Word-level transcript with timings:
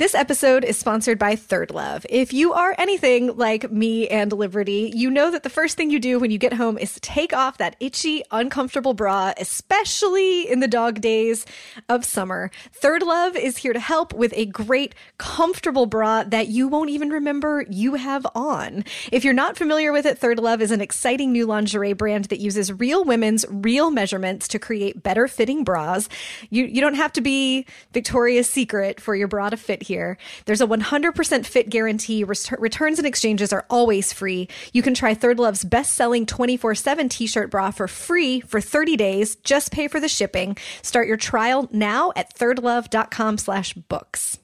This 0.00 0.14
episode 0.14 0.64
is 0.64 0.78
sponsored 0.78 1.18
by 1.18 1.36
Third 1.36 1.70
Love. 1.70 2.06
If 2.08 2.32
you 2.32 2.54
are 2.54 2.74
anything 2.78 3.36
like 3.36 3.70
me 3.70 4.08
and 4.08 4.32
Liberty, 4.32 4.90
you 4.96 5.10
know 5.10 5.30
that 5.30 5.42
the 5.42 5.50
first 5.50 5.76
thing 5.76 5.90
you 5.90 6.00
do 6.00 6.18
when 6.18 6.30
you 6.30 6.38
get 6.38 6.54
home 6.54 6.78
is 6.78 6.98
take 7.02 7.34
off 7.34 7.58
that 7.58 7.76
itchy, 7.80 8.22
uncomfortable 8.30 8.94
bra, 8.94 9.34
especially 9.36 10.50
in 10.50 10.60
the 10.60 10.68
dog 10.68 11.02
days 11.02 11.44
of 11.90 12.06
summer. 12.06 12.50
Third 12.72 13.02
Love 13.02 13.36
is 13.36 13.58
here 13.58 13.74
to 13.74 13.78
help 13.78 14.14
with 14.14 14.32
a 14.36 14.46
great, 14.46 14.94
comfortable 15.18 15.84
bra 15.84 16.22
that 16.22 16.48
you 16.48 16.66
won't 16.66 16.88
even 16.88 17.10
remember 17.10 17.66
you 17.68 17.96
have 17.96 18.26
on. 18.34 18.86
If 19.12 19.22
you're 19.22 19.34
not 19.34 19.58
familiar 19.58 19.92
with 19.92 20.06
it, 20.06 20.16
Third 20.16 20.38
Love 20.38 20.62
is 20.62 20.70
an 20.70 20.80
exciting 20.80 21.30
new 21.30 21.44
lingerie 21.44 21.92
brand 21.92 22.24
that 22.30 22.40
uses 22.40 22.72
real 22.72 23.04
women's 23.04 23.44
real 23.50 23.90
measurements 23.90 24.48
to 24.48 24.58
create 24.58 25.02
better 25.02 25.28
fitting 25.28 25.62
bras. 25.62 26.08
You, 26.48 26.64
you 26.64 26.80
don't 26.80 26.94
have 26.94 27.12
to 27.12 27.20
be 27.20 27.66
Victoria's 27.92 28.48
Secret 28.48 28.98
for 28.98 29.14
your 29.14 29.28
bra 29.28 29.50
to 29.50 29.58
fit 29.58 29.89
here. 29.90 30.16
There's 30.46 30.60
a 30.60 30.66
100% 30.66 31.44
fit 31.44 31.68
guarantee. 31.68 32.24
Ret- 32.24 32.60
returns 32.60 32.98
and 32.98 33.06
exchanges 33.06 33.52
are 33.52 33.66
always 33.68 34.12
free. 34.12 34.48
You 34.72 34.82
can 34.82 34.94
try 34.94 35.14
Third 35.14 35.38
Love's 35.38 35.64
best-selling 35.64 36.26
24/7 36.26 37.10
t-shirt 37.10 37.50
bra 37.50 37.72
for 37.72 37.88
free 37.88 38.40
for 38.40 38.60
30 38.60 38.96
days. 38.96 39.34
Just 39.42 39.72
pay 39.72 39.88
for 39.88 39.98
the 39.98 40.08
shipping. 40.08 40.56
Start 40.82 41.08
your 41.08 41.16
trial 41.16 41.68
now 41.72 42.12
at 42.14 42.38
thirdlove.com/books. 42.38 44.38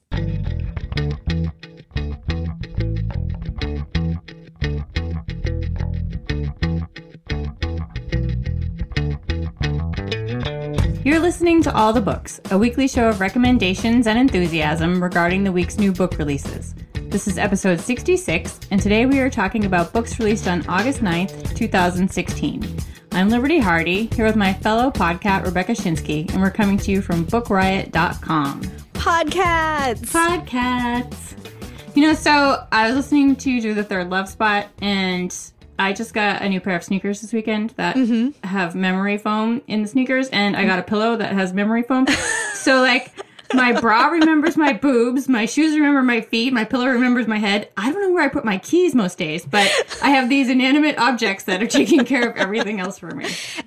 You're 11.07 11.21
listening 11.21 11.63
to 11.63 11.73
All 11.73 11.93
the 11.93 12.01
Books, 12.01 12.41
a 12.51 12.59
weekly 12.59 12.89
show 12.89 13.09
of 13.09 13.21
recommendations 13.21 14.09
and 14.09 14.19
enthusiasm 14.19 15.01
regarding 15.01 15.45
the 15.45 15.53
week's 15.53 15.79
new 15.79 15.93
book 15.93 16.19
releases. 16.19 16.75
This 16.95 17.29
is 17.29 17.39
episode 17.39 17.79
66, 17.79 18.59
and 18.73 18.83
today 18.83 19.07
we 19.07 19.21
are 19.21 19.31
talking 19.31 19.67
about 19.67 19.93
books 19.93 20.19
released 20.19 20.49
on 20.49 20.67
August 20.67 21.03
9th, 21.03 21.55
2016. 21.55 22.81
I'm 23.13 23.29
Liberty 23.29 23.61
Hardy, 23.61 24.07
here 24.17 24.27
with 24.27 24.35
my 24.35 24.53
fellow 24.53 24.91
podcat 24.91 25.45
Rebecca 25.45 25.75
Schinsky, 25.75 26.29
and 26.33 26.43
we're 26.43 26.51
coming 26.51 26.77
to 26.79 26.91
you 26.91 27.01
from 27.01 27.25
bookriot.com. 27.27 28.63
Podcasts. 28.95 30.11
Podcasts. 30.11 31.37
You 31.95 32.03
know, 32.03 32.15
so 32.15 32.67
I 32.73 32.89
was 32.89 32.97
listening 32.97 33.37
to 33.37 33.61
do 33.61 33.75
the 33.75 33.85
third 33.85 34.11
love 34.11 34.29
spot, 34.29 34.67
and 34.83 35.33
I 35.79 35.93
just 35.93 36.15
got 36.15 36.43
a 36.43 36.49
new 36.49 36.61
pair 36.61 36.77
of 36.77 36.85
sneakers 36.85 37.21
this 37.21 37.33
weekend 37.33 37.71
that 37.77 37.97
mm-hmm. 37.97 38.47
have 38.47 38.75
memory 38.75 39.19
foam 39.19 39.63
in 39.67 39.83
the 39.83 39.89
sneakers, 39.89 40.29
and 40.29 40.57
I 40.57 40.65
got 40.65 40.79
a 40.79 40.83
pillow 40.83 41.17
that 41.17 41.33
has 41.33 41.53
memory 41.53 41.83
foam. 41.83 42.07
so, 42.55 42.81
like, 42.81 43.13
my 43.55 43.79
bra 43.81 44.09
remembers 44.09 44.57
my 44.57 44.73
boobs, 44.73 45.29
my 45.29 45.47
shoes 45.47 45.75
remember 45.75 46.03
my 46.03 46.21
feet, 46.21 46.53
my 46.53 46.65
pillow 46.65 46.87
remembers 46.87 47.27
my 47.27 47.39
head. 47.39 47.69
I 47.77 47.93
don't 47.93 48.03
know 48.03 48.13
where 48.13 48.25
I 48.25 48.29
put 48.29 48.45
my 48.45 48.59
keys 48.59 48.95
most 48.95 49.19
days, 49.19 49.45
but 49.45 49.71
I 50.03 50.11
have 50.11 50.29
these 50.29 50.49
inanimate 50.49 50.99
objects 50.99 51.45
that 51.45 51.63
are 51.63 51.67
taking 51.67 52.05
care 52.05 52.29
of 52.29 52.37
everything 52.37 52.81
else 52.81 52.99
for 52.99 53.15
me. 53.15 53.27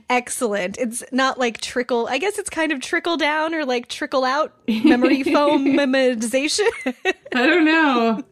Excellent. 0.10 0.78
It's 0.78 1.04
not 1.12 1.38
like 1.38 1.62
trickle. 1.62 2.08
I 2.08 2.18
guess 2.18 2.38
it's 2.38 2.50
kind 2.50 2.72
of 2.72 2.82
trickle 2.82 3.18
down 3.18 3.54
or 3.54 3.66
like 3.66 3.88
trickle 3.88 4.26
out 4.26 4.54
memory 4.68 5.24
foam 5.24 5.66
memorization. 5.78 6.70
I 7.34 7.48
don't 7.48 7.66
know. 7.66 8.24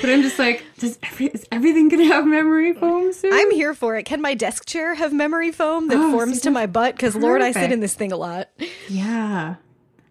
But 0.00 0.10
I'm 0.10 0.22
just 0.22 0.38
like, 0.38 0.64
does 0.78 0.98
every, 1.02 1.26
is 1.26 1.46
everything 1.50 1.88
gonna 1.88 2.04
have 2.06 2.26
memory 2.26 2.72
foam 2.72 3.12
soon? 3.12 3.32
I'm 3.32 3.50
here 3.50 3.74
for 3.74 3.96
it. 3.96 4.04
Can 4.04 4.20
my 4.20 4.34
desk 4.34 4.66
chair 4.66 4.94
have 4.94 5.12
memory 5.12 5.50
foam 5.52 5.88
that 5.88 5.96
Oh, 5.98 6.12
forms 6.12 6.36
see, 6.36 6.40
to 6.42 6.50
my 6.50 6.66
butt? 6.66 6.94
Because 6.94 7.16
Lord, 7.16 7.42
I 7.42 7.52
sit 7.52 7.72
in 7.72 7.80
this 7.80 7.94
thing 7.94 8.12
a 8.12 8.16
lot. 8.16 8.48
yeah. 8.88 9.56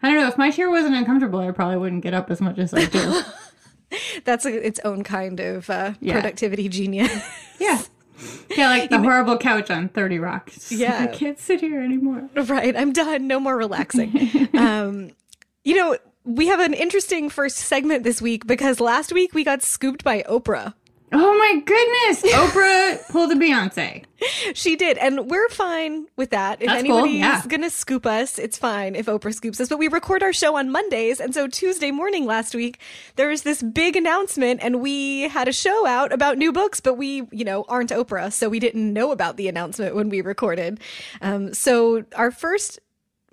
I 0.03 0.09
don't 0.11 0.19
know. 0.19 0.27
If 0.27 0.38
my 0.38 0.52
chair 0.52 0.69
wasn't 0.69 0.95
uncomfortable, 0.95 1.39
I 1.39 1.52
probably 1.52 1.77
wouldn't 1.77 2.03
get 2.03 2.13
up 2.13 2.29
as 2.29 2.39
much 2.41 2.59
as 2.59 2.73
I 2.73 2.85
do. 2.85 3.21
That's 4.25 4.45
a, 4.45 4.66
its 4.67 4.79
own 4.83 5.03
kind 5.03 5.39
of 5.39 5.69
uh, 5.69 5.94
Yeah. 6.01 6.13
productivity 6.13 6.67
genius. 6.69 7.11
yeah. 7.59 7.81
Yeah, 8.55 8.67
like 8.69 8.89
the 8.89 8.99
horrible 8.99 9.38
couch 9.38 9.69
on 9.72 9.89
30 9.89 10.19
Rock. 10.19 10.51
Just 10.51 10.72
like, 10.72 10.79
Yeah. 10.81 11.00
I 11.03 11.07
can't 11.07 11.39
sit 11.39 11.62
here 11.62 11.81
anymore. 11.81 12.29
right. 12.35 12.75
I'm 12.75 12.91
done. 12.91 13.28
No 13.28 13.39
more 13.39 13.56
relaxing. 13.57 14.50
um, 14.57 15.12
you 15.63 15.75
know, 15.75 15.97
we 16.27 16.47
have 16.47 16.59
an 16.59 16.73
interesting 16.73 17.29
first 17.29 17.57
segment 17.57 18.03
this 18.03 18.21
week 18.21 18.45
because 18.45 18.79
last 18.81 19.13
week 19.13 19.33
we 19.33 19.43
got 19.43 19.63
scooped 19.63 20.03
by 20.03 20.23
Oprah. 20.23 20.73
Oh 21.13 21.38
my 21.38 21.61
goodness! 21.61 22.21
Oprah 22.35 23.09
pulled 23.09 23.31
a 23.31 23.35
Beyonce. 23.35 24.03
She 24.53 24.75
did, 24.75 24.97
and 24.97 25.29
we're 25.29 25.47
fine 25.47 26.07
with 26.17 26.31
that. 26.31 26.61
If 26.61 26.67
That's 26.67 26.83
cool, 26.83 26.97
anybody's 26.97 27.19
yeah. 27.19 27.43
gonna 27.47 27.69
scoop 27.69 28.05
us, 28.05 28.38
it's 28.38 28.57
fine 28.57 28.93
if 28.93 29.05
Oprah 29.05 29.33
scoops 29.33 29.61
us. 29.61 29.69
But 29.69 29.77
we 29.79 29.88
record 29.88 30.21
our 30.21 30.33
show 30.33 30.57
on 30.57 30.69
Mondays, 30.69 31.21
and 31.21 31.33
so 31.33 31.47
Tuesday 31.47 31.91
morning 31.91 32.25
last 32.25 32.53
week 32.53 32.79
there 33.15 33.29
was 33.29 33.44
this 33.44 33.63
big 33.63 33.95
announcement, 33.95 34.59
and 34.61 34.81
we 34.81 35.29
had 35.29 35.47
a 35.47 35.53
show 35.53 35.88
out 35.88 36.11
about 36.11 36.38
new 36.38 36.51
books, 36.51 36.81
but 36.81 36.95
we, 36.95 37.25
you 37.31 37.45
know, 37.45 37.63
aren't 37.69 37.91
Oprah, 37.91 38.33
so 38.33 38.49
we 38.49 38.59
didn't 38.59 38.91
know 38.91 39.13
about 39.13 39.38
the 39.38 39.47
announcement 39.47 39.95
when 39.95 40.09
we 40.09 40.19
recorded. 40.19 40.81
Um, 41.21 41.53
so 41.53 42.03
our 42.17 42.31
first 42.31 42.81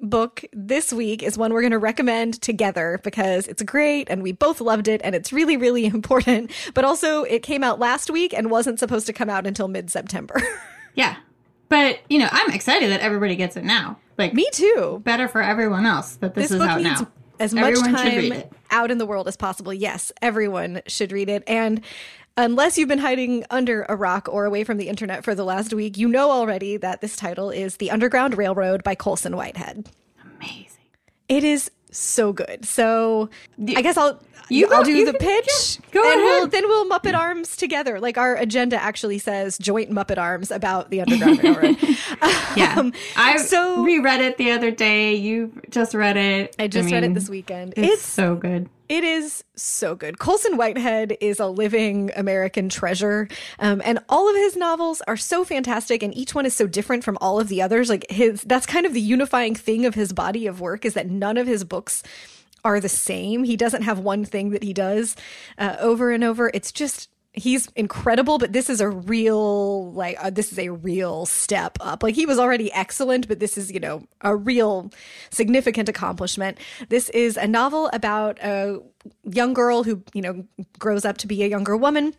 book 0.00 0.44
this 0.52 0.92
week 0.92 1.22
is 1.22 1.38
one 1.38 1.52
we're 1.52 1.62
going 1.62 1.70
to 1.70 1.78
recommend 1.78 2.40
together 2.42 3.00
because 3.04 3.46
it's 3.46 3.62
great 3.62 4.08
and 4.10 4.22
we 4.22 4.32
both 4.32 4.60
loved 4.60 4.88
it 4.88 5.00
and 5.04 5.14
it's 5.14 5.32
really 5.32 5.56
really 5.56 5.84
important 5.94 6.50
but 6.74 6.84
also 6.84 7.22
it 7.24 7.42
came 7.42 7.62
out 7.64 7.78
last 7.78 8.10
week 8.10 8.34
and 8.34 8.50
wasn't 8.50 8.78
supposed 8.78 9.06
to 9.06 9.12
come 9.12 9.30
out 9.30 9.46
until 9.46 9.68
mid-september 9.68 10.40
Yeah. 10.94 11.16
But, 11.68 12.00
you 12.08 12.18
know, 12.18 12.28
I'm 12.30 12.52
excited 12.52 12.90
that 12.90 13.00
everybody 13.00 13.36
gets 13.36 13.56
it 13.56 13.64
now. 13.64 13.98
Like, 14.16 14.32
me 14.32 14.46
too 14.52 15.00
better 15.04 15.26
for 15.28 15.42
everyone 15.42 15.86
else 15.86 16.16
that 16.16 16.34
this, 16.34 16.44
this 16.44 16.50
is 16.52 16.58
book 16.58 16.68
out 16.68 16.82
needs 16.82 17.00
now. 17.00 17.08
as 17.40 17.52
much 17.52 17.64
Everyone 17.64 17.96
should 17.96 18.32
time 18.32 18.50
out 18.70 18.90
in 18.90 18.98
the 18.98 19.06
world 19.06 19.28
as 19.28 19.36
possible 19.36 19.72
yes 19.72 20.10
everyone 20.22 20.82
should 20.86 21.12
read 21.12 21.28
it 21.28 21.42
and 21.46 21.80
unless 22.36 22.76
you've 22.76 22.88
been 22.88 22.98
hiding 22.98 23.44
under 23.50 23.84
a 23.88 23.96
rock 23.96 24.28
or 24.30 24.44
away 24.44 24.64
from 24.64 24.76
the 24.76 24.88
internet 24.88 25.24
for 25.24 25.34
the 25.34 25.44
last 25.44 25.72
week 25.72 25.96
you 25.96 26.08
know 26.08 26.30
already 26.30 26.76
that 26.76 27.00
this 27.00 27.16
title 27.16 27.50
is 27.50 27.76
the 27.76 27.90
underground 27.90 28.36
railroad 28.36 28.82
by 28.82 28.94
colson 28.94 29.36
whitehead 29.36 29.88
Amazing. 30.40 30.84
It 31.28 31.44
is 31.44 31.70
so 31.90 32.32
good. 32.32 32.64
So 32.64 33.30
I 33.76 33.82
guess 33.82 33.96
I'll 33.96 34.20
You 34.50 34.66
I'll 34.70 34.78
go- 34.80 34.84
do 34.84 35.04
the 35.04 35.12
can- 35.12 35.20
pitch. 35.42 35.78
yeah, 35.78 35.90
go 35.92 36.12
and 36.12 36.20
We'll, 36.22 36.46
then 36.48 36.68
we'll 36.68 36.88
Muppet 36.88 37.14
Arms 37.16 37.56
together. 37.56 38.00
Like 38.00 38.18
our 38.18 38.36
agenda 38.36 38.80
actually 38.82 39.18
says 39.18 39.56
joint 39.58 39.90
Muppet 39.90 40.18
Arms 40.18 40.50
about 40.50 40.90
the 40.90 41.00
Underground 41.00 41.42
Railroad. 41.42 41.76
Yeah. 42.56 42.74
Um, 42.78 42.92
I 43.16 43.36
so- 43.38 43.82
reread 43.82 44.20
it 44.20 44.38
the 44.38 44.52
other 44.52 44.70
day. 44.70 45.14
You 45.14 45.52
just 45.70 45.92
read 45.94 46.16
it. 46.16 46.54
I 46.58 46.68
just 46.68 46.90
read 46.92 47.02
mean, 47.02 47.10
it 47.10 47.14
this 47.14 47.28
weekend. 47.28 47.74
It's, 47.76 47.94
It's 47.94 48.02
so 48.06 48.36
good. 48.36 48.68
It 48.88 49.02
is 49.02 49.42
so 49.56 49.94
good. 49.96 50.18
Colson 50.18 50.56
Whitehead 50.56 51.16
is 51.20 51.40
a 51.40 51.46
living 51.46 52.10
American 52.16 52.68
treasure. 52.68 53.28
Um, 53.58 53.80
and 53.84 53.98
all 54.08 54.28
of 54.28 54.36
his 54.36 54.56
novels 54.56 55.02
are 55.08 55.16
so 55.16 55.42
fantastic 55.44 56.02
and 56.02 56.14
each 56.16 56.34
one 56.34 56.46
is 56.46 56.54
so 56.54 56.66
different 56.66 57.02
from 57.02 57.16
all 57.20 57.40
of 57.40 57.48
the 57.48 57.60
others. 57.62 57.88
Like 57.88 58.06
his, 58.10 58.42
that's 58.42 58.66
kind 58.66 58.84
of 58.86 58.92
the 58.94 59.00
unifying 59.00 59.54
thing 59.54 59.84
of 59.86 59.94
his 59.94 60.12
body 60.12 60.46
of 60.46 60.60
work 60.60 60.84
is 60.84 60.94
that 60.94 61.08
none 61.10 61.36
of 61.38 61.46
his 61.46 61.64
books 61.64 62.02
are 62.64 62.80
the 62.80 62.88
same. 62.88 63.44
He 63.44 63.56
doesn't 63.56 63.82
have 63.82 63.98
one 63.98 64.24
thing 64.24 64.50
that 64.50 64.62
he 64.62 64.72
does 64.72 65.16
uh, 65.58 65.76
over 65.78 66.10
and 66.10 66.24
over. 66.24 66.50
It's 66.54 66.72
just, 66.72 67.10
he's 67.32 67.68
incredible, 67.76 68.38
but 68.38 68.52
this 68.52 68.70
is 68.70 68.80
a 68.80 68.88
real, 68.88 69.92
like, 69.92 70.16
uh, 70.20 70.30
this 70.30 70.50
is 70.50 70.58
a 70.58 70.70
real 70.70 71.26
step 71.26 71.76
up. 71.80 72.02
Like 72.02 72.14
he 72.14 72.26
was 72.26 72.38
already 72.38 72.72
excellent, 72.72 73.28
but 73.28 73.40
this 73.40 73.58
is, 73.58 73.70
you 73.70 73.80
know, 73.80 74.04
a 74.22 74.34
real 74.34 74.90
significant 75.30 75.88
accomplishment. 75.88 76.58
This 76.88 77.10
is 77.10 77.36
a 77.36 77.46
novel 77.46 77.90
about 77.92 78.38
a 78.40 78.80
young 79.24 79.52
girl 79.52 79.82
who, 79.82 80.02
you 80.14 80.22
know, 80.22 80.44
grows 80.78 81.04
up 81.04 81.18
to 81.18 81.26
be 81.26 81.42
a 81.42 81.48
younger 81.48 81.76
woman 81.76 82.14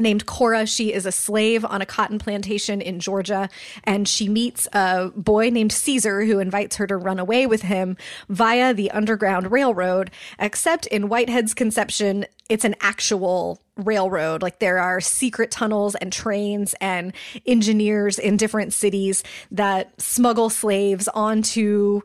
named 0.00 0.26
Cora. 0.26 0.66
She 0.66 0.92
is 0.92 1.06
a 1.06 1.12
slave 1.12 1.64
on 1.64 1.82
a 1.82 1.86
cotton 1.86 2.18
plantation 2.18 2.80
in 2.80 3.00
Georgia, 3.00 3.48
and 3.84 4.08
she 4.08 4.28
meets 4.28 4.66
a 4.72 5.10
boy 5.14 5.50
named 5.50 5.72
Caesar 5.72 6.24
who 6.24 6.38
invites 6.38 6.76
her 6.76 6.86
to 6.86 6.96
run 6.96 7.18
away 7.18 7.46
with 7.46 7.62
him 7.62 7.96
via 8.28 8.74
the 8.74 8.90
Underground 8.90 9.52
Railroad. 9.52 10.10
Except 10.38 10.86
in 10.86 11.08
Whitehead's 11.08 11.54
conception, 11.54 12.26
it's 12.48 12.64
an 12.64 12.74
actual 12.80 13.60
railroad. 13.76 14.42
Like 14.42 14.58
there 14.58 14.78
are 14.78 15.00
secret 15.00 15.50
tunnels 15.50 15.94
and 15.94 16.12
trains 16.12 16.74
and 16.80 17.12
engineers 17.46 18.18
in 18.18 18.36
different 18.36 18.72
cities 18.72 19.22
that 19.50 20.00
smuggle 20.00 20.50
slaves 20.50 21.08
onto 21.08 22.00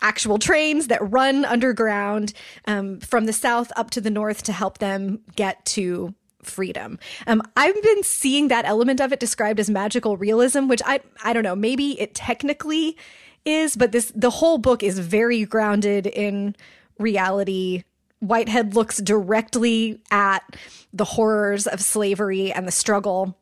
actual 0.00 0.38
trains 0.38 0.88
that 0.88 1.10
run 1.10 1.44
underground 1.44 2.32
um, 2.66 3.00
from 3.00 3.26
the 3.26 3.32
south 3.32 3.72
up 3.76 3.90
to 3.90 4.00
the 4.00 4.10
north 4.10 4.42
to 4.44 4.52
help 4.52 4.78
them 4.78 5.20
get 5.34 5.64
to 5.64 6.14
freedom. 6.42 6.98
Um, 7.26 7.42
I've 7.56 7.80
been 7.82 8.02
seeing 8.02 8.48
that 8.48 8.64
element 8.64 9.00
of 9.00 9.12
it 9.12 9.20
described 9.20 9.60
as 9.60 9.68
magical 9.68 10.16
realism, 10.16 10.68
which 10.68 10.82
I 10.84 11.00
I 11.22 11.32
don't 11.32 11.42
know, 11.42 11.56
maybe 11.56 12.00
it 12.00 12.14
technically 12.14 12.96
is, 13.44 13.76
but 13.76 13.92
this 13.92 14.12
the 14.14 14.30
whole 14.30 14.58
book 14.58 14.82
is 14.82 14.98
very 14.98 15.44
grounded 15.44 16.06
in 16.06 16.54
reality. 16.98 17.84
Whitehead 18.20 18.74
looks 18.74 18.98
directly 18.98 20.00
at 20.10 20.42
the 20.92 21.04
horrors 21.04 21.66
of 21.66 21.80
slavery 21.80 22.52
and 22.52 22.66
the 22.66 22.72
struggle 22.72 23.36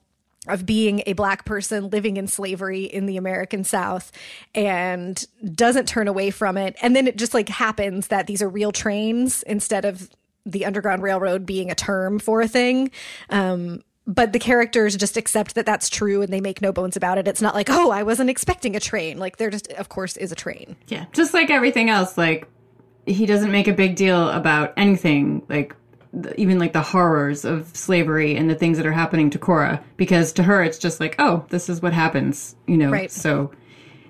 of 0.49 0.67
being 0.67 1.03
a 1.07 1.13
black 1.15 1.45
person 1.45 1.91
living 1.91 2.17
in 2.17 2.27
slavery 2.27 2.85
in 2.85 3.07
the 3.07 3.17
American 3.17 3.65
South 3.65 4.13
and 4.55 5.25
doesn't 5.55 5.89
turn 5.89 6.09
away 6.09 6.31
from 6.31 6.57
it. 6.57 6.77
And 6.83 6.95
then 6.95 7.07
it 7.07 7.17
just 7.17 7.35
like 7.35 7.49
happens 7.49 8.09
that 8.09 8.27
these 8.27 8.43
are 8.43 8.49
real 8.49 8.71
trains 8.71 9.43
instead 9.45 9.85
of 9.85 10.11
the 10.47 10.65
Underground 10.65 11.03
Railroad 11.03 11.45
being 11.45 11.71
a 11.71 11.75
term 11.75 12.19
for 12.19 12.41
a 12.41 12.49
thing. 12.49 12.91
Um, 13.29 13.83
but 14.07 14.33
the 14.33 14.39
characters 14.39 14.97
just 14.97 15.17
accept 15.17 15.57
that 15.57 15.67
that's 15.67 15.91
true 15.91 16.23
and 16.23 16.33
they 16.33 16.41
make 16.41 16.63
no 16.63 16.73
bones 16.73 16.97
about 16.97 17.19
it. 17.19 17.27
It's 17.27 17.43
not 17.43 17.55
like, 17.55 17.69
oh, 17.69 17.91
I 17.91 18.05
wasn't 18.05 18.31
expecting 18.31 18.77
a 18.77 18.81
train. 18.81 19.19
Like, 19.19 19.37
there 19.37 19.51
just, 19.51 19.73
of 19.73 19.89
course, 19.89 20.17
is 20.17 20.31
a 20.31 20.37
train. 20.37 20.77
Yeah. 20.87 21.07
Just 21.13 21.35
like 21.35 21.51
everything 21.51 21.91
else, 21.91 22.17
like, 22.17 22.49
he 23.05 23.27
doesn't 23.27 23.51
make 23.51 23.67
a 23.67 23.73
big 23.73 23.97
deal 23.97 24.31
about 24.31 24.73
anything, 24.77 25.43
like, 25.49 25.75
even 26.37 26.59
like 26.59 26.73
the 26.73 26.81
horrors 26.81 27.45
of 27.45 27.77
slavery 27.77 28.37
and 28.37 28.49
the 28.49 28.55
things 28.55 28.79
that 28.79 28.87
are 28.87 28.93
happening 28.93 29.29
to 29.31 29.39
Cora, 29.39 29.83
because 29.97 30.33
to 30.35 30.43
her, 30.45 30.63
it's 30.63 30.79
just 30.79 30.99
like, 30.99 31.17
oh, 31.19 31.45
this 31.51 31.69
is 31.69 31.83
what 31.83 31.93
happens, 31.93 32.57
you 32.67 32.77
know? 32.77 32.91
Right. 32.91 33.11
So 33.11 33.51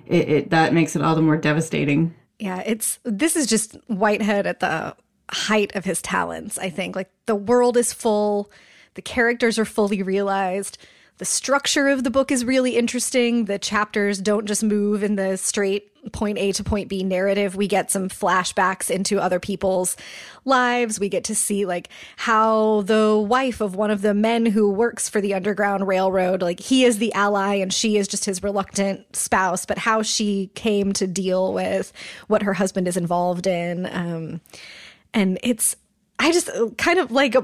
it, 0.06 0.28
it 0.28 0.50
that 0.50 0.72
makes 0.72 0.94
it 0.94 1.02
all 1.02 1.14
the 1.14 1.22
more 1.22 1.36
devastating. 1.36 2.14
Yeah. 2.38 2.62
It's, 2.64 3.00
this 3.02 3.34
is 3.34 3.46
just 3.46 3.76
Whitehead 3.88 4.46
at 4.46 4.60
the 4.60 4.94
height 5.30 5.74
of 5.74 5.84
his 5.84 6.02
talents, 6.02 6.58
I 6.58 6.70
think. 6.70 6.96
Like, 6.96 7.10
the 7.26 7.36
world 7.36 7.76
is 7.76 7.92
full 7.92 8.50
the 8.96 9.02
characters 9.02 9.58
are 9.58 9.64
fully 9.66 10.02
realized. 10.02 10.78
The 11.18 11.26
structure 11.26 11.88
of 11.88 12.02
the 12.02 12.10
book 12.10 12.30
is 12.30 12.44
really 12.44 12.76
interesting. 12.76 13.44
The 13.44 13.58
chapters 13.58 14.18
don't 14.18 14.46
just 14.46 14.62
move 14.62 15.02
in 15.02 15.16
the 15.16 15.36
straight 15.36 15.92
point 16.12 16.38
A 16.38 16.52
to 16.52 16.64
point 16.64 16.88
B 16.88 17.02
narrative. 17.02 17.56
We 17.56 17.68
get 17.68 17.90
some 17.90 18.08
flashbacks 18.08 18.90
into 18.90 19.20
other 19.20 19.38
people's 19.38 19.96
lives. 20.44 20.98
We 20.98 21.08
get 21.08 21.24
to 21.24 21.34
see 21.34 21.66
like 21.66 21.88
how 22.16 22.82
the 22.82 23.18
wife 23.18 23.60
of 23.60 23.76
one 23.76 23.90
of 23.90 24.02
the 24.02 24.14
men 24.14 24.46
who 24.46 24.70
works 24.70 25.08
for 25.10 25.20
the 25.20 25.34
Underground 25.34 25.86
Railroad, 25.86 26.40
like 26.42 26.60
he 26.60 26.84
is 26.84 26.98
the 26.98 27.12
ally 27.12 27.56
and 27.56 27.72
she 27.72 27.98
is 27.98 28.08
just 28.08 28.24
his 28.24 28.42
reluctant 28.42 29.14
spouse, 29.14 29.66
but 29.66 29.78
how 29.78 30.02
she 30.02 30.50
came 30.54 30.92
to 30.94 31.06
deal 31.06 31.52
with 31.52 31.92
what 32.28 32.42
her 32.42 32.54
husband 32.54 32.88
is 32.88 32.96
involved 32.96 33.46
in. 33.46 33.86
Um, 33.86 34.40
and 35.16 35.38
it's 35.42 35.74
I 36.18 36.32
just 36.32 36.48
uh, 36.48 36.68
kind 36.78 36.98
of 36.98 37.10
like 37.10 37.34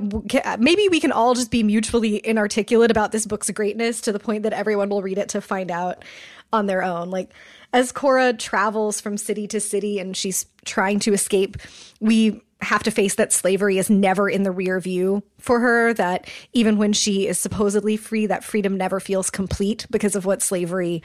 maybe 0.59 0.89
we 0.89 1.01
can 1.01 1.11
all 1.13 1.35
just 1.35 1.51
be 1.51 1.63
mutually 1.63 2.25
inarticulate 2.25 2.91
about 2.91 3.13
this 3.13 3.27
book's 3.27 3.51
greatness 3.51 4.01
to 4.03 4.13
the 4.13 4.19
point 4.19 4.45
that 4.45 4.53
everyone 4.53 4.89
will 4.89 5.03
read 5.03 5.19
it 5.19 5.31
to 5.31 5.41
find 5.41 5.71
out 5.71 6.05
on 6.53 6.67
their 6.67 6.83
own. 6.83 7.11
Like 7.11 7.31
as 7.73 7.93
Cora 7.93 8.33
travels 8.35 9.01
from 9.01 9.17
city 9.17 9.47
to 9.49 9.61
city 9.61 9.99
and 9.99 10.17
she's 10.17 10.47
trying 10.65 11.01
to 11.01 11.13
escape, 11.13 11.57
we 12.01 12.43
have 12.61 12.83
to 12.85 12.91
face 12.91 13.17
that 13.17 13.33
slavery 13.33 13.77
is 13.77 13.91
never 13.91 14.29
in 14.29 14.45
the 14.45 14.53
rear 14.53 14.79
view 14.79 15.23
for 15.39 15.61
her 15.61 15.93
that 15.95 16.29
even 16.53 16.79
when 16.79 16.93
she 16.93 17.27
is 17.27 17.39
supposedly 17.39 17.97
free 17.97 18.27
that 18.27 18.45
freedom 18.45 18.77
never 18.77 19.01
feels 19.01 19.31
complete 19.31 19.87
because 19.91 20.15
of 20.15 20.25
what 20.25 20.41
slavery 20.41 21.03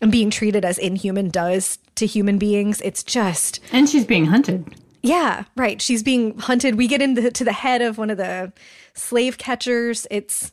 and 0.00 0.12
being 0.12 0.30
treated 0.30 0.64
as 0.64 0.78
inhuman 0.78 1.28
does 1.28 1.78
to 1.96 2.06
human 2.06 2.38
beings 2.38 2.80
it's 2.82 3.02
just 3.02 3.58
and 3.72 3.88
she's 3.88 4.04
being 4.04 4.26
hunted 4.26 4.72
yeah, 5.02 5.44
right. 5.56 5.80
She's 5.80 6.02
being 6.02 6.38
hunted. 6.38 6.74
We 6.76 6.86
get 6.86 7.00
into 7.00 7.30
to 7.30 7.44
the 7.44 7.52
head 7.52 7.82
of 7.82 7.98
one 7.98 8.10
of 8.10 8.18
the 8.18 8.52
slave 8.94 9.38
catchers. 9.38 10.06
It's 10.10 10.52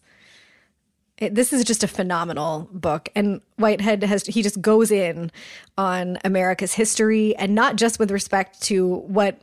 it, 1.18 1.34
this 1.34 1.52
is 1.52 1.64
just 1.64 1.84
a 1.84 1.88
phenomenal 1.88 2.70
book 2.72 3.10
and 3.16 3.42
whitehead 3.56 4.04
has 4.04 4.26
he 4.28 4.44
just 4.44 4.62
goes 4.62 4.92
in 4.92 5.32
on 5.78 6.20
america's 6.24 6.74
history 6.74 7.36
and 7.38 7.56
not 7.56 7.76
just 7.76 7.98
with 7.98 8.12
respect 8.12 8.62
to 8.62 8.98
what 9.08 9.42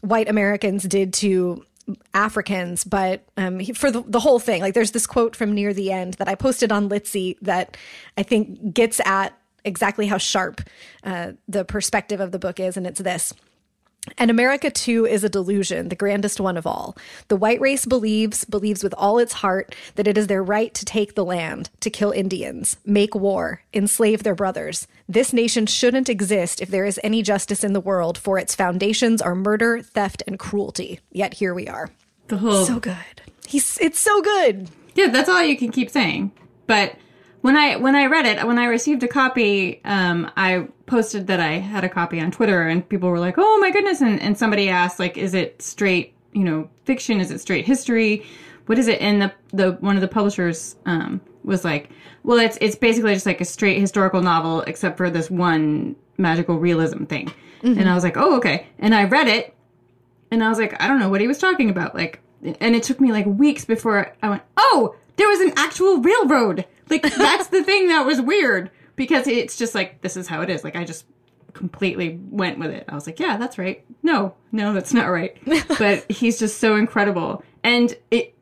white 0.00 0.28
americans 0.28 0.82
did 0.82 1.12
to 1.12 1.64
africans 2.14 2.84
but 2.84 3.24
um, 3.36 3.58
he, 3.58 3.72
for 3.72 3.90
the, 3.90 4.02
the 4.06 4.20
whole 4.20 4.38
thing 4.38 4.60
like 4.62 4.74
there's 4.74 4.92
this 4.92 5.06
quote 5.06 5.36
from 5.36 5.52
near 5.52 5.72
the 5.72 5.92
end 5.92 6.14
that 6.14 6.28
i 6.28 6.34
posted 6.34 6.72
on 6.72 6.88
Litsy 6.88 7.36
that 7.40 7.76
i 8.16 8.22
think 8.22 8.74
gets 8.74 9.00
at 9.04 9.36
exactly 9.64 10.08
how 10.08 10.18
sharp 10.18 10.60
uh, 11.04 11.32
the 11.46 11.64
perspective 11.64 12.18
of 12.18 12.32
the 12.32 12.38
book 12.38 12.58
is 12.58 12.76
and 12.76 12.84
it's 12.84 13.00
this 13.00 13.32
and 14.18 14.30
America, 14.30 14.70
too, 14.70 15.06
is 15.06 15.22
a 15.22 15.28
delusion, 15.28 15.88
the 15.88 15.94
grandest 15.94 16.40
one 16.40 16.56
of 16.56 16.66
all. 16.66 16.96
The 17.28 17.36
white 17.36 17.60
race 17.60 17.86
believes, 17.86 18.44
believes 18.44 18.82
with 18.82 18.94
all 18.98 19.18
its 19.18 19.34
heart, 19.34 19.76
that 19.94 20.08
it 20.08 20.18
is 20.18 20.26
their 20.26 20.42
right 20.42 20.74
to 20.74 20.84
take 20.84 21.14
the 21.14 21.24
land, 21.24 21.70
to 21.80 21.90
kill 21.90 22.10
Indians, 22.10 22.76
make 22.84 23.14
war, 23.14 23.62
enslave 23.72 24.24
their 24.24 24.34
brothers. 24.34 24.88
This 25.08 25.32
nation 25.32 25.66
shouldn't 25.66 26.08
exist 26.08 26.60
if 26.60 26.68
there 26.68 26.84
is 26.84 26.98
any 27.04 27.22
justice 27.22 27.62
in 27.62 27.74
the 27.74 27.80
world, 27.80 28.18
for 28.18 28.38
its 28.38 28.56
foundations 28.56 29.22
are 29.22 29.36
murder, 29.36 29.80
theft, 29.82 30.22
and 30.26 30.38
cruelty. 30.38 30.98
Yet 31.12 31.34
here 31.34 31.54
we 31.54 31.68
are. 31.68 31.90
The 32.26 32.38
whole. 32.38 32.64
So 32.64 32.80
good. 32.80 33.22
He's, 33.46 33.78
it's 33.80 34.00
so 34.00 34.20
good. 34.20 34.68
Yeah, 34.94 35.08
that's 35.08 35.28
all 35.28 35.42
you 35.42 35.56
can 35.56 35.70
keep 35.70 35.90
saying. 35.90 36.32
But 36.66 36.96
when 37.42 37.56
I 37.56 37.76
when 37.76 37.94
I 37.94 38.06
read 38.06 38.24
it, 38.24 38.46
when 38.46 38.58
I 38.58 38.66
received 38.66 39.02
a 39.02 39.08
copy, 39.08 39.80
um, 39.84 40.30
I 40.36 40.68
posted 40.86 41.26
that 41.26 41.40
I 41.40 41.58
had 41.58 41.84
a 41.84 41.88
copy 41.88 42.20
on 42.20 42.30
Twitter, 42.30 42.62
and 42.62 42.88
people 42.88 43.10
were 43.10 43.18
like, 43.18 43.34
"Oh 43.36 43.58
my 43.58 43.70
goodness!" 43.70 44.00
And, 44.00 44.20
and 44.22 44.38
somebody 44.38 44.68
asked, 44.68 44.98
like, 44.98 45.18
"Is 45.18 45.34
it 45.34 45.60
straight, 45.60 46.14
you 46.32 46.44
know, 46.44 46.70
fiction? 46.84 47.20
Is 47.20 47.30
it 47.30 47.40
straight 47.40 47.66
history? 47.66 48.24
What 48.66 48.78
is 48.78 48.86
it?" 48.86 49.00
And 49.00 49.20
the 49.20 49.32
the 49.52 49.72
one 49.80 49.96
of 49.96 50.00
the 50.00 50.08
publishers 50.08 50.76
um, 50.86 51.20
was 51.42 51.64
like, 51.64 51.90
"Well, 52.22 52.38
it's 52.38 52.56
it's 52.60 52.76
basically 52.76 53.12
just 53.12 53.26
like 53.26 53.40
a 53.40 53.44
straight 53.44 53.80
historical 53.80 54.22
novel, 54.22 54.62
except 54.62 54.96
for 54.96 55.10
this 55.10 55.28
one 55.28 55.96
magical 56.18 56.58
realism 56.58 57.04
thing." 57.04 57.26
Mm-hmm. 57.62 57.80
And 57.80 57.88
I 57.90 57.94
was 57.94 58.04
like, 58.04 58.16
"Oh, 58.16 58.36
okay." 58.36 58.68
And 58.78 58.94
I 58.94 59.04
read 59.04 59.26
it, 59.26 59.52
and 60.30 60.44
I 60.44 60.48
was 60.48 60.58
like, 60.58 60.80
"I 60.80 60.86
don't 60.86 61.00
know 61.00 61.08
what 61.08 61.20
he 61.20 61.26
was 61.26 61.38
talking 61.38 61.70
about." 61.70 61.96
Like, 61.96 62.20
and 62.60 62.76
it 62.76 62.84
took 62.84 63.00
me 63.00 63.10
like 63.10 63.26
weeks 63.26 63.64
before 63.64 64.14
I 64.22 64.28
went, 64.28 64.42
"Oh, 64.56 64.94
there 65.16 65.26
was 65.26 65.40
an 65.40 65.54
actual 65.56 65.98
railroad." 65.98 66.66
Like 66.92 67.02
that's 67.02 67.48
the 67.48 67.64
thing 67.64 67.88
that 67.88 68.06
was 68.06 68.20
weird 68.20 68.70
because 68.96 69.26
it's 69.26 69.56
just 69.56 69.74
like 69.74 70.02
this 70.02 70.16
is 70.16 70.28
how 70.28 70.42
it 70.42 70.50
is. 70.50 70.62
Like 70.62 70.76
I 70.76 70.84
just 70.84 71.06
completely 71.52 72.18
went 72.30 72.58
with 72.58 72.70
it. 72.70 72.84
I 72.88 72.94
was 72.94 73.06
like, 73.06 73.20
yeah, 73.20 73.36
that's 73.36 73.58
right. 73.58 73.84
No, 74.02 74.34
no, 74.52 74.72
that's 74.72 74.94
not 74.94 75.06
right. 75.10 75.36
but 75.78 76.10
he's 76.10 76.38
just 76.38 76.58
so 76.58 76.76
incredible. 76.76 77.42
And 77.64 77.96
it 78.10 78.34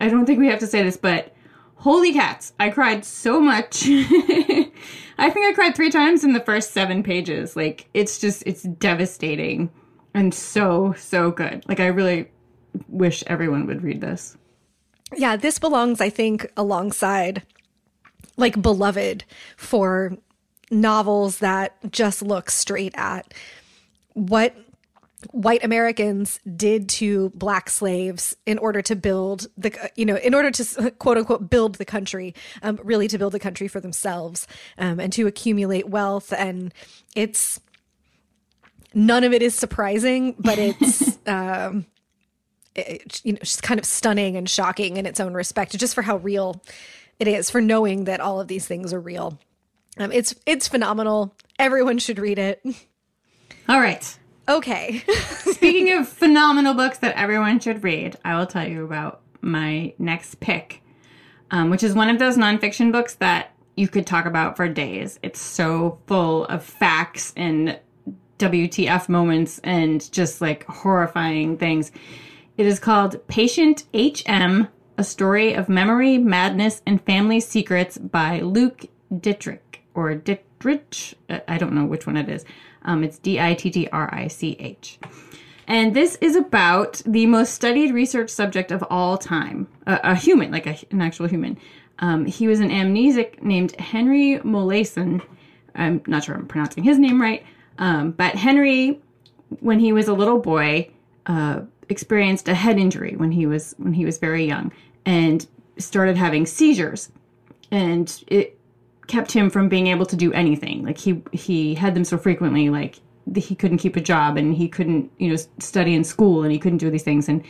I 0.00 0.08
don't 0.08 0.26
think 0.26 0.38
we 0.38 0.48
have 0.48 0.60
to 0.60 0.66
say 0.66 0.82
this, 0.82 0.96
but 0.96 1.34
holy 1.76 2.12
cats, 2.12 2.52
I 2.58 2.70
cried 2.70 3.04
so 3.04 3.40
much. 3.40 3.84
I 3.86 5.30
think 5.30 5.46
I 5.46 5.52
cried 5.54 5.74
3 5.74 5.90
times 5.90 6.24
in 6.24 6.32
the 6.32 6.40
first 6.40 6.72
7 6.72 7.02
pages. 7.02 7.56
Like 7.56 7.88
it's 7.94 8.18
just 8.18 8.42
it's 8.46 8.62
devastating 8.62 9.70
and 10.14 10.32
so 10.32 10.94
so 10.96 11.30
good. 11.30 11.64
Like 11.68 11.80
I 11.80 11.86
really 11.86 12.30
wish 12.88 13.24
everyone 13.26 13.66
would 13.66 13.82
read 13.82 14.00
this. 14.00 14.36
Yeah, 15.16 15.36
this 15.36 15.58
belongs 15.58 16.00
I 16.00 16.10
think 16.10 16.50
alongside 16.56 17.42
like 18.38 18.60
beloved 18.62 19.24
for 19.58 20.16
novels 20.70 21.40
that 21.40 21.76
just 21.90 22.22
look 22.22 22.50
straight 22.50 22.94
at 22.96 23.34
what 24.14 24.56
white 25.32 25.64
Americans 25.64 26.38
did 26.56 26.88
to 26.88 27.30
black 27.30 27.68
slaves 27.68 28.36
in 28.46 28.56
order 28.58 28.80
to 28.80 28.94
build 28.94 29.48
the, 29.56 29.90
you 29.96 30.06
know, 30.06 30.16
in 30.16 30.32
order 30.32 30.50
to 30.50 30.90
quote 30.92 31.18
unquote 31.18 31.50
build 31.50 31.74
the 31.74 31.84
country, 31.84 32.34
um, 32.62 32.78
really 32.84 33.08
to 33.08 33.18
build 33.18 33.32
the 33.32 33.40
country 33.40 33.66
for 33.66 33.80
themselves 33.80 34.46
um, 34.78 35.00
and 35.00 35.12
to 35.12 35.26
accumulate 35.26 35.88
wealth. 35.88 36.32
And 36.32 36.72
it's 37.16 37.60
none 38.94 39.24
of 39.24 39.32
it 39.32 39.42
is 39.42 39.54
surprising, 39.54 40.36
but 40.38 40.58
it's, 40.58 41.18
um, 41.26 41.86
it, 42.76 43.20
you 43.24 43.32
know, 43.32 43.40
just 43.40 43.64
kind 43.64 43.80
of 43.80 43.84
stunning 43.84 44.36
and 44.36 44.48
shocking 44.48 44.98
in 44.98 45.04
its 45.04 45.18
own 45.18 45.34
respect, 45.34 45.76
just 45.76 45.96
for 45.96 46.02
how 46.02 46.18
real 46.18 46.62
it 47.18 47.28
is 47.28 47.50
for 47.50 47.60
knowing 47.60 48.04
that 48.04 48.20
all 48.20 48.40
of 48.40 48.48
these 48.48 48.66
things 48.66 48.92
are 48.92 49.00
real. 49.00 49.38
Um, 49.98 50.12
it's 50.12 50.34
it's 50.46 50.68
phenomenal. 50.68 51.34
Everyone 51.58 51.98
should 51.98 52.18
read 52.18 52.38
it. 52.38 52.62
All 53.68 53.80
right. 53.80 54.18
Okay. 54.48 55.02
Speaking 55.40 55.92
of 55.92 56.08
phenomenal 56.08 56.74
books 56.74 56.98
that 56.98 57.16
everyone 57.16 57.60
should 57.60 57.84
read, 57.84 58.16
I 58.24 58.38
will 58.38 58.46
tell 58.46 58.66
you 58.66 58.84
about 58.84 59.20
my 59.42 59.92
next 59.98 60.40
pick, 60.40 60.82
um, 61.50 61.68
which 61.68 61.82
is 61.82 61.94
one 61.94 62.08
of 62.08 62.18
those 62.18 62.36
nonfiction 62.36 62.92
books 62.92 63.14
that 63.16 63.50
you 63.76 63.88
could 63.88 64.06
talk 64.06 64.24
about 64.24 64.56
for 64.56 64.68
days. 64.68 65.18
It's 65.22 65.40
so 65.40 65.98
full 66.06 66.46
of 66.46 66.64
facts 66.64 67.32
and 67.36 67.78
WTF 68.38 69.08
moments 69.08 69.60
and 69.62 70.10
just 70.12 70.40
like 70.40 70.64
horrifying 70.64 71.58
things. 71.58 71.92
It 72.56 72.66
is 72.66 72.78
called 72.78 73.26
Patient 73.28 73.84
HM 73.94 74.68
a 74.98 75.04
Story 75.04 75.54
of 75.54 75.68
Memory, 75.68 76.18
Madness, 76.18 76.82
and 76.84 77.00
Family 77.00 77.38
Secrets 77.38 77.96
by 77.96 78.40
Luke 78.40 78.86
Dittrich, 79.14 79.78
or 79.94 80.14
Dittrich. 80.16 81.14
I 81.46 81.56
don't 81.56 81.72
know 81.72 81.86
which 81.86 82.06
one 82.06 82.16
it 82.16 82.28
is. 82.28 82.44
Um, 82.82 83.04
it's 83.04 83.18
D 83.18 83.40
I 83.40 83.54
T 83.54 83.70
T 83.70 83.88
R 83.92 84.12
I 84.12 84.26
C 84.26 84.56
H. 84.58 84.98
And 85.68 85.94
this 85.94 86.16
is 86.20 86.34
about 86.34 87.00
the 87.06 87.26
most 87.26 87.54
studied 87.54 87.94
research 87.94 88.30
subject 88.30 88.72
of 88.72 88.82
all 88.90 89.16
time 89.16 89.68
a, 89.86 90.00
a 90.02 90.14
human, 90.16 90.50
like 90.50 90.66
a, 90.66 90.76
an 90.90 91.00
actual 91.00 91.28
human. 91.28 91.58
Um, 92.00 92.26
he 92.26 92.48
was 92.48 92.60
an 92.60 92.70
amnesic 92.70 93.42
named 93.42 93.76
Henry 93.76 94.40
Molaison. 94.40 95.22
I'm 95.74 96.02
not 96.06 96.24
sure 96.24 96.34
I'm 96.34 96.46
pronouncing 96.46 96.82
his 96.82 96.98
name 96.98 97.20
right. 97.20 97.44
Um, 97.78 98.10
but 98.12 98.34
Henry, 98.34 99.00
when 99.60 99.78
he 99.78 99.92
was 99.92 100.08
a 100.08 100.12
little 100.12 100.38
boy, 100.38 100.90
uh, 101.26 101.60
experienced 101.88 102.48
a 102.48 102.54
head 102.54 102.78
injury 102.78 103.14
when 103.16 103.30
he 103.30 103.46
was 103.46 103.74
when 103.78 103.92
he 103.92 104.04
was 104.04 104.18
very 104.18 104.44
young 104.44 104.72
and 105.08 105.46
started 105.78 106.16
having 106.16 106.46
seizures 106.46 107.10
and 107.72 108.22
it 108.28 108.58
kept 109.08 109.32
him 109.32 109.50
from 109.50 109.68
being 109.68 109.88
able 109.88 110.06
to 110.06 110.16
do 110.16 110.32
anything 110.34 110.84
like 110.84 110.98
he 110.98 111.22
he 111.32 111.74
had 111.74 111.94
them 111.94 112.04
so 112.04 112.18
frequently 112.18 112.68
like 112.68 113.00
he 113.34 113.54
couldn't 113.54 113.78
keep 113.78 113.96
a 113.96 114.00
job 114.00 114.36
and 114.36 114.54
he 114.54 114.68
couldn't 114.68 115.10
you 115.18 115.28
know 115.30 115.36
study 115.58 115.94
in 115.94 116.04
school 116.04 116.42
and 116.42 116.52
he 116.52 116.58
couldn't 116.58 116.78
do 116.78 116.90
these 116.90 117.02
things 117.02 117.28
and 117.28 117.42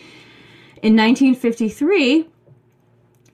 In 0.82 0.94
1953, 0.96 2.28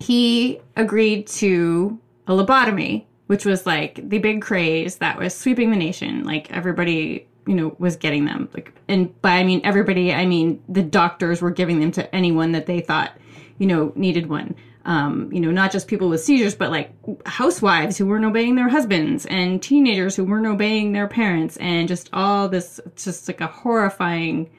he 0.00 0.60
agreed 0.76 1.26
to 1.26 1.98
a 2.26 2.32
lobotomy, 2.32 3.04
which 3.26 3.44
was 3.44 3.66
like 3.66 4.08
the 4.08 4.18
big 4.18 4.40
craze 4.40 4.96
that 4.96 5.18
was 5.18 5.34
sweeping 5.34 5.70
the 5.70 5.76
nation. 5.76 6.24
Like 6.24 6.50
everybody, 6.50 7.28
you 7.46 7.54
know, 7.54 7.76
was 7.78 7.96
getting 7.96 8.24
them. 8.24 8.48
Like, 8.54 8.72
and 8.88 9.20
by 9.20 9.32
I 9.32 9.44
mean 9.44 9.60
everybody, 9.64 10.14
I 10.14 10.24
mean 10.24 10.62
the 10.70 10.82
doctors 10.82 11.42
were 11.42 11.50
giving 11.50 11.80
them 11.80 11.92
to 11.92 12.14
anyone 12.14 12.52
that 12.52 12.66
they 12.66 12.80
thought, 12.80 13.12
you 13.58 13.66
know, 13.66 13.92
needed 13.94 14.28
one. 14.28 14.54
Um, 14.86 15.30
you 15.32 15.40
know, 15.40 15.50
not 15.50 15.72
just 15.72 15.88
people 15.88 16.10
with 16.10 16.22
seizures, 16.22 16.54
but 16.54 16.70
like 16.70 16.92
housewives 17.24 17.96
who 17.96 18.06
weren't 18.06 18.24
obeying 18.24 18.54
their 18.54 18.68
husbands 18.68 19.24
and 19.26 19.62
teenagers 19.62 20.14
who 20.14 20.24
weren't 20.24 20.46
obeying 20.46 20.92
their 20.92 21.08
parents, 21.08 21.56
and 21.56 21.88
just 21.88 22.10
all 22.12 22.48
this, 22.48 22.80
just 22.96 23.26
like 23.26 23.40
a 23.40 23.46
horrifying 23.46 24.50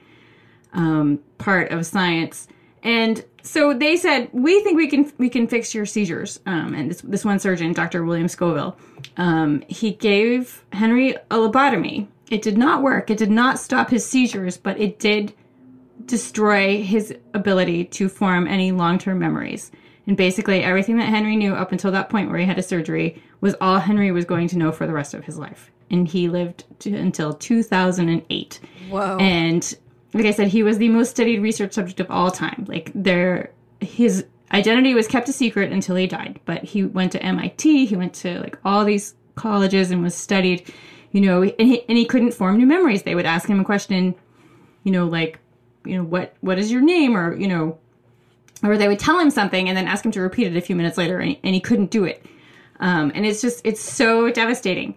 um, 0.72 1.20
part 1.38 1.70
of 1.70 1.86
science. 1.86 2.48
And 2.82 3.24
so 3.42 3.72
they 3.72 3.96
said, 3.96 4.28
we 4.32 4.60
think 4.62 4.76
we 4.76 4.88
can 4.88 5.12
we 5.18 5.28
can 5.28 5.46
fix 5.46 5.74
your 5.74 5.86
seizures. 5.86 6.40
Um, 6.46 6.74
and 6.74 6.90
this 6.90 7.00
this 7.02 7.24
one 7.24 7.38
surgeon, 7.38 7.72
Dr. 7.72 8.04
William 8.04 8.28
Scoville, 8.28 8.76
um, 9.16 9.62
he 9.68 9.92
gave 9.92 10.64
Henry 10.72 11.14
a 11.14 11.36
lobotomy. 11.36 12.08
It 12.30 12.42
did 12.42 12.58
not 12.58 12.82
work. 12.82 13.10
It 13.10 13.18
did 13.18 13.30
not 13.30 13.58
stop 13.58 13.90
his 13.90 14.04
seizures, 14.04 14.56
but 14.56 14.78
it 14.80 14.98
did 14.98 15.32
destroy 16.04 16.82
his 16.82 17.14
ability 17.34 17.84
to 17.84 18.08
form 18.08 18.46
any 18.46 18.72
long 18.72 18.98
term 18.98 19.18
memories. 19.18 19.70
And 20.06 20.16
basically, 20.16 20.62
everything 20.62 20.98
that 20.98 21.08
Henry 21.08 21.34
knew 21.34 21.54
up 21.54 21.72
until 21.72 21.90
that 21.92 22.10
point 22.10 22.30
where 22.30 22.38
he 22.38 22.44
had 22.44 22.58
a 22.58 22.62
surgery 22.62 23.20
was 23.40 23.56
all 23.60 23.80
Henry 23.80 24.12
was 24.12 24.24
going 24.24 24.46
to 24.48 24.58
know 24.58 24.70
for 24.70 24.86
the 24.86 24.92
rest 24.92 25.14
of 25.14 25.24
his 25.24 25.38
life. 25.38 25.70
And 25.90 26.06
he 26.06 26.28
lived 26.28 26.64
to, 26.80 26.94
until 26.94 27.32
2008. 27.32 28.60
Whoa. 28.88 29.18
And 29.18 29.76
like 30.14 30.26
I 30.26 30.30
said, 30.30 30.48
he 30.48 30.62
was 30.62 30.78
the 30.78 30.88
most 30.88 31.10
studied 31.10 31.40
research 31.40 31.72
subject 31.72 31.98
of 31.98 32.10
all 32.10 32.30
time. 32.30 32.66
Like 32.68 32.92
there, 32.94 33.52
his 33.80 34.24
identity 34.52 34.94
was 34.94 35.08
kept 35.08 35.28
a 35.28 35.32
secret 35.32 35.72
until 35.72 35.96
he 35.96 36.06
died. 36.06 36.38
But 36.44 36.62
he 36.62 36.84
went 36.84 37.12
to 37.12 37.22
MIT. 37.22 37.86
He 37.86 37.96
went 37.96 38.14
to 38.14 38.40
like 38.40 38.58
all 38.64 38.84
these 38.84 39.14
colleges 39.34 39.90
and 39.90 40.02
was 40.02 40.14
studied. 40.14 40.72
You 41.10 41.20
know, 41.20 41.42
and 41.42 41.68
he, 41.68 41.82
and 41.88 41.98
he 41.98 42.04
couldn't 42.04 42.32
form 42.32 42.58
new 42.58 42.66
memories. 42.66 43.02
They 43.02 43.14
would 43.14 43.26
ask 43.26 43.48
him 43.48 43.58
a 43.58 43.64
question, 43.64 44.14
you 44.84 44.92
know, 44.92 45.06
like, 45.06 45.40
you 45.86 45.96
know, 45.96 46.04
what 46.04 46.34
what 46.40 46.58
is 46.58 46.70
your 46.70 46.80
name, 46.82 47.16
or 47.16 47.34
you 47.36 47.48
know, 47.48 47.78
or 48.62 48.76
they 48.76 48.88
would 48.88 48.98
tell 48.98 49.18
him 49.18 49.30
something 49.30 49.68
and 49.68 49.76
then 49.76 49.86
ask 49.86 50.04
him 50.04 50.12
to 50.12 50.20
repeat 50.20 50.46
it 50.46 50.56
a 50.56 50.60
few 50.60 50.76
minutes 50.76 50.98
later, 50.98 51.18
and, 51.18 51.36
and 51.42 51.54
he 51.54 51.60
couldn't 51.60 51.90
do 51.90 52.04
it. 52.04 52.24
Um, 52.80 53.12
and 53.14 53.24
it's 53.24 53.40
just 53.40 53.60
it's 53.64 53.80
so 53.80 54.30
devastating. 54.30 54.94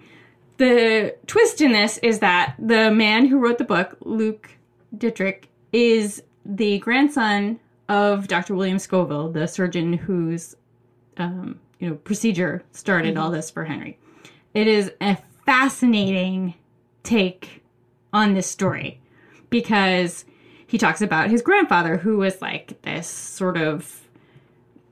The 0.57 1.15
twist 1.27 1.61
in 1.61 1.71
this 1.71 1.97
is 1.99 2.19
that 2.19 2.55
the 2.59 2.91
man 2.91 3.25
who 3.25 3.39
wrote 3.39 3.57
the 3.57 3.63
book, 3.63 3.95
Luke 4.01 4.49
Dittrich 4.95 5.45
is 5.71 6.21
the 6.45 6.79
grandson 6.79 7.59
of 7.87 8.27
Dr. 8.27 8.55
William 8.55 8.79
Scoville, 8.79 9.29
the 9.31 9.47
surgeon 9.47 9.93
whose 9.93 10.55
um, 11.17 11.59
you 11.79 11.89
know 11.89 11.95
procedure 11.95 12.63
started 12.71 13.15
mm-hmm. 13.15 13.23
all 13.23 13.31
this 13.31 13.49
for 13.49 13.63
Henry. 13.63 13.97
It 14.53 14.67
is 14.67 14.91
a 14.99 15.17
fascinating 15.45 16.55
take 17.03 17.63
on 18.13 18.33
this 18.33 18.47
story 18.47 18.99
because 19.49 20.25
he 20.69 20.77
talks 20.77 21.01
about 21.01 21.31
his 21.31 21.41
grandfather 21.41 21.97
who 21.97 22.17
was 22.19 22.39
like 22.43 22.79
this 22.83 23.07
sort 23.07 23.57
of 23.57 24.07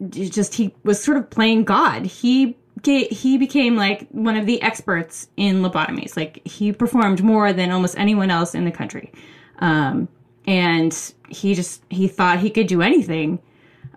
just 0.09 0.55
he 0.55 0.73
was 0.83 1.01
sort 1.01 1.17
of 1.17 1.29
playing 1.29 1.65
god. 1.65 2.05
He 2.05 2.57
he 2.83 3.37
became 3.37 3.75
like 3.75 4.07
one 4.09 4.35
of 4.35 4.47
the 4.47 4.59
experts 4.63 5.27
in 5.37 5.61
lobotomies. 5.61 6.17
Like 6.17 6.41
he 6.47 6.71
performed 6.71 7.23
more 7.23 7.53
than 7.53 7.69
almost 7.69 7.95
anyone 7.95 8.31
else 8.31 8.55
in 8.55 8.65
the 8.65 8.71
country. 8.71 9.11
Um, 9.59 10.07
and 10.47 11.13
he 11.29 11.53
just 11.53 11.83
he 11.89 12.07
thought 12.07 12.39
he 12.39 12.49
could 12.49 12.65
do 12.65 12.81
anything. 12.81 13.39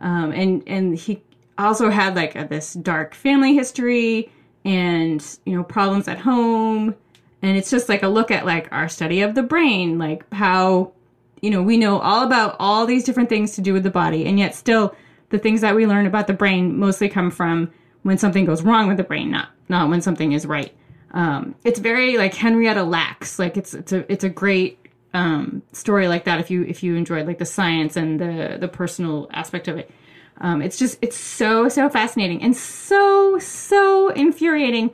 Um, 0.03 0.33
and 0.33 0.63
and 0.67 0.99
he 0.99 1.23
also 1.57 1.89
had 1.89 2.15
like 2.15 2.37
a, 2.37 2.47
this 2.47 2.75
dark 2.75 3.15
family 3.15 3.55
history 3.55 4.31
and 4.67 5.39
you 5.47 5.57
know 5.57 5.65
problems 5.65 6.09
at 6.09 6.19
home 6.19 6.95
and 7.41 7.57
it's 7.57 7.71
just 7.71 7.89
like 7.89 8.03
a 8.03 8.09
look 8.09 8.31
at 8.31 8.45
like 8.45 8.71
our 8.71 8.89
study 8.89 9.23
of 9.23 9.35
the 9.35 9.43
brain 9.43 9.99
like 9.99 10.31
how 10.33 10.93
you 11.41 11.51
know 11.51 11.63
we 11.63 11.77
know 11.77 11.99
all 12.01 12.25
about 12.25 12.57
all 12.59 12.87
these 12.87 13.05
different 13.05 13.29
things 13.29 13.55
to 13.55 13.61
do 13.61 13.73
with 13.73 13.83
the 13.83 13.91
body 13.91 14.27
and 14.27 14.39
yet 14.39 14.55
still 14.55 14.95
the 15.31 15.39
things 15.39 15.61
that 15.61 15.75
we 15.75 15.87
learn 15.87 16.07
about 16.07 16.27
the 16.27 16.33
brain 16.33 16.79
mostly 16.79 17.09
come 17.09 17.31
from 17.31 17.71
when 18.03 18.19
something 18.19 18.45
goes 18.45 18.63
wrong 18.63 18.89
with 18.89 18.97
the 18.97 19.05
brain 19.05 19.31
not 19.31 19.49
not 19.69 19.89
when 19.89 20.01
something 20.01 20.33
is 20.33 20.47
right 20.47 20.73
um, 21.13 21.55
it's 21.65 21.81
very 21.81 22.17
like 22.17 22.35
henrietta 22.35 22.83
lacks 22.83 23.39
like 23.39 23.57
it's 23.57 23.75
it's 23.75 23.93
a 23.93 24.11
it's 24.13 24.25
a 24.25 24.29
great 24.29 24.81
um, 25.15 25.63
story 25.73 26.09
like 26.09 26.25
that 26.25 26.41
if 26.41 26.51
you 26.51 26.63
if 26.65 26.83
you 26.83 26.95
enjoyed 26.95 27.27
like 27.27 27.39
the 27.39 27.47
science 27.47 27.97
and 27.97 28.21
the 28.21 28.57
the 28.61 28.69
personal 28.69 29.29
aspect 29.33 29.69
of 29.69 29.77
it. 29.77 29.91
Um, 30.43 30.63
it's 30.63 30.79
just 30.79 30.99
it's 31.03 31.19
so 31.19 31.69
so 31.69 31.89
fascinating 31.89 32.43
and 32.43 32.57
so 32.57 33.39
so 33.39 34.11
infuriating. 34.11 34.91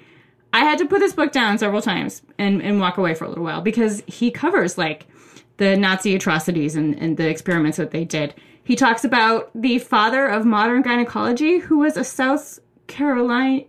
I 0.53 0.61
had 0.61 0.79
to 0.79 0.87
put 0.87 1.01
this 1.01 1.13
book 1.13 1.33
down 1.33 1.59
several 1.59 1.83
times 1.83 2.23
and 2.39 2.63
and 2.63 2.81
walk 2.81 2.97
away 2.99 3.15
for 3.15 3.25
a 3.25 3.29
little 3.29 3.45
while 3.45 3.61
because 3.61 4.03
he 4.07 4.31
covers 4.31 4.79
like 4.79 5.07
the 5.59 5.77
Nazi 5.77 6.15
atrocities 6.15 6.77
and, 6.77 6.95
and 6.99 7.17
the 7.17 7.29
experiments 7.29 7.77
that 7.79 7.91
they 7.91 8.05
did. 8.05 8.35
He 8.63 8.77
talks 8.77 9.05
about 9.05 9.51
the 9.55 9.79
father 9.79 10.27
of 10.27 10.45
modern 10.45 10.83
gynecology, 10.83 11.59
who 11.59 11.79
was 11.79 11.97
a 11.97 12.05
South 12.05 12.59
Carolina 12.87 13.65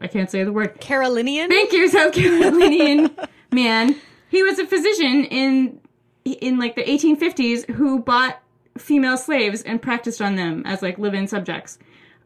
I 0.00 0.06
can't 0.06 0.30
say 0.30 0.44
the 0.44 0.52
word. 0.52 0.80
Carolinian? 0.80 1.48
Thank 1.48 1.72
you, 1.72 1.88
South 1.88 2.12
Carolinian 2.12 3.10
man. 3.52 3.96
He 4.28 4.42
was 4.42 4.58
a 4.58 4.66
physician 4.66 5.24
in 5.24 5.80
in 6.24 6.58
like 6.58 6.76
the 6.76 6.84
1850s 6.84 7.68
who 7.70 7.98
bought 7.98 8.40
female 8.78 9.16
slaves 9.16 9.62
and 9.62 9.82
practiced 9.82 10.22
on 10.22 10.36
them 10.36 10.62
as 10.64 10.80
like 10.80 10.96
live-in 10.98 11.26
subjects 11.26 11.78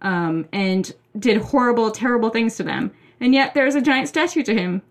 um, 0.02 0.46
and 0.52 0.94
did 1.18 1.38
horrible 1.38 1.90
terrible 1.90 2.28
things 2.28 2.56
to 2.56 2.62
them 2.62 2.92
and 3.20 3.32
yet 3.32 3.54
there's 3.54 3.74
a 3.74 3.80
giant 3.80 4.06
statue 4.06 4.42
to 4.42 4.54
him 4.54 4.82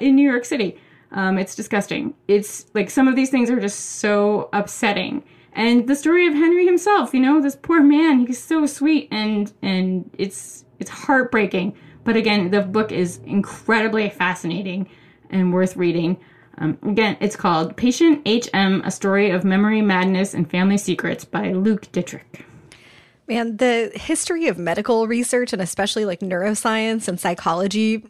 in 0.00 0.16
new 0.16 0.28
york 0.28 0.46
city 0.46 0.78
um, 1.12 1.38
it's 1.38 1.54
disgusting. 1.54 2.14
It's 2.28 2.66
like 2.74 2.90
some 2.90 3.08
of 3.08 3.16
these 3.16 3.30
things 3.30 3.50
are 3.50 3.60
just 3.60 3.78
so 3.98 4.48
upsetting. 4.52 5.24
And 5.52 5.86
the 5.86 5.94
story 5.94 6.26
of 6.26 6.34
henry 6.34 6.66
himself 6.66 7.14
you 7.14 7.20
know 7.20 7.40
this 7.40 7.54
poor 7.54 7.80
man 7.80 8.26
he's 8.26 8.42
so 8.42 8.66
sweet 8.66 9.06
and 9.12 9.52
and 9.62 10.10
it's 10.18 10.64
it's 10.80 10.90
heartbreaking. 10.90 11.76
But 12.02 12.16
again 12.16 12.50
the 12.50 12.62
book 12.62 12.92
is 12.92 13.18
incredibly 13.24 14.10
fascinating 14.10 14.88
and 15.30 15.52
worth 15.52 15.76
reading. 15.76 16.18
Um, 16.58 16.78
again, 16.82 17.16
it's 17.20 17.34
called 17.34 17.76
Patient 17.76 18.26
HM 18.26 18.82
A 18.84 18.90
Story 18.90 19.30
of 19.30 19.44
Memory, 19.44 19.82
Madness, 19.82 20.34
and 20.34 20.48
Family 20.48 20.78
Secrets 20.78 21.24
by 21.24 21.50
Luke 21.50 21.90
Dittrich. 21.90 22.44
Man, 23.26 23.56
the 23.56 23.90
history 23.94 24.46
of 24.48 24.58
medical 24.58 25.08
research 25.08 25.52
and 25.52 25.62
especially 25.62 26.04
like 26.04 26.20
neuroscience 26.20 27.08
and 27.08 27.18
psychology 27.18 28.04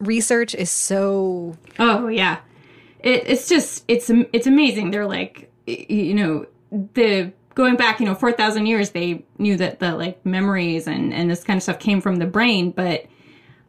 research 0.00 0.54
is 0.54 0.70
so. 0.70 1.56
Oh, 1.78 2.08
yeah. 2.08 2.38
It, 3.00 3.24
it's 3.26 3.48
just, 3.48 3.84
it's, 3.88 4.10
it's 4.10 4.46
amazing. 4.46 4.90
They're 4.90 5.06
like, 5.06 5.50
you 5.66 6.14
know, 6.14 6.46
the 6.94 7.32
going 7.54 7.76
back, 7.76 8.00
you 8.00 8.06
know, 8.06 8.14
4,000 8.14 8.66
years, 8.66 8.90
they 8.90 9.24
knew 9.38 9.56
that 9.56 9.78
the 9.78 9.94
like 9.94 10.24
memories 10.24 10.86
and, 10.86 11.12
and 11.12 11.30
this 11.30 11.44
kind 11.44 11.56
of 11.56 11.62
stuff 11.62 11.78
came 11.78 12.00
from 12.00 12.16
the 12.16 12.26
brain, 12.26 12.70
but 12.70 13.06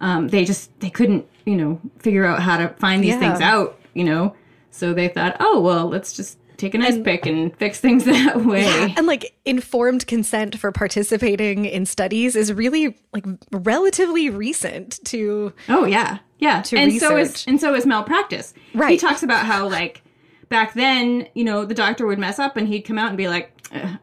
um, 0.02 0.28
they 0.30 0.46
just, 0.46 0.78
they 0.80 0.90
couldn't, 0.90 1.28
you 1.46 1.56
know, 1.56 1.80
figure 2.00 2.26
out 2.26 2.42
how 2.42 2.58
to 2.58 2.70
find 2.70 3.04
these 3.04 3.14
yeah. 3.14 3.20
things 3.20 3.42
out 3.42 3.80
you 3.94 4.04
know? 4.04 4.36
So 4.72 4.94
they 4.94 5.08
thought, 5.08 5.38
oh, 5.40 5.60
well, 5.60 5.88
let's 5.88 6.14
just 6.14 6.38
take 6.60 6.74
a 6.75 6.78
nice 6.78 6.96
and, 6.96 7.06
pick 7.06 7.25
and 7.25 7.56
fix 7.58 7.80
things 7.80 8.06
that 8.06 8.46
way. 8.46 8.63
Yeah, 8.63 8.94
and 8.98 9.08
like 9.08 9.34
informed 9.46 10.06
consent 10.08 10.60
for 10.60 10.72
participating 10.72 11.66
in 11.66 11.86
studies 11.86 12.36
is 12.36 12.54
really 12.54 12.98
like 13.13 13.25
relatively 13.51 14.30
recent 14.30 15.04
to 15.06 15.54
Oh 15.68 15.86
yeah. 15.86 16.20
Yeah. 16.38 16.62
To 16.62 16.78
and 16.78 16.92
research. 16.92 17.10
so 17.10 17.18
is 17.18 17.46
and 17.48 17.60
so 17.60 17.74
is 17.74 17.86
malpractice. 17.86 18.54
Right. 18.74 18.92
He 18.92 18.98
talks 18.98 19.24
about 19.24 19.46
how 19.46 19.68
like 19.68 20.04
back 20.50 20.74
then, 20.74 21.28
you 21.34 21.44
know, 21.44 21.66
the 21.66 21.74
doctor 21.74 22.06
would 22.06 22.20
mess 22.20 22.39
up 22.39 22.58
and 22.58 22.68
he'd 22.68 22.82
come 22.82 22.98
out 22.98 23.10
and 23.10 23.18
be 23.18 23.28
like, 23.28 23.51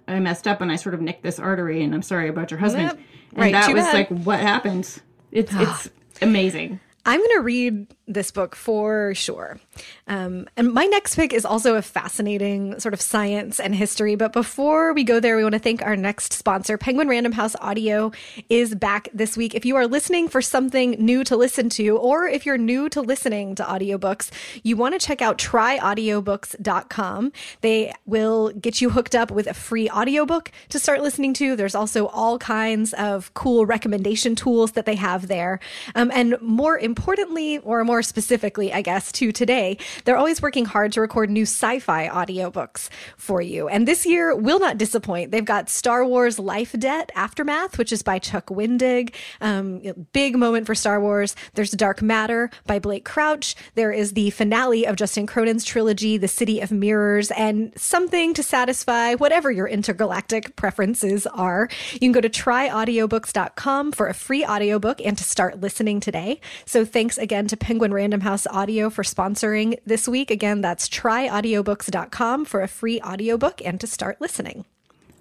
I 0.09 0.21
messed 0.21 0.47
up 0.47 0.61
and 0.61 0.71
I 0.71 0.77
sort 0.77 0.95
of 0.95 1.01
nicked 1.01 1.23
this 1.23 1.39
artery 1.39 1.83
and 1.83 1.95
I'm 1.95 2.03
sorry 2.03 2.29
about 2.29 2.51
your 2.51 2.61
husband. 2.61 2.87
Yep. 2.89 2.99
And 3.33 3.39
right, 3.39 3.53
that 3.53 3.73
was 3.73 3.85
bad. 3.85 3.95
like 3.95 4.09
what 4.09 4.41
happened. 4.41 5.01
It's 5.33 5.53
it's 5.55 5.91
amazing. 6.23 6.81
I'm 7.05 7.21
going 7.21 7.37
to 7.37 7.43
read 7.43 7.87
this 8.09 8.31
book 8.33 8.57
for 8.57 9.15
sure. 9.15 9.61
Um, 10.07 10.49
and 10.57 10.73
my 10.73 10.85
next 10.87 11.17
pick 11.17 11.33
is 11.33 11.45
also 11.45 11.75
a 11.77 11.83
fascinating 11.83 12.79
sort 12.81 12.95
of 12.95 13.01
science 13.01 13.59
and 13.61 13.75
history. 13.75 14.15
But 14.15 14.33
before 14.33 14.93
we 14.93 15.05
go 15.05 15.21
there, 15.21 15.37
we 15.37 15.43
want 15.43 15.55
to 15.55 15.59
thank 15.59 15.83
our 15.83 15.97
next 15.97 16.33
sponsor. 16.33 16.79
Penguin 16.79 17.09
Random 17.09 17.33
House 17.33 17.57
Audio 17.61 18.13
is 18.49 18.75
back 18.75 19.09
this 19.13 19.37
week. 19.37 19.55
If 19.55 19.65
you 19.65 19.77
are 19.77 19.87
listening 19.87 20.29
for 20.29 20.41
something 20.41 20.93
new 20.93 21.25
to 21.25 21.37
listen 21.37 21.69
to, 21.71 21.97
or 21.97 22.27
if 22.27 22.47
you're 22.47 22.59
new 22.59 22.89
to 22.91 23.01
listening 23.01 23.55
to 23.57 23.65
audiobooks, 23.65 24.31
you 24.63 24.77
want 24.77 24.99
to 24.99 25.05
check 25.05 25.21
out 25.23 25.39
tryaudiobooks.com. 25.39 27.33
They 27.61 27.93
will 28.05 28.51
get 28.51 28.81
you 28.81 28.91
hooked 28.91 29.15
up 29.15 29.31
with 29.31 29.47
a 29.47 29.55
free 29.55 29.91
audiobook 29.91 30.51
to 30.69 30.79
start 30.79 31.03
listening 31.03 31.35
to. 31.35 31.57
There's 31.57 31.75
also 31.75 32.07
all 32.07 32.39
kinds 32.39 32.93
of 32.95 33.33
cool 33.35 33.67
recommendation 33.67 34.35
tools 34.35 34.73
that 34.73 34.87
they 34.87 34.95
have 34.95 35.29
there. 35.29 35.61
Um, 35.95 36.11
and 36.15 36.41
more 36.41 36.79
importantly, 36.79 37.59
or 37.59 37.85
more 37.85 38.03
specifically, 38.03 38.73
I 38.73 38.83
guess, 38.83 39.11
to 39.13 39.33
today, 39.33 39.66
today, 39.75 39.85
they're 40.05 40.17
always 40.17 40.43
working 40.43 40.65
hard 40.65 40.93
to 40.93 41.01
record 41.01 41.31
new 41.31 41.43
sci 41.43 41.79
fi 41.79 42.09
audiobooks 42.09 42.89
for 43.17 43.41
you. 43.41 43.69
And 43.69 43.87
this 43.87 44.07
year 44.07 44.35
will 44.35 44.59
not 44.59 44.79
disappoint. 44.79 45.31
They've 45.31 45.45
got 45.45 45.69
Star 45.69 46.05
Wars 46.05 46.39
Life 46.39 46.73
Debt 46.79 47.11
Aftermath, 47.15 47.79
which 47.79 47.93
is 47.93 48.03
by 48.03 48.19
Chuck 48.19 48.47
Wendig. 48.47 49.15
Um, 49.41 49.81
big 50.13 50.37
moment 50.37 50.67
for 50.67 50.75
Star 50.75 51.01
Wars. 51.01 51.37
There's 51.55 51.71
Dark 51.71 52.03
Matter 52.03 52.51
by 52.67 52.79
Blake 52.79 53.05
Crouch. 53.05 53.55
There 53.75 53.93
is 53.93 54.13
the 54.13 54.31
finale 54.31 54.87
of 54.87 54.97
Justin 54.97 55.27
Cronin's 55.27 55.65
trilogy, 55.65 56.17
The 56.17 56.29
City 56.29 56.61
of 56.61 56.71
Mirrors, 56.71 57.31
and 57.33 57.73
something 57.77 58.35
to 58.35 58.43
satisfy 58.43 59.15
whatever 59.15 59.51
your 59.51 59.67
intergalactic 59.67 60.57
preferences 60.57 61.27
are. 61.27 61.69
You 61.93 62.01
can 62.01 62.13
go 62.13 62.21
to 62.21 62.29
tryaudiobooks.com 62.29 63.93
for 63.93 64.09
a 64.09 64.15
free 64.15 64.45
audiobook 64.45 65.01
and 65.05 65.17
to 65.19 65.25
start 65.25 65.61
listening 65.61 66.01
today. 66.01 66.41
So 66.65 66.85
thanks 66.85 67.19
again 67.19 67.47
to 67.49 67.57
Penguin 67.57 67.93
Random 67.93 68.21
House 68.21 68.47
Audio 68.47 68.91
for 68.91 69.03
sponsoring 69.03 69.56
this 69.85 70.07
week. 70.09 70.31
Again, 70.31 70.61
that's 70.61 70.89
tryaudiobooks.com 70.89 72.45
for 72.45 72.61
a 72.61 72.69
free 72.69 73.01
audiobook 73.01 73.61
and 73.65 73.81
to 73.81 73.87
start 73.87 74.21
listening. 74.21 74.65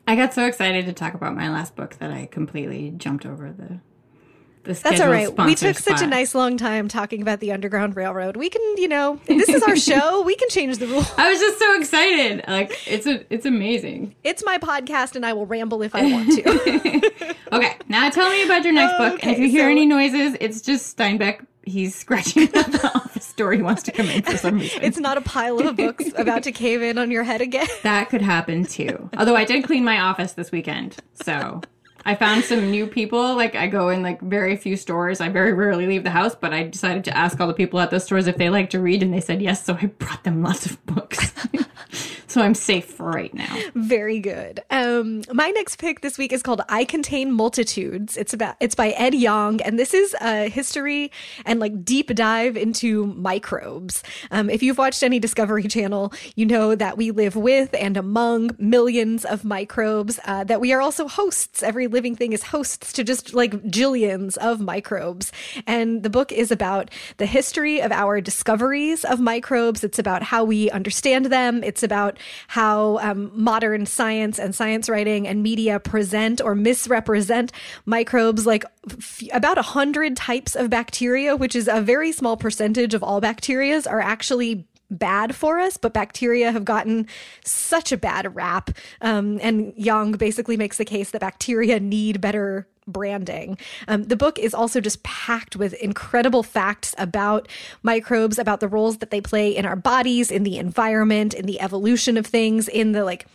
I 0.07 0.15
got 0.15 0.33
so 0.33 0.45
excited 0.45 0.85
to 0.85 0.93
talk 0.93 1.13
about 1.13 1.35
my 1.35 1.49
last 1.49 1.75
book 1.75 1.95
that 1.95 2.11
I 2.11 2.27
completely 2.27 2.91
jumped 2.91 3.25
over 3.25 3.51
the 3.51 3.79
that's 4.65 4.99
all 4.99 5.09
right. 5.09 5.31
We 5.45 5.53
took 5.53 5.77
spot. 5.77 5.99
such 5.99 6.05
a 6.05 6.09
nice 6.09 6.33
long 6.33 6.57
time 6.57 6.87
talking 6.87 7.21
about 7.21 7.39
the 7.39 7.51
Underground 7.51 7.95
Railroad. 7.95 8.35
We 8.35 8.49
can, 8.49 8.61
you 8.77 8.87
know, 8.87 9.19
this 9.27 9.47
is 9.47 9.61
our 9.61 9.75
show. 9.75 10.23
We 10.23 10.35
can 10.35 10.49
change 10.49 10.79
the 10.79 10.87
rules. 10.87 11.11
I 11.17 11.29
was 11.29 11.39
just 11.39 11.59
so 11.59 11.79
excited. 11.79 12.43
Like 12.47 12.75
it's 12.87 13.05
a, 13.05 13.31
it's 13.31 13.45
amazing. 13.45 14.15
It's 14.23 14.43
my 14.43 14.57
podcast, 14.57 15.15
and 15.15 15.23
I 15.23 15.33
will 15.33 15.45
ramble 15.45 15.83
if 15.83 15.93
I 15.93 16.11
want 16.11 16.31
to. 16.31 17.35
okay, 17.53 17.77
now 17.89 18.09
tell 18.09 18.29
me 18.31 18.43
about 18.43 18.63
your 18.63 18.73
next 18.73 18.95
okay, 18.95 19.09
book. 19.09 19.23
And 19.23 19.31
if 19.33 19.37
you 19.37 19.49
hear 19.49 19.65
so, 19.65 19.71
any 19.71 19.85
noises, 19.85 20.35
it's 20.39 20.61
just 20.61 20.97
Steinbeck 20.97 21.45
he's 21.65 21.95
scratching 21.95 22.43
at 22.43 22.71
the 22.71 22.79
He 23.37 23.61
wants 23.61 23.83
to 23.83 23.91
come 23.91 24.07
in 24.07 24.21
for 24.21 24.37
some 24.37 24.55
reason. 24.59 24.81
It's 24.81 24.97
not 24.97 25.17
a 25.17 25.21
pile 25.21 25.59
of 25.59 25.75
books 25.75 26.05
about 26.15 26.43
to 26.43 26.51
cave 26.51 26.81
in 26.81 26.97
on 26.97 27.11
your 27.11 27.23
head 27.23 27.41
again. 27.41 27.67
That 27.83 28.09
could 28.09 28.21
happen 28.21 28.65
too. 28.65 29.09
Although 29.17 29.35
I 29.35 29.45
did 29.45 29.63
clean 29.65 29.83
my 29.83 29.99
office 29.99 30.33
this 30.33 30.51
weekend, 30.51 30.97
so 31.13 31.61
I 32.05 32.15
found 32.15 32.43
some 32.43 32.71
new 32.71 32.87
people. 32.87 33.35
Like 33.35 33.55
I 33.55 33.67
go 33.67 33.89
in 33.89 34.01
like 34.01 34.21
very 34.21 34.55
few 34.55 34.75
stores. 34.77 35.21
I 35.21 35.29
very 35.29 35.53
rarely 35.53 35.85
leave 35.85 36.03
the 36.03 36.09
house, 36.09 36.33
but 36.35 36.53
I 36.53 36.63
decided 36.63 37.03
to 37.05 37.17
ask 37.17 37.39
all 37.39 37.47
the 37.47 37.53
people 37.53 37.79
at 37.79 37.91
those 37.91 38.05
stores 38.05 38.27
if 38.27 38.37
they 38.37 38.49
like 38.49 38.69
to 38.71 38.79
read, 38.79 39.03
and 39.03 39.13
they 39.13 39.21
said 39.21 39.41
yes. 39.41 39.63
So 39.63 39.77
I 39.79 39.87
brought 39.87 40.23
them 40.23 40.41
lots 40.41 40.65
of 40.65 40.83
books. 40.85 41.31
so 42.35 42.41
I'm 42.41 42.53
safe 42.53 42.83
for 42.85 43.09
right 43.09 43.33
now. 43.33 43.57
Very 43.75 44.19
good. 44.19 44.61
Um, 44.69 45.21
my 45.31 45.51
next 45.51 45.77
pick 45.77 46.01
this 46.01 46.17
week 46.17 46.33
is 46.33 46.43
called 46.43 46.61
"I 46.67 46.83
Contain 46.83 47.31
Multitudes." 47.31 48.17
It's 48.17 48.33
about 48.33 48.57
it's 48.59 48.75
by 48.75 48.89
Ed 48.89 49.15
Yong, 49.15 49.61
and 49.61 49.79
this 49.79 49.93
is 49.93 50.13
a 50.19 50.49
history 50.49 51.13
and 51.45 51.61
like 51.61 51.85
deep 51.85 52.13
dive 52.13 52.57
into 52.57 53.05
microbes. 53.05 54.03
Um, 54.31 54.49
if 54.49 54.61
you've 54.61 54.77
watched 54.77 55.01
any 55.01 55.17
Discovery 55.17 55.63
Channel, 55.69 56.11
you 56.35 56.45
know 56.45 56.75
that 56.75 56.97
we 56.97 57.11
live 57.11 57.37
with 57.37 57.73
and 57.73 57.95
among 57.95 58.51
millions 58.59 59.23
of 59.23 59.45
microbes. 59.45 60.19
Uh, 60.25 60.43
that 60.43 60.59
we 60.59 60.73
are 60.73 60.81
also 60.81 61.07
hosts 61.07 61.63
every 61.63 61.87
living 61.87 62.17
thing 62.17 62.33
is 62.33 62.43
hosts 62.43 62.91
to 62.91 63.05
just 63.05 63.33
like 63.33 63.53
jillions 63.63 64.35
of 64.39 64.59
microbes. 64.59 65.31
And 65.65 66.03
the 66.03 66.09
book 66.09 66.33
is 66.33 66.51
about 66.51 66.91
the 67.15 67.27
history 67.27 67.81
of 67.81 67.93
our 67.93 68.19
discoveries 68.19 69.05
of 69.05 69.21
microbes. 69.21 69.85
It's 69.85 69.99
about 69.99 70.21
how 70.21 70.43
we 70.43 70.69
understand 70.71 71.27
them. 71.27 71.63
It's 71.63 71.81
about 71.81 72.19
how 72.47 72.97
um, 72.99 73.31
modern 73.33 73.85
science 73.85 74.39
and 74.39 74.53
science 74.53 74.89
writing 74.89 75.27
and 75.27 75.43
media 75.43 75.79
present 75.79 76.41
or 76.41 76.55
misrepresent 76.55 77.51
microbes 77.85 78.45
like 78.45 78.65
f- 78.89 79.23
about 79.33 79.57
a 79.57 79.63
hundred 79.63 80.15
types 80.17 80.55
of 80.55 80.69
bacteria, 80.69 81.35
which 81.35 81.55
is 81.55 81.67
a 81.67 81.81
very 81.81 82.11
small 82.11 82.37
percentage 82.37 82.93
of 82.93 83.03
all 83.03 83.21
bacterias 83.21 83.89
are 83.89 84.01
actually 84.01 84.67
bad 84.91 85.35
for 85.35 85.59
us, 85.59 85.77
but 85.77 85.93
bacteria 85.93 86.51
have 86.51 86.65
gotten 86.65 87.07
such 87.43 87.91
a 87.91 87.97
bad 87.97 88.35
rap. 88.35 88.69
Um, 89.01 89.39
and 89.41 89.73
Yong 89.75 90.13
basically 90.13 90.57
makes 90.57 90.77
the 90.77 90.85
case 90.85 91.11
that 91.11 91.21
bacteria 91.21 91.79
need 91.79 92.21
better 92.21 92.67
branding. 92.87 93.57
Um, 93.87 94.03
the 94.03 94.15
book 94.15 94.37
is 94.39 94.53
also 94.53 94.79
just 94.79 95.03
packed 95.03 95.55
with 95.55 95.73
incredible 95.75 96.43
facts 96.43 96.93
about 96.97 97.47
microbes, 97.83 98.37
about 98.37 98.59
the 98.59 98.67
roles 98.67 98.97
that 98.97 99.09
they 99.09 99.21
play 99.21 99.55
in 99.55 99.65
our 99.65 99.75
bodies, 99.75 100.31
in 100.31 100.43
the 100.43 100.57
environment, 100.57 101.33
in 101.33 101.45
the 101.45 101.59
evolution 101.59 102.17
of 102.17 102.25
things, 102.25 102.67
in 102.67 102.91
the 102.91 103.03
like 103.03 103.27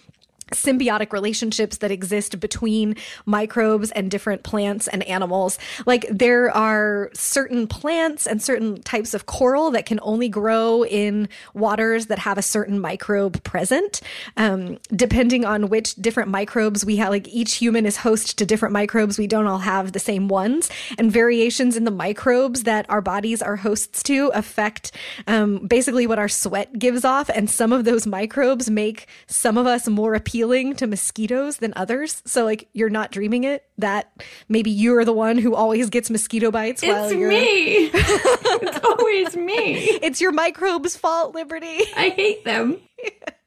symbiotic 0.51 1.13
relationships 1.13 1.79
that 1.79 1.91
exist 1.91 2.41
between 2.41 2.97
microbes 3.27 3.91
and 3.93 4.11
different 4.11 4.43
plants 4.43 4.89
and 4.89 5.03
animals. 5.05 5.59
Like 5.87 6.07
there 6.11 6.51
are 6.55 7.11
certain 7.15 7.67
plants 7.67 8.27
and 8.27 8.43
certain 8.43 8.83
types 8.83 9.15
of 9.15 9.27
coral 9.27 9.71
that 9.73 9.87
can 9.87 10.01
only 10.03 10.29
grow 10.29 10.85
in 10.85 11.29
waters 11.55 12.07
that 12.07 12.19
have 12.19 12.39
a 12.39 12.43
certain 12.43 12.81
microbe 12.81 13.43
present. 13.45 14.01
Um, 14.37 14.79
depending 14.95 15.45
on 15.45 15.69
which 15.69 15.95
different 15.97 16.31
microbes 16.31 16.85
we 16.85 16.97
have, 16.97 17.11
like 17.11 17.29
each 17.29 17.55
human 17.55 17.87
is 17.87 17.97
host 17.97 18.39
to 18.39 18.47
different 18.47 18.73
microbes. 18.73 19.19
We 19.19 19.27
don't 19.27 19.47
all 19.47 19.59
have 19.59 19.93
the 19.93 19.99
same 19.99 20.29
ones 20.29 20.71
and 20.99 21.11
variations 21.11 21.77
in 21.77 21.85
the 21.85 21.91
microbes 21.91 22.65
that 22.65 22.87
our 22.89 23.01
bodies 23.01 23.43
are 23.43 23.57
hosts 23.57 24.03
to 24.05 24.31
affect 24.35 24.93
um, 25.27 25.67
basically 25.67 26.07
what 26.07 26.19
our 26.19 26.29
sweat 26.29 26.79
gives 26.79 27.05
off. 27.05 27.29
And 27.29 27.49
some 27.49 27.73
of 27.73 27.85
those 27.85 28.07
microbes 28.07 28.71
make 28.71 29.07
some 29.27 29.57
of 29.57 29.67
us 29.67 29.89
more 29.89 30.15
appealing 30.15 30.40
to 30.77 30.87
mosquitoes 30.87 31.59
than 31.59 31.73
others. 31.77 32.23
So 32.27 32.45
like 32.45 32.69
you're 32.73 32.91
not 32.91 33.11
dreaming 33.11 33.45
it 33.45 33.65
that 33.79 34.13
maybe 34.49 34.71
you're 34.71 35.05
the 35.05 35.13
one 35.13 35.39
who 35.39 35.55
always 35.55 35.91
gets 35.91 36.11
mosquito 36.11 36.51
bites 36.51 36.83
it's 36.83 37.13
me. 37.15 37.91
it's 37.95 38.85
always 38.85 39.37
me. 39.37 39.75
It's 40.03 40.21
your 40.21 40.33
microbes' 40.33 40.97
fault, 40.97 41.35
Liberty. 41.35 41.81
I 41.97 42.11
hate 42.11 42.45
them. 42.45 42.79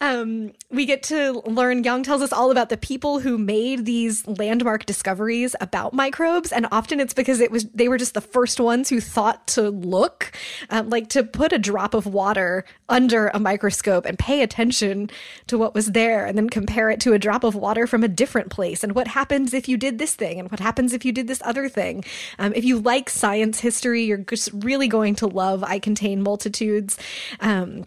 um, 0.00 0.52
we 0.70 0.86
get 0.86 1.02
to 1.04 1.42
learn, 1.44 1.84
Yong 1.84 2.02
tells 2.02 2.22
us 2.22 2.32
all 2.32 2.50
about 2.50 2.70
the 2.70 2.78
people 2.78 3.20
who 3.20 3.36
made 3.36 3.84
these 3.84 4.26
landmark 4.26 4.86
discoveries 4.86 5.54
about 5.60 5.92
microbes. 5.92 6.52
And 6.52 6.66
often 6.72 7.00
it's 7.00 7.12
because 7.12 7.40
it 7.40 7.50
was, 7.50 7.64
they 7.66 7.86
were 7.86 7.98
just 7.98 8.14
the 8.14 8.22
first 8.22 8.58
ones 8.58 8.88
who 8.88 9.00
thought 9.00 9.46
to 9.48 9.68
look, 9.68 10.32
um, 10.70 10.88
like 10.88 11.08
to 11.10 11.22
put 11.22 11.52
a 11.52 11.58
drop 11.58 11.92
of 11.92 12.06
water 12.06 12.64
under 12.88 13.28
a 13.28 13.38
microscope 13.38 14.06
and 14.06 14.18
pay 14.18 14.42
attention 14.42 15.10
to 15.48 15.58
what 15.58 15.74
was 15.74 15.92
there 15.92 16.24
and 16.24 16.38
then 16.38 16.48
compare 16.48 16.88
it 16.88 17.00
to 17.00 17.12
a 17.12 17.18
drop 17.18 17.44
of 17.44 17.54
water 17.54 17.86
from 17.86 18.02
a 18.02 18.08
different 18.08 18.50
place. 18.50 18.82
And 18.82 18.94
what 18.94 19.08
happens 19.08 19.52
if 19.52 19.68
you 19.68 19.76
did 19.76 19.98
this 19.98 20.14
thing 20.14 20.40
and 20.40 20.50
what 20.50 20.60
happens 20.60 20.94
if 20.94 21.04
you 21.04 21.12
did 21.12 21.28
this 21.28 21.42
other 21.44 21.68
thing. 21.68 22.04
Um, 22.38 22.54
if 22.54 22.64
you 22.64 22.78
like 22.78 23.10
science 23.10 23.60
history, 23.60 24.04
you're 24.04 24.16
just 24.16 24.50
really 24.54 24.88
going 24.88 25.14
to 25.16 25.26
love 25.26 25.62
I 25.62 25.78
Contain 25.78 26.22
Multitudes. 26.22 26.98
Um, 27.40 27.84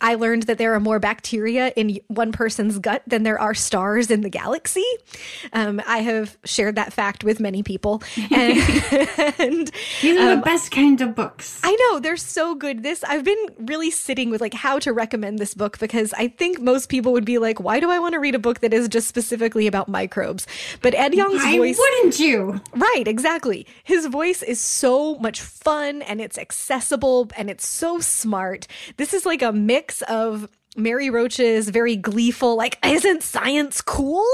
I 0.00 0.14
learned 0.14 0.44
that 0.44 0.58
there 0.58 0.74
are 0.74 0.80
more 0.80 0.98
bacteria 0.98 1.68
in 1.76 2.00
one 2.08 2.32
person's 2.32 2.80
gut 2.80 3.02
than 3.06 3.22
there 3.22 3.38
are 3.38 3.54
stars 3.54 4.10
in 4.10 4.22
the 4.22 4.28
galaxy. 4.28 4.84
Um, 5.52 5.80
I 5.86 5.98
have 5.98 6.36
shared 6.44 6.74
that 6.74 6.92
fact 6.92 7.22
with 7.22 7.38
many 7.40 7.62
people. 7.62 8.02
And, 8.36 8.58
and 9.38 9.70
these 10.02 10.18
are 10.18 10.32
um, 10.32 10.40
the 10.40 10.42
best 10.44 10.70
kind 10.70 11.00
of 11.00 11.14
books. 11.14 11.60
I 11.62 11.74
know 11.74 12.00
they're 12.00 12.16
so 12.16 12.54
good. 12.54 12.82
This 12.82 13.02
I've 13.04 13.24
been 13.24 13.46
really 13.58 13.90
sitting 13.90 14.30
with 14.30 14.40
like 14.40 14.52
how 14.52 14.78
to 14.80 14.92
recommend 14.92 15.38
this 15.38 15.54
book 15.54 15.78
because 15.78 16.12
I 16.12 16.28
think 16.28 16.60
most 16.60 16.88
people 16.88 17.12
would 17.12 17.24
be 17.24 17.38
like, 17.38 17.60
why 17.60 17.80
do 17.80 17.90
I 17.90 17.98
want 17.98 18.12
to 18.14 18.18
read 18.18 18.34
a 18.34 18.38
book 18.38 18.60
that 18.60 18.74
is 18.74 18.88
just 18.88 19.08
specifically 19.08 19.66
about 19.66 19.88
microbes? 19.88 20.46
But 20.82 20.94
Ed 20.94 21.14
Yong's 21.14 21.42
why 21.42 21.56
voice, 21.56 21.78
wouldn't 21.78 22.18
you? 22.18 22.60
Right, 22.74 23.04
exactly. 23.06 23.66
His 23.84 24.06
voice 24.06 24.42
is 24.42 24.60
so 24.60 25.16
much 25.18 25.40
fun 25.40 26.02
and 26.02 26.20
it's 26.20 26.36
accessible 26.36 27.30
and 27.36 27.48
it's 27.48 27.66
so 27.66 28.00
smart. 28.00 28.66
This 28.96 29.14
is 29.14 29.24
like 29.24 29.35
like 29.36 29.48
a 29.48 29.52
mix 29.52 30.02
of 30.02 30.48
Mary 30.76 31.10
Roach's 31.10 31.68
very 31.68 31.96
gleeful, 31.96 32.56
like, 32.56 32.78
isn't 32.84 33.22
science 33.22 33.80
cool? 33.80 34.26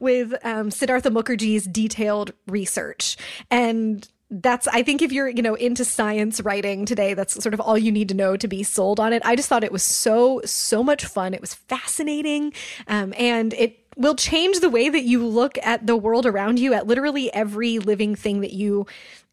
with 0.00 0.34
um, 0.44 0.70
Siddhartha 0.70 1.10
Mukherjee's 1.10 1.64
detailed 1.64 2.32
research. 2.46 3.16
And 3.50 4.08
that's, 4.30 4.66
I 4.68 4.82
think, 4.82 5.02
if 5.02 5.12
you're, 5.12 5.28
you 5.28 5.42
know, 5.42 5.54
into 5.54 5.84
science 5.84 6.40
writing 6.40 6.86
today, 6.86 7.14
that's 7.14 7.40
sort 7.42 7.54
of 7.54 7.60
all 7.60 7.78
you 7.78 7.92
need 7.92 8.08
to 8.08 8.14
know 8.14 8.36
to 8.36 8.48
be 8.48 8.62
sold 8.62 8.98
on 8.98 9.12
it. 9.12 9.22
I 9.24 9.36
just 9.36 9.48
thought 9.48 9.64
it 9.64 9.72
was 9.72 9.82
so, 9.82 10.40
so 10.44 10.82
much 10.82 11.04
fun. 11.04 11.34
It 11.34 11.40
was 11.40 11.54
fascinating. 11.54 12.52
Um, 12.86 13.12
and 13.16 13.52
it, 13.54 13.80
will 13.96 14.16
change 14.16 14.58
the 14.58 14.68
way 14.68 14.88
that 14.88 15.04
you 15.04 15.24
look 15.24 15.56
at 15.62 15.86
the 15.86 15.96
world 15.96 16.26
around 16.26 16.58
you, 16.58 16.74
at 16.74 16.84
literally 16.84 17.32
every 17.32 17.78
living 17.78 18.16
thing 18.16 18.40
that 18.40 18.52
you 18.52 18.86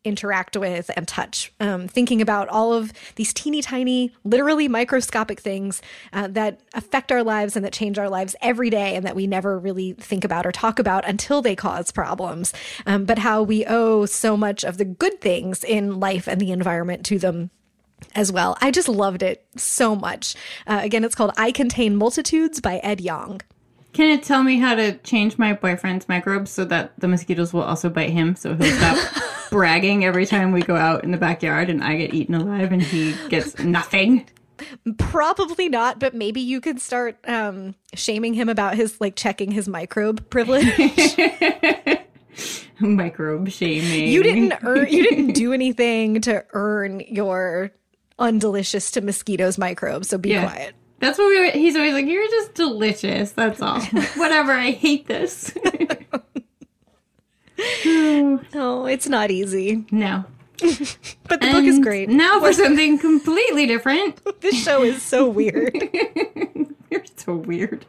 interact 0.03 0.57
with 0.57 0.89
and 0.95 1.07
touch. 1.07 1.53
Um, 1.59 1.87
thinking 1.87 2.21
about 2.21 2.49
all 2.49 2.73
of 2.73 2.91
these 3.15 3.33
teeny 3.33 3.61
tiny, 3.61 4.11
literally 4.23 4.67
microscopic 4.67 5.39
things 5.39 5.81
uh, 6.13 6.27
that 6.29 6.61
affect 6.73 7.11
our 7.11 7.23
lives 7.23 7.55
and 7.55 7.63
that 7.65 7.73
change 7.73 7.99
our 7.99 8.09
lives 8.09 8.35
every 8.41 8.69
day 8.69 8.95
and 8.95 9.05
that 9.05 9.15
we 9.15 9.27
never 9.27 9.59
really 9.59 9.93
think 9.93 10.23
about 10.23 10.45
or 10.45 10.51
talk 10.51 10.79
about 10.79 11.07
until 11.07 11.41
they 11.41 11.55
cause 11.55 11.91
problems. 11.91 12.53
Um, 12.85 13.05
but 13.05 13.19
how 13.19 13.43
we 13.43 13.65
owe 13.65 14.05
so 14.05 14.35
much 14.35 14.63
of 14.63 14.77
the 14.77 14.85
good 14.85 15.21
things 15.21 15.63
in 15.63 15.99
life 15.99 16.27
and 16.27 16.41
the 16.41 16.51
environment 16.51 17.05
to 17.07 17.19
them 17.19 17.51
as 18.15 18.31
well. 18.31 18.57
I 18.61 18.71
just 18.71 18.89
loved 18.89 19.21
it 19.21 19.45
so 19.55 19.95
much. 19.95 20.35
Uh, 20.65 20.79
again, 20.81 21.03
it's 21.03 21.15
called 21.15 21.31
I 21.37 21.51
Contain 21.51 21.95
Multitudes 21.95 22.59
by 22.59 22.77
Ed 22.77 23.01
Yong. 23.01 23.41
Can 23.93 24.09
it 24.09 24.23
tell 24.23 24.41
me 24.43 24.57
how 24.57 24.75
to 24.75 24.97
change 24.99 25.37
my 25.37 25.53
boyfriend's 25.53 26.07
microbes 26.07 26.49
so 26.51 26.63
that 26.65 26.93
the 26.97 27.07
mosquitoes 27.07 27.51
will 27.53 27.63
also 27.63 27.89
bite 27.89 28.09
him 28.11 28.35
so 28.35 28.55
he'll 28.55 28.75
stop 28.77 28.97
bragging 29.49 30.05
every 30.05 30.25
time 30.25 30.51
we 30.53 30.61
go 30.61 30.75
out 30.77 31.03
in 31.03 31.11
the 31.11 31.17
backyard 31.17 31.69
and 31.69 31.83
I 31.83 31.97
get 31.97 32.13
eaten 32.13 32.33
alive 32.35 32.71
and 32.71 32.81
he 32.81 33.15
gets 33.27 33.59
nothing? 33.63 34.25
Probably 34.97 35.67
not, 35.69 35.99
but 35.99 36.13
maybe 36.13 36.39
you 36.39 36.61
could 36.61 36.79
start 36.79 37.17
um, 37.27 37.75
shaming 37.93 38.33
him 38.33 38.47
about 38.47 38.75
his 38.75 39.01
like 39.01 39.15
checking 39.15 39.51
his 39.51 39.67
microbe 39.67 40.29
privilege. 40.29 40.67
Microbe 42.79 43.49
shaming. 43.51 44.07
you 44.07 44.23
didn't 44.23 44.53
earn, 44.63 44.87
you 44.89 45.03
didn't 45.03 45.33
do 45.33 45.53
anything 45.53 46.21
to 46.21 46.43
earn 46.53 46.99
your 47.01 47.71
undelicious 48.17 48.89
to 48.91 49.01
mosquitoes 49.01 49.57
microbes, 49.57 50.09
so 50.09 50.17
be 50.17 50.29
Yeah. 50.29 50.43
quiet. 50.43 50.75
That's 51.01 51.17
what 51.17 51.27
we. 51.29 51.51
He's 51.51 51.75
always 51.75 51.93
like, 51.93 52.05
"You're 52.05 52.27
just 52.29 52.53
delicious." 52.53 53.31
That's 53.31 53.61
all. 53.61 53.81
Whatever. 54.15 54.53
I 54.53 54.71
hate 54.71 55.07
this. 55.07 55.53
No, 58.53 58.87
it's 58.87 59.07
not 59.07 59.29
easy, 59.29 59.85
no. 59.91 60.25
but 61.27 61.41
the 61.41 61.51
book 61.51 61.63
is 61.63 61.77
great. 61.79 62.09
Now 62.09 62.39
for 62.39 62.53
something 62.53 62.97
completely 62.97 63.67
different. 63.67 64.19
This 64.41 64.63
show 64.63 64.81
is 64.83 65.01
so 65.03 65.29
weird. 65.29 65.77
You're 66.89 67.03
so 67.15 67.35
weird. 67.35 67.85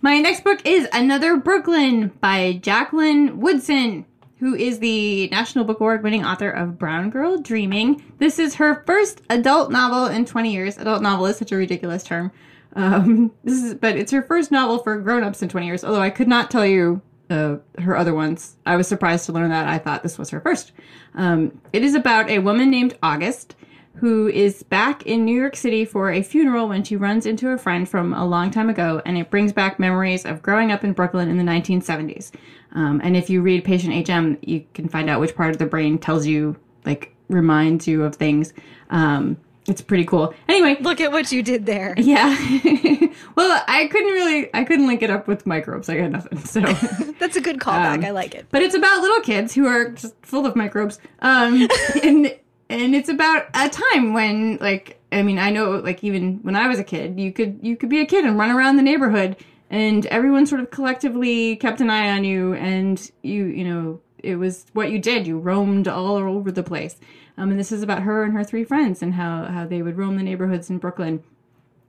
My 0.00 0.18
next 0.20 0.44
book 0.44 0.60
is 0.64 0.86
Another 0.92 1.36
Brooklyn 1.36 2.12
by 2.20 2.60
Jacqueline 2.62 3.40
Woodson, 3.40 4.06
who 4.38 4.54
is 4.54 4.78
the 4.78 5.28
National 5.28 5.64
Book 5.64 5.80
Award 5.80 6.02
winning 6.02 6.24
author 6.24 6.50
of 6.50 6.78
Brown 6.78 7.10
Girl 7.10 7.38
Dreaming. 7.38 8.02
This 8.18 8.38
is 8.38 8.54
her 8.56 8.82
first 8.86 9.22
adult 9.30 9.70
novel 9.70 10.06
in 10.06 10.26
20 10.26 10.52
years. 10.52 10.76
Adult 10.78 11.02
novel 11.02 11.26
is 11.26 11.36
such 11.36 11.52
a 11.52 11.56
ridiculous 11.56 12.02
term. 12.02 12.30
Um, 12.74 13.32
this 13.44 13.62
is, 13.62 13.74
but 13.74 13.96
it's 13.96 14.12
her 14.12 14.22
first 14.22 14.50
novel 14.50 14.78
for 14.78 14.98
grown-ups 14.98 15.42
in 15.42 15.48
20 15.48 15.66
years. 15.66 15.84
Although 15.84 16.02
I 16.02 16.10
could 16.10 16.28
not 16.28 16.50
tell 16.50 16.66
you 16.66 17.00
uh, 17.30 17.56
her 17.78 17.96
other 17.96 18.14
ones. 18.14 18.56
I 18.66 18.76
was 18.76 18.86
surprised 18.86 19.26
to 19.26 19.32
learn 19.32 19.50
that. 19.50 19.66
I 19.66 19.78
thought 19.78 20.02
this 20.02 20.18
was 20.18 20.30
her 20.30 20.40
first. 20.40 20.72
Um, 21.14 21.60
it 21.72 21.82
is 21.82 21.94
about 21.94 22.30
a 22.30 22.38
woman 22.38 22.70
named 22.70 22.96
August 23.02 23.56
who 23.96 24.28
is 24.28 24.62
back 24.62 25.04
in 25.06 25.24
New 25.24 25.38
York 25.38 25.56
City 25.56 25.84
for 25.84 26.10
a 26.10 26.22
funeral 26.22 26.68
when 26.68 26.84
she 26.84 26.96
runs 26.96 27.26
into 27.26 27.50
a 27.50 27.58
friend 27.58 27.88
from 27.88 28.12
a 28.12 28.26
long 28.26 28.50
time 28.50 28.68
ago, 28.68 29.00
and 29.06 29.16
it 29.16 29.30
brings 29.30 29.52
back 29.52 29.78
memories 29.78 30.24
of 30.24 30.42
growing 30.42 30.70
up 30.70 30.84
in 30.84 30.92
Brooklyn 30.92 31.28
in 31.28 31.36
the 31.36 31.44
1970s. 31.44 32.30
Um, 32.72 33.00
and 33.02 33.16
if 33.16 33.30
you 33.30 33.40
read 33.40 33.64
Patient 33.64 34.08
HM, 34.08 34.38
you 34.42 34.64
can 34.74 34.88
find 34.88 35.08
out 35.08 35.20
which 35.20 35.34
part 35.34 35.50
of 35.50 35.58
the 35.58 35.66
brain 35.66 35.98
tells 35.98 36.26
you, 36.26 36.56
like, 36.84 37.14
reminds 37.28 37.88
you 37.88 38.04
of 38.04 38.14
things. 38.16 38.52
Um, 38.90 39.38
it's 39.68 39.80
pretty 39.80 40.04
cool. 40.04 40.32
Anyway, 40.48 40.76
Look 40.80 41.00
at 41.00 41.10
what 41.10 41.32
you 41.32 41.42
did 41.42 41.66
there. 41.66 41.94
yeah. 41.98 42.28
well, 43.34 43.64
I 43.66 43.88
couldn't 43.88 44.12
really, 44.12 44.54
I 44.54 44.64
couldn't 44.64 44.86
link 44.86 45.02
it 45.02 45.10
up 45.10 45.26
with 45.26 45.46
microbes. 45.46 45.88
I 45.88 45.96
got 45.96 46.10
nothing. 46.10 46.38
So. 46.38 46.60
That's 47.18 47.36
a 47.36 47.40
good 47.40 47.58
callback. 47.58 47.98
Um, 47.98 48.04
I 48.04 48.10
like 48.10 48.34
it. 48.34 48.46
But 48.50 48.62
it's 48.62 48.74
about 48.74 49.00
little 49.00 49.20
kids 49.22 49.54
who 49.54 49.66
are 49.66 49.90
just 49.90 50.14
full 50.22 50.46
of 50.46 50.54
microbes. 50.54 51.00
Um, 51.20 51.68
and 52.02 52.36
and 52.68 52.94
it's 52.94 53.08
about 53.08 53.46
a 53.54 53.68
time 53.68 54.12
when, 54.12 54.58
like, 54.60 55.00
I 55.12 55.22
mean, 55.22 55.38
I 55.38 55.50
know, 55.50 55.72
like, 55.72 56.02
even 56.02 56.38
when 56.42 56.56
I 56.56 56.68
was 56.68 56.78
a 56.78 56.84
kid, 56.84 57.18
you 57.18 57.32
could 57.32 57.60
you 57.62 57.76
could 57.76 57.88
be 57.88 58.00
a 58.00 58.06
kid 58.06 58.24
and 58.24 58.38
run 58.38 58.50
around 58.50 58.76
the 58.76 58.82
neighborhood, 58.82 59.36
and 59.70 60.04
everyone 60.06 60.46
sort 60.46 60.60
of 60.60 60.70
collectively 60.70 61.56
kept 61.56 61.80
an 61.80 61.90
eye 61.90 62.10
on 62.10 62.24
you, 62.24 62.54
and 62.54 63.10
you 63.22 63.44
you 63.46 63.64
know 63.64 64.00
it 64.18 64.36
was 64.36 64.66
what 64.72 64.90
you 64.90 64.98
did. 64.98 65.26
You 65.26 65.38
roamed 65.38 65.88
all 65.88 66.16
over 66.16 66.50
the 66.50 66.62
place. 66.62 66.96
Um, 67.38 67.50
and 67.50 67.60
this 67.60 67.70
is 67.70 67.82
about 67.82 68.02
her 68.02 68.24
and 68.24 68.32
her 68.32 68.42
three 68.42 68.64
friends 68.64 69.02
and 69.02 69.14
how 69.14 69.44
how 69.44 69.66
they 69.66 69.82
would 69.82 69.96
roam 69.96 70.16
the 70.16 70.22
neighborhoods 70.22 70.70
in 70.70 70.78
Brooklyn 70.78 71.22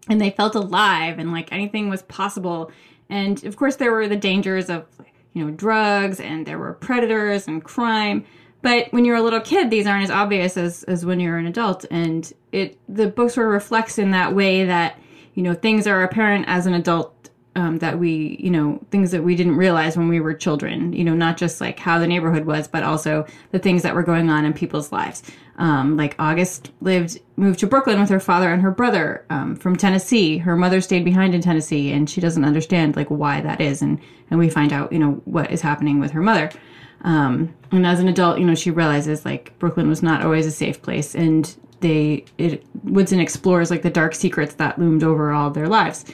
and 0.09 0.21
they 0.21 0.29
felt 0.29 0.55
alive 0.55 1.19
and 1.19 1.31
like 1.31 1.51
anything 1.51 1.89
was 1.89 2.01
possible. 2.03 2.71
And 3.09 3.43
of 3.45 3.55
course, 3.55 3.77
there 3.77 3.91
were 3.91 4.07
the 4.07 4.17
dangers 4.17 4.69
of, 4.69 4.85
you 5.33 5.45
know, 5.45 5.51
drugs 5.51 6.19
and 6.19 6.45
there 6.45 6.59
were 6.59 6.73
predators 6.73 7.47
and 7.47 7.63
crime. 7.63 8.25
But 8.67 8.91
when 8.91 9.05
you're 9.05 9.15
a 9.15 9.21
little 9.21 9.39
kid, 9.39 9.69
these 9.69 9.87
aren't 9.87 10.03
as 10.03 10.11
obvious 10.11 10.57
as, 10.57 10.83
as 10.83 11.05
when 11.05 11.21
you're 11.21 11.37
an 11.37 11.47
adult. 11.47 11.85
And 11.89 12.29
it 12.51 12.77
the 12.89 13.07
book 13.07 13.29
sort 13.29 13.47
of 13.47 13.53
reflects 13.53 13.97
in 13.97 14.11
that 14.11 14.35
way 14.35 14.65
that, 14.65 14.99
you 15.35 15.43
know, 15.43 15.53
things 15.53 15.87
are 15.87 16.03
apparent 16.03 16.49
as 16.49 16.65
an 16.65 16.73
adult 16.73 17.29
um, 17.55 17.77
that 17.77 17.97
we, 17.97 18.35
you 18.41 18.49
know, 18.49 18.85
things 18.91 19.11
that 19.11 19.23
we 19.23 19.35
didn't 19.35 19.55
realize 19.55 19.95
when 19.95 20.09
we 20.09 20.19
were 20.19 20.33
children, 20.33 20.91
you 20.91 21.05
know, 21.05 21.15
not 21.15 21.37
just 21.37 21.61
like 21.61 21.79
how 21.79 21.97
the 21.97 22.07
neighborhood 22.07 22.43
was, 22.43 22.67
but 22.67 22.83
also 22.83 23.25
the 23.51 23.59
things 23.59 23.83
that 23.83 23.95
were 23.95 24.03
going 24.03 24.29
on 24.29 24.43
in 24.43 24.51
people's 24.53 24.91
lives. 24.91 25.23
Um, 25.57 25.95
like 25.95 26.17
August 26.19 26.71
lived, 26.81 27.21
moved 27.37 27.59
to 27.59 27.67
Brooklyn 27.67 28.01
with 28.01 28.09
her 28.09 28.19
father 28.19 28.51
and 28.51 28.61
her 28.61 28.69
brother 28.69 29.25
um, 29.29 29.55
from 29.55 29.77
Tennessee. 29.77 30.39
Her 30.39 30.57
mother 30.57 30.81
stayed 30.81 31.05
behind 31.05 31.33
in 31.33 31.39
Tennessee, 31.39 31.93
and 31.93 32.09
she 32.09 32.19
doesn't 32.19 32.43
understand 32.43 32.97
like 32.97 33.07
why 33.07 33.39
that 33.39 33.61
is. 33.61 33.81
And 33.81 33.97
and 34.29 34.37
we 34.39 34.49
find 34.49 34.73
out, 34.73 34.91
you 34.91 34.99
know, 34.99 35.21
what 35.23 35.51
is 35.51 35.61
happening 35.61 36.01
with 36.01 36.11
her 36.11 36.21
mother. 36.21 36.51
Um, 37.01 37.53
and 37.71 37.85
as 37.85 37.99
an 37.99 38.07
adult, 38.07 38.39
you 38.39 38.45
know, 38.45 38.55
she 38.55 38.71
realizes 38.71 39.25
like 39.25 39.57
Brooklyn 39.59 39.87
was 39.87 40.01
not 40.01 40.23
always 40.23 40.45
a 40.45 40.51
safe 40.51 40.81
place, 40.81 41.15
and 41.15 41.55
they 41.79 42.25
it 42.37 42.63
Woodson 42.83 43.19
explores 43.19 43.69
like 43.69 43.83
the 43.83 43.89
dark 43.89 44.15
secrets 44.15 44.55
that 44.55 44.79
loomed 44.79 45.03
over 45.03 45.31
all 45.31 45.51
their 45.51 45.67
lives. 45.67 46.05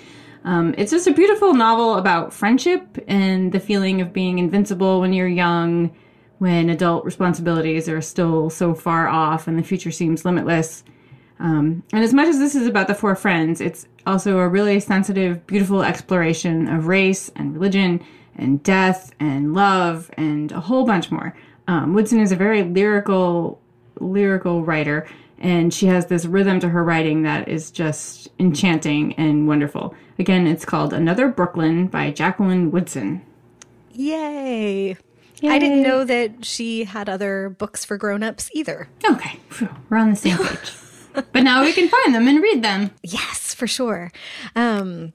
Um, 0.46 0.76
it's 0.78 0.92
just 0.92 1.08
a 1.08 1.14
beautiful 1.14 1.54
novel 1.54 1.96
about 1.96 2.34
friendship 2.34 2.98
and 3.08 3.52
the 3.52 3.60
feeling 3.60 4.02
of 4.02 4.12
being 4.12 4.40
invincible 4.40 5.00
when 5.00 5.14
you're 5.14 5.28
young, 5.28 5.96
when 6.40 6.70
adult 6.70 7.06
responsibilities 7.06 7.88
are 7.88 8.02
still 8.02 8.50
so 8.50 8.74
far 8.74 9.08
off 9.08 9.48
and 9.48 9.58
the 9.58 9.64
future 9.64 9.92
seems 9.92 10.26
limitless. 10.26 10.84
Um, 11.40 11.84
and 11.94 12.04
as 12.04 12.14
much 12.14 12.28
as 12.28 12.40
this 12.40 12.56
is 12.56 12.68
about 12.68 12.88
the 12.88 12.96
four 12.96 13.16
friends, 13.16 13.62
it's 13.62 13.88
also 14.06 14.38
a 14.40 14.48
really 14.48 14.80
sensitive, 14.82 15.46
beautiful 15.48 15.82
exploration 15.82 16.68
of 16.68 16.88
race 16.88 17.32
and 17.38 17.54
religion 17.54 18.04
and 18.36 18.62
death 18.64 19.14
and 19.20 19.54
love 19.54 20.10
and 20.18 20.52
a 20.52 20.60
whole 20.60 20.86
bunch 20.86 21.12
more. 21.12 21.36
Um, 21.68 21.94
Woodson 21.94 22.20
is 22.20 22.32
a 22.32 22.36
very 22.36 22.64
lyrical, 22.64 23.60
lyrical 24.00 24.64
writer, 24.64 25.08
and 25.40 25.74
she 25.74 25.86
has 25.88 26.08
this 26.08 26.26
rhythm 26.26 26.60
to 26.62 26.70
her 26.70 26.84
writing 26.84 27.24
that 27.24 27.48
is 27.48 27.72
just 27.72 28.30
enchanting 28.40 29.14
and 29.16 29.48
wonderful. 29.48 29.96
Again, 30.20 30.48
it's 30.48 30.66
called 30.66 30.94
Another 30.94 31.28
Brooklyn 31.28 31.88
by 31.88 32.12
Jacqueline 32.12 32.72
Woodson. 32.72 33.22
Yay. 33.92 34.98
I 35.46 35.60
didn't 35.60 35.84
know 35.84 36.06
that 36.06 36.46
she 36.46 36.86
had 36.86 37.10
other 37.10 37.50
books 37.50 37.84
for 37.84 37.98
grown-ups 37.98 38.50
either. 38.54 38.88
Okay, 39.10 39.40
we're 39.90 39.98
on 39.98 40.12
the 40.12 40.16
same 40.16 40.38
page. 40.38 40.72
but 41.14 41.44
now 41.44 41.64
we 41.64 41.74
can 41.74 41.90
find 41.90 42.16
them 42.16 42.28
and 42.28 42.42
read 42.42 42.64
them. 42.64 42.92
Yes, 43.04 43.54
for 43.54 43.68
sure. 43.68 44.12
Um, 44.56 45.12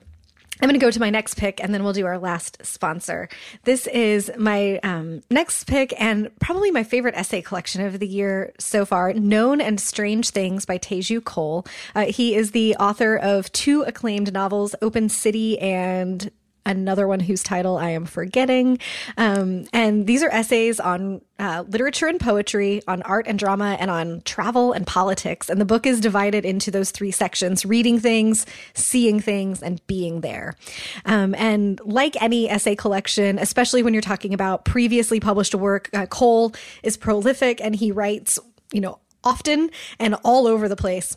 I'm 0.61 0.69
going 0.69 0.79
to 0.79 0.85
go 0.85 0.91
to 0.91 1.01
my 1.01 1.11
next 1.11 1.35
pick 1.35 1.63
and 1.63 1.73
then 1.73 1.85
we'll 1.85 1.93
do 1.93 2.07
our 2.07 2.19
last 2.19 2.59
sponsor. 2.65 3.29
This 3.65 3.87
is 3.87 4.31
my 4.37 4.79
um, 4.83 5.23
next 5.31 5.65
pick 5.65 5.95
and 6.01 6.31
probably 6.41 6.71
my 6.71 6.83
favorite 6.83 7.15
essay 7.15 7.43
collection 7.43 7.85
of 7.85 7.99
the 7.99 8.09
year 8.09 8.53
so 8.59 8.85
far 8.85 9.13
Known 9.13 9.61
and 9.61 9.81
Strange 9.81 10.31
Things 10.31 10.65
by 10.65 10.79
Teju 10.79 11.25
Cole. 11.25 11.65
Uh, 11.95 12.07
he 12.07 12.35
is 12.35 12.51
the 12.51 12.75
author 12.77 13.17
of 13.17 13.51
two 13.53 13.83
acclaimed 13.83 14.33
novels, 14.33 14.75
Open 14.83 15.09
City 15.09 15.59
and 15.61 16.31
another 16.67 17.09
one 17.09 17.21
whose 17.21 17.43
title 17.43 17.77
I 17.77 17.91
am 17.91 18.05
forgetting. 18.05 18.79
Um, 19.17 19.67
and 19.73 20.07
these 20.07 20.23
are 20.23 20.31
essays 20.31 20.79
on 20.81 21.23
uh, 21.39 21.65
literature 21.69 22.07
and 22.07 22.21
poetry, 22.21 22.83
on 22.87 23.03
art 23.03 23.27
and 23.27 23.39
drama, 23.39 23.77
and 23.81 23.91
on 23.91 24.23
travel 24.23 24.73
and 24.73 24.87
politics. 24.87 25.49
And 25.49 25.61
the 25.61 25.65
book 25.65 25.87
is 25.87 26.01
divided 26.01 26.45
into 26.45 26.71
those 26.71 26.91
three 26.91 27.11
sections 27.11 27.65
reading 27.65 28.01
things, 28.01 28.45
seeing 28.75 29.21
things, 29.21 29.63
and 29.63 29.85
being 29.87 30.21
there. 30.21 30.57
Um, 31.05 31.35
and 31.37 31.81
like 31.85 32.21
any 32.21 32.51
essay 32.51 32.77
collection, 32.77 33.39
especially 33.39 33.83
when 33.83 33.95
you're 33.95 34.01
talking 34.01 34.35
about 34.35 34.65
previously 34.65 35.21
published 35.21 35.55
work, 35.55 35.89
uh, 35.95 36.07
Cole 36.07 36.53
is 36.83 36.97
prolific 36.97 37.61
and 37.61 37.75
he 37.77 37.93
writes, 37.93 38.39
you 38.73 38.81
know, 38.81 38.99
often 39.25 39.71
and 39.99 40.15
all 40.25 40.47
over 40.47 40.69
the 40.69 40.77
place. 40.77 41.17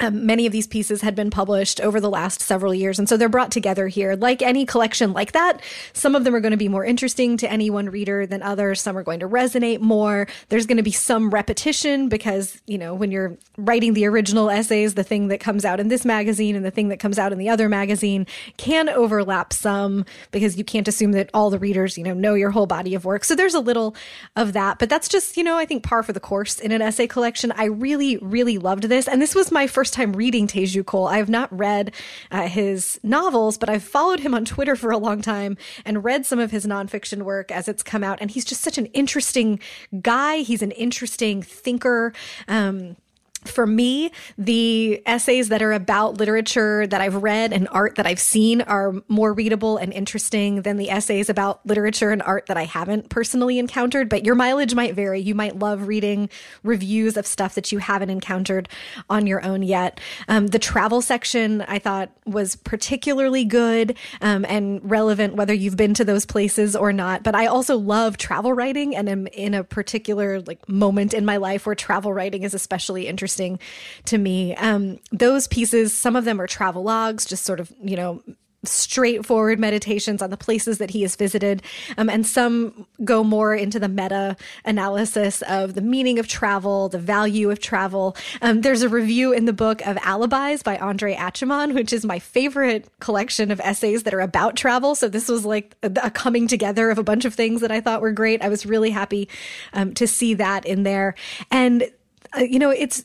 Um, 0.00 0.26
many 0.26 0.46
of 0.46 0.52
these 0.52 0.66
pieces 0.66 1.02
had 1.02 1.14
been 1.14 1.30
published 1.30 1.80
over 1.80 2.00
the 2.00 2.10
last 2.10 2.40
several 2.40 2.74
years, 2.74 2.98
and 2.98 3.08
so 3.08 3.16
they're 3.16 3.28
brought 3.28 3.52
together 3.52 3.88
here. 3.88 4.16
Like 4.16 4.42
any 4.42 4.64
collection 4.64 5.12
like 5.12 5.32
that, 5.32 5.60
some 5.92 6.16
of 6.16 6.24
them 6.24 6.34
are 6.34 6.40
going 6.40 6.52
to 6.52 6.56
be 6.56 6.68
more 6.68 6.84
interesting 6.84 7.36
to 7.36 7.50
any 7.50 7.68
one 7.70 7.90
reader 7.90 8.26
than 8.26 8.42
others. 8.42 8.80
Some 8.80 8.96
are 8.96 9.02
going 9.02 9.20
to 9.20 9.28
resonate 9.28 9.80
more. 9.80 10.26
There's 10.48 10.66
going 10.66 10.78
to 10.78 10.82
be 10.82 10.92
some 10.92 11.30
repetition 11.30 12.08
because, 12.08 12.60
you 12.66 12.78
know, 12.78 12.94
when 12.94 13.12
you're 13.12 13.36
writing 13.58 13.92
the 13.92 14.06
original 14.06 14.50
essays, 14.50 14.94
the 14.94 15.04
thing 15.04 15.28
that 15.28 15.40
comes 15.40 15.64
out 15.64 15.78
in 15.78 15.88
this 15.88 16.04
magazine 16.04 16.56
and 16.56 16.64
the 16.64 16.70
thing 16.70 16.88
that 16.88 16.98
comes 16.98 17.18
out 17.18 17.30
in 17.30 17.38
the 17.38 17.50
other 17.50 17.68
magazine 17.68 18.26
can 18.56 18.88
overlap 18.88 19.52
some 19.52 20.04
because 20.30 20.56
you 20.56 20.64
can't 20.64 20.88
assume 20.88 21.12
that 21.12 21.30
all 21.34 21.50
the 21.50 21.58
readers, 21.58 21.98
you 21.98 22.02
know, 22.02 22.14
know 22.14 22.34
your 22.34 22.50
whole 22.50 22.66
body 22.66 22.94
of 22.94 23.04
work. 23.04 23.24
So 23.24 23.34
there's 23.34 23.54
a 23.54 23.60
little 23.60 23.94
of 24.36 24.54
that, 24.54 24.78
but 24.78 24.88
that's 24.88 25.08
just, 25.08 25.36
you 25.36 25.44
know, 25.44 25.58
I 25.58 25.66
think 25.66 25.84
par 25.84 26.02
for 26.02 26.14
the 26.14 26.18
course 26.18 26.58
in 26.58 26.72
an 26.72 26.82
essay 26.82 27.06
collection. 27.06 27.52
I 27.52 27.66
really, 27.66 28.16
really 28.16 28.58
loved 28.58 28.84
this. 28.84 29.06
And 29.06 29.20
this 29.20 29.34
was 29.34 29.52
my 29.52 29.66
first 29.66 29.81
time 29.90 30.12
reading 30.12 30.46
Teju 30.46 30.86
Cole. 30.86 31.06
I 31.06 31.18
have 31.18 31.28
not 31.28 31.56
read 31.56 31.92
uh, 32.30 32.48
his 32.48 33.00
novels, 33.02 33.58
but 33.58 33.68
I've 33.68 33.82
followed 33.82 34.20
him 34.20 34.34
on 34.34 34.44
Twitter 34.44 34.76
for 34.76 34.90
a 34.90 34.98
long 34.98 35.22
time 35.22 35.56
and 35.84 36.04
read 36.04 36.24
some 36.24 36.38
of 36.38 36.50
his 36.50 36.66
nonfiction 36.66 37.22
work 37.22 37.50
as 37.50 37.68
it's 37.68 37.82
come 37.82 38.04
out. 38.04 38.18
And 38.20 38.30
he's 38.30 38.44
just 38.44 38.62
such 38.62 38.78
an 38.78 38.86
interesting 38.86 39.60
guy. 40.00 40.38
He's 40.38 40.62
an 40.62 40.70
interesting 40.72 41.42
thinker. 41.42 42.12
Um, 42.48 42.96
for 43.44 43.66
me, 43.66 44.12
the 44.38 45.02
essays 45.06 45.48
that 45.48 45.62
are 45.62 45.72
about 45.72 46.18
literature 46.18 46.86
that 46.86 47.00
I've 47.00 47.16
read 47.16 47.52
and 47.52 47.68
art 47.70 47.96
that 47.96 48.06
I've 48.06 48.20
seen 48.20 48.62
are 48.62 48.94
more 49.08 49.32
readable 49.32 49.76
and 49.76 49.92
interesting 49.92 50.62
than 50.62 50.76
the 50.76 50.90
essays 50.90 51.28
about 51.28 51.64
literature 51.66 52.10
and 52.10 52.22
art 52.22 52.46
that 52.46 52.56
I 52.56 52.64
haven't 52.64 53.08
personally 53.08 53.58
encountered. 53.58 54.08
But 54.08 54.24
your 54.24 54.34
mileage 54.34 54.74
might 54.74 54.94
vary. 54.94 55.20
You 55.20 55.34
might 55.34 55.58
love 55.58 55.88
reading 55.88 56.28
reviews 56.62 57.16
of 57.16 57.26
stuff 57.26 57.54
that 57.56 57.72
you 57.72 57.78
haven't 57.78 58.10
encountered 58.10 58.68
on 59.10 59.26
your 59.26 59.44
own 59.44 59.62
yet. 59.62 60.00
Um, 60.28 60.48
the 60.48 60.58
travel 60.58 61.02
section 61.02 61.62
I 61.62 61.78
thought 61.78 62.12
was 62.24 62.56
particularly 62.56 63.44
good 63.44 63.96
um, 64.20 64.44
and 64.48 64.80
relevant, 64.88 65.34
whether 65.34 65.54
you've 65.54 65.76
been 65.76 65.94
to 65.94 66.04
those 66.04 66.26
places 66.26 66.76
or 66.76 66.92
not. 66.92 67.22
But 67.22 67.34
I 67.34 67.46
also 67.46 67.76
love 67.76 68.16
travel 68.16 68.52
writing 68.52 68.94
and 68.94 69.08
am 69.08 69.26
in 69.28 69.54
a 69.54 69.64
particular 69.64 70.40
like 70.40 70.68
moment 70.68 71.12
in 71.12 71.24
my 71.24 71.38
life 71.38 71.66
where 71.66 71.74
travel 71.74 72.12
writing 72.12 72.44
is 72.44 72.54
especially 72.54 73.08
interesting 73.08 73.31
interesting 73.32 73.58
to 74.06 74.18
me. 74.18 74.54
Um, 74.56 74.98
those 75.10 75.46
pieces, 75.46 75.92
some 75.92 76.16
of 76.16 76.24
them 76.24 76.40
are 76.40 76.46
travel 76.46 76.82
logs, 76.82 77.24
just 77.24 77.44
sort 77.44 77.60
of, 77.60 77.72
you 77.82 77.96
know, 77.96 78.22
straightforward 78.64 79.58
meditations 79.58 80.22
on 80.22 80.30
the 80.30 80.36
places 80.36 80.78
that 80.78 80.90
he 80.90 81.02
has 81.02 81.16
visited. 81.16 81.62
Um, 81.98 82.08
and 82.08 82.24
some 82.24 82.86
go 83.02 83.24
more 83.24 83.56
into 83.56 83.80
the 83.80 83.88
meta 83.88 84.36
analysis 84.64 85.42
of 85.42 85.74
the 85.74 85.80
meaning 85.80 86.20
of 86.20 86.28
travel, 86.28 86.88
the 86.88 87.00
value 87.00 87.50
of 87.50 87.58
travel. 87.58 88.16
Um, 88.40 88.60
there's 88.60 88.82
a 88.82 88.88
review 88.88 89.32
in 89.32 89.46
the 89.46 89.52
book 89.52 89.84
of 89.84 89.96
Alibis 90.04 90.62
by 90.62 90.78
Andre 90.78 91.16
Aciman, 91.16 91.74
which 91.74 91.92
is 91.92 92.04
my 92.04 92.20
favorite 92.20 92.88
collection 93.00 93.50
of 93.50 93.60
essays 93.64 94.04
that 94.04 94.14
are 94.14 94.20
about 94.20 94.54
travel. 94.54 94.94
So 94.94 95.08
this 95.08 95.28
was 95.28 95.44
like 95.44 95.74
a, 95.82 95.90
a 96.00 96.10
coming 96.12 96.46
together 96.46 96.88
of 96.90 96.98
a 96.98 97.02
bunch 97.02 97.24
of 97.24 97.34
things 97.34 97.62
that 97.62 97.72
I 97.72 97.80
thought 97.80 98.00
were 98.00 98.12
great. 98.12 98.42
I 98.42 98.48
was 98.48 98.64
really 98.64 98.90
happy 98.90 99.28
um, 99.72 99.92
to 99.94 100.06
see 100.06 100.34
that 100.34 100.66
in 100.66 100.84
there. 100.84 101.16
And, 101.50 101.90
uh, 102.38 102.42
you 102.42 102.60
know, 102.60 102.70
it's, 102.70 103.04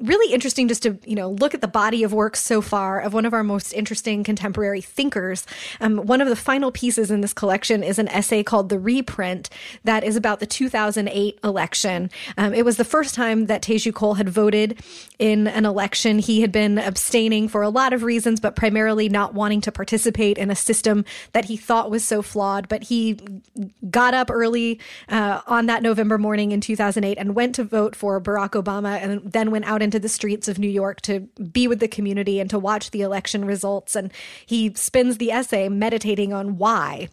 really 0.00 0.32
interesting 0.32 0.68
just 0.68 0.84
to 0.84 0.98
you 1.04 1.16
know 1.16 1.30
look 1.30 1.54
at 1.54 1.60
the 1.60 1.68
body 1.68 2.04
of 2.04 2.12
work 2.12 2.36
so 2.36 2.60
far 2.60 3.00
of 3.00 3.12
one 3.12 3.26
of 3.26 3.34
our 3.34 3.42
most 3.42 3.72
interesting 3.72 4.22
contemporary 4.22 4.80
thinkers. 4.80 5.46
Um, 5.80 5.98
one 5.98 6.20
of 6.20 6.28
the 6.28 6.36
final 6.36 6.70
pieces 6.70 7.10
in 7.10 7.20
this 7.20 7.32
collection 7.32 7.82
is 7.82 7.98
an 7.98 8.08
essay 8.08 8.42
called 8.42 8.68
the 8.68 8.78
reprint 8.78 9.50
that 9.82 10.04
is 10.04 10.16
about 10.16 10.40
the 10.40 10.46
2008 10.46 11.38
election. 11.42 12.10
Um, 12.36 12.54
it 12.54 12.64
was 12.64 12.76
the 12.76 12.84
first 12.84 13.14
time 13.14 13.46
that 13.46 13.62
teju 13.62 13.92
cole 13.92 14.14
had 14.14 14.28
voted 14.28 14.80
in 15.18 15.48
an 15.48 15.64
election. 15.64 16.18
He 16.18 16.40
had 16.40 16.52
been 16.52 16.78
abstaining 16.78 17.48
for 17.48 17.62
a 17.62 17.68
lot 17.68 17.92
of 17.92 18.02
reasons 18.02 18.40
but 18.40 18.56
primarily 18.56 19.08
not 19.08 19.34
wanting 19.34 19.60
to 19.62 19.72
participate 19.72 20.38
in 20.38 20.50
a 20.50 20.56
system 20.56 21.04
that 21.32 21.46
he 21.46 21.56
thought 21.56 21.90
was 21.90 22.04
so 22.04 22.22
flawed. 22.22 22.68
But 22.68 22.84
he 22.84 23.18
got 23.90 24.14
up 24.14 24.30
early 24.30 24.80
uh, 25.08 25.40
on 25.46 25.66
that 25.66 25.82
november 25.82 26.18
morning 26.18 26.52
in 26.52 26.60
2008 26.60 27.18
and 27.18 27.34
went 27.34 27.54
to 27.54 27.64
vote 27.64 27.96
for 27.96 28.20
barack 28.20 28.50
obama 28.50 28.98
and 29.00 29.20
then 29.32 29.50
went 29.50 29.64
out 29.64 29.73
into 29.82 29.98
the 29.98 30.08
streets 30.08 30.48
of 30.48 30.58
New 30.58 30.68
York 30.68 31.00
to 31.02 31.20
be 31.52 31.68
with 31.68 31.80
the 31.80 31.88
community 31.88 32.40
and 32.40 32.50
to 32.50 32.58
watch 32.58 32.90
the 32.90 33.02
election 33.02 33.44
results. 33.44 33.94
And 33.96 34.12
he 34.46 34.72
spends 34.74 35.18
the 35.18 35.30
essay 35.30 35.68
meditating 35.68 36.32
on 36.32 36.58
why 36.58 37.08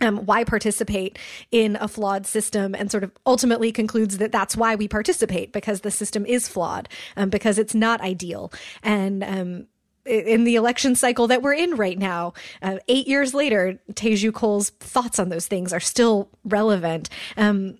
um, 0.00 0.18
why 0.26 0.44
participate 0.44 1.18
in 1.50 1.76
a 1.80 1.88
flawed 1.88 2.26
system 2.26 2.74
and 2.74 2.90
sort 2.90 3.02
of 3.02 3.12
ultimately 3.24 3.72
concludes 3.72 4.18
that 4.18 4.32
that's 4.32 4.56
why 4.56 4.74
we 4.74 4.86
participate 4.88 5.52
because 5.52 5.80
the 5.80 5.90
system 5.90 6.26
is 6.26 6.48
flawed 6.48 6.88
um, 7.16 7.30
because 7.30 7.58
it's 7.58 7.74
not 7.74 8.00
ideal 8.02 8.52
and 8.82 9.24
um, 9.24 9.66
in 10.06 10.44
the 10.44 10.54
election 10.54 10.94
cycle 10.94 11.26
that 11.26 11.42
we're 11.42 11.54
in 11.54 11.74
right 11.74 11.98
now, 11.98 12.32
uh, 12.62 12.78
eight 12.88 13.08
years 13.08 13.34
later, 13.34 13.78
Teju 13.92 14.32
Cole's 14.32 14.70
thoughts 14.70 15.18
on 15.18 15.30
those 15.30 15.48
things 15.48 15.72
are 15.72 15.80
still 15.80 16.28
relevant. 16.44 17.08
Um, 17.36 17.78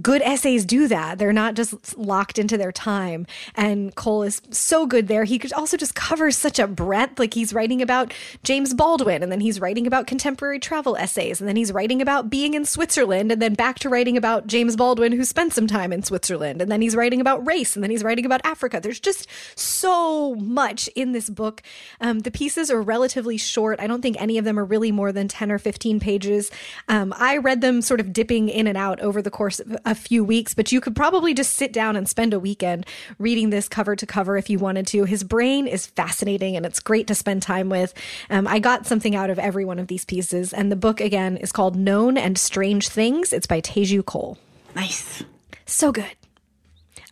good 0.00 0.22
essays 0.22 0.64
do 0.64 0.88
that. 0.88 1.18
They're 1.18 1.32
not 1.32 1.54
just 1.54 1.96
locked 1.98 2.38
into 2.38 2.56
their 2.56 2.72
time. 2.72 3.26
And 3.54 3.94
Cole 3.94 4.22
is 4.22 4.40
so 4.50 4.86
good 4.86 5.08
there. 5.08 5.24
He 5.24 5.38
could 5.38 5.52
also 5.52 5.76
just 5.76 5.94
covers 5.94 6.36
such 6.36 6.58
a 6.58 6.66
breadth. 6.66 7.18
Like 7.18 7.34
he's 7.34 7.52
writing 7.52 7.82
about 7.82 8.14
James 8.42 8.74
Baldwin 8.74 9.22
and 9.22 9.30
then 9.30 9.40
he's 9.40 9.60
writing 9.60 9.86
about 9.86 10.06
contemporary 10.06 10.58
travel 10.58 10.96
essays 10.96 11.40
and 11.40 11.48
then 11.48 11.56
he's 11.56 11.72
writing 11.72 12.00
about 12.00 12.30
being 12.30 12.54
in 12.54 12.64
Switzerland 12.64 13.32
and 13.32 13.42
then 13.42 13.54
back 13.54 13.78
to 13.80 13.88
writing 13.88 14.16
about 14.16 14.46
James 14.46 14.76
Baldwin 14.76 15.12
who 15.12 15.24
spent 15.24 15.52
some 15.52 15.66
time 15.66 15.92
in 15.92 16.02
Switzerland 16.02 16.62
and 16.62 16.70
then 16.70 16.80
he's 16.80 16.96
writing 16.96 17.20
about 17.20 17.46
race 17.46 17.76
and 17.76 17.82
then 17.82 17.90
he's 17.90 18.04
writing 18.04 18.24
about 18.24 18.40
Africa. 18.44 18.80
There's 18.82 19.00
just 19.00 19.26
so 19.54 20.34
much 20.36 20.88
in 20.88 21.12
this 21.12 21.28
book. 21.28 21.62
Um, 22.00 22.20
the 22.20 22.30
pieces 22.30 22.70
are 22.70 22.80
relatively 22.80 23.36
short. 23.36 23.80
I 23.80 23.86
don't 23.86 24.00
think 24.00 24.20
any 24.20 24.38
of 24.38 24.44
them 24.44 24.58
are 24.58 24.64
really 24.64 24.92
more 24.92 25.12
than 25.12 25.28
10 25.28 25.52
or 25.52 25.58
15 25.58 26.00
pages. 26.00 26.50
Um, 26.88 27.12
I 27.16 27.36
read 27.36 27.60
them 27.60 27.82
sort 27.82 28.00
of 28.00 28.12
dipping 28.12 28.48
in 28.48 28.66
and 28.66 28.78
out 28.78 29.00
over 29.00 29.20
the 29.20 29.30
course 29.30 29.49
course 29.50 29.80
a 29.84 29.94
few 29.94 30.24
weeks, 30.24 30.54
but 30.54 30.72
you 30.72 30.80
could 30.80 30.94
probably 30.94 31.34
just 31.34 31.54
sit 31.54 31.72
down 31.72 31.96
and 31.96 32.08
spend 32.08 32.32
a 32.32 32.40
weekend 32.40 32.86
reading 33.18 33.50
this 33.50 33.68
cover 33.68 33.96
to 33.96 34.06
cover 34.06 34.36
if 34.36 34.48
you 34.48 34.58
wanted 34.58 34.86
to. 34.88 35.04
His 35.04 35.24
brain 35.24 35.66
is 35.66 35.86
fascinating 35.86 36.56
and 36.56 36.64
it's 36.64 36.80
great 36.80 37.06
to 37.08 37.14
spend 37.14 37.42
time 37.42 37.68
with. 37.68 37.92
Um, 38.28 38.46
I 38.46 38.58
got 38.58 38.86
something 38.86 39.14
out 39.14 39.30
of 39.30 39.38
every 39.38 39.64
one 39.64 39.78
of 39.78 39.88
these 39.88 40.04
pieces, 40.04 40.52
and 40.52 40.70
the 40.70 40.76
book 40.76 41.00
again 41.00 41.36
is 41.36 41.52
called 41.52 41.76
Known 41.76 42.16
and 42.16 42.38
Strange 42.38 42.88
Things. 42.88 43.32
It's 43.32 43.46
by 43.46 43.60
Teju 43.60 44.04
Cole. 44.04 44.38
Nice. 44.74 45.24
So 45.66 45.92
good. 45.92 46.19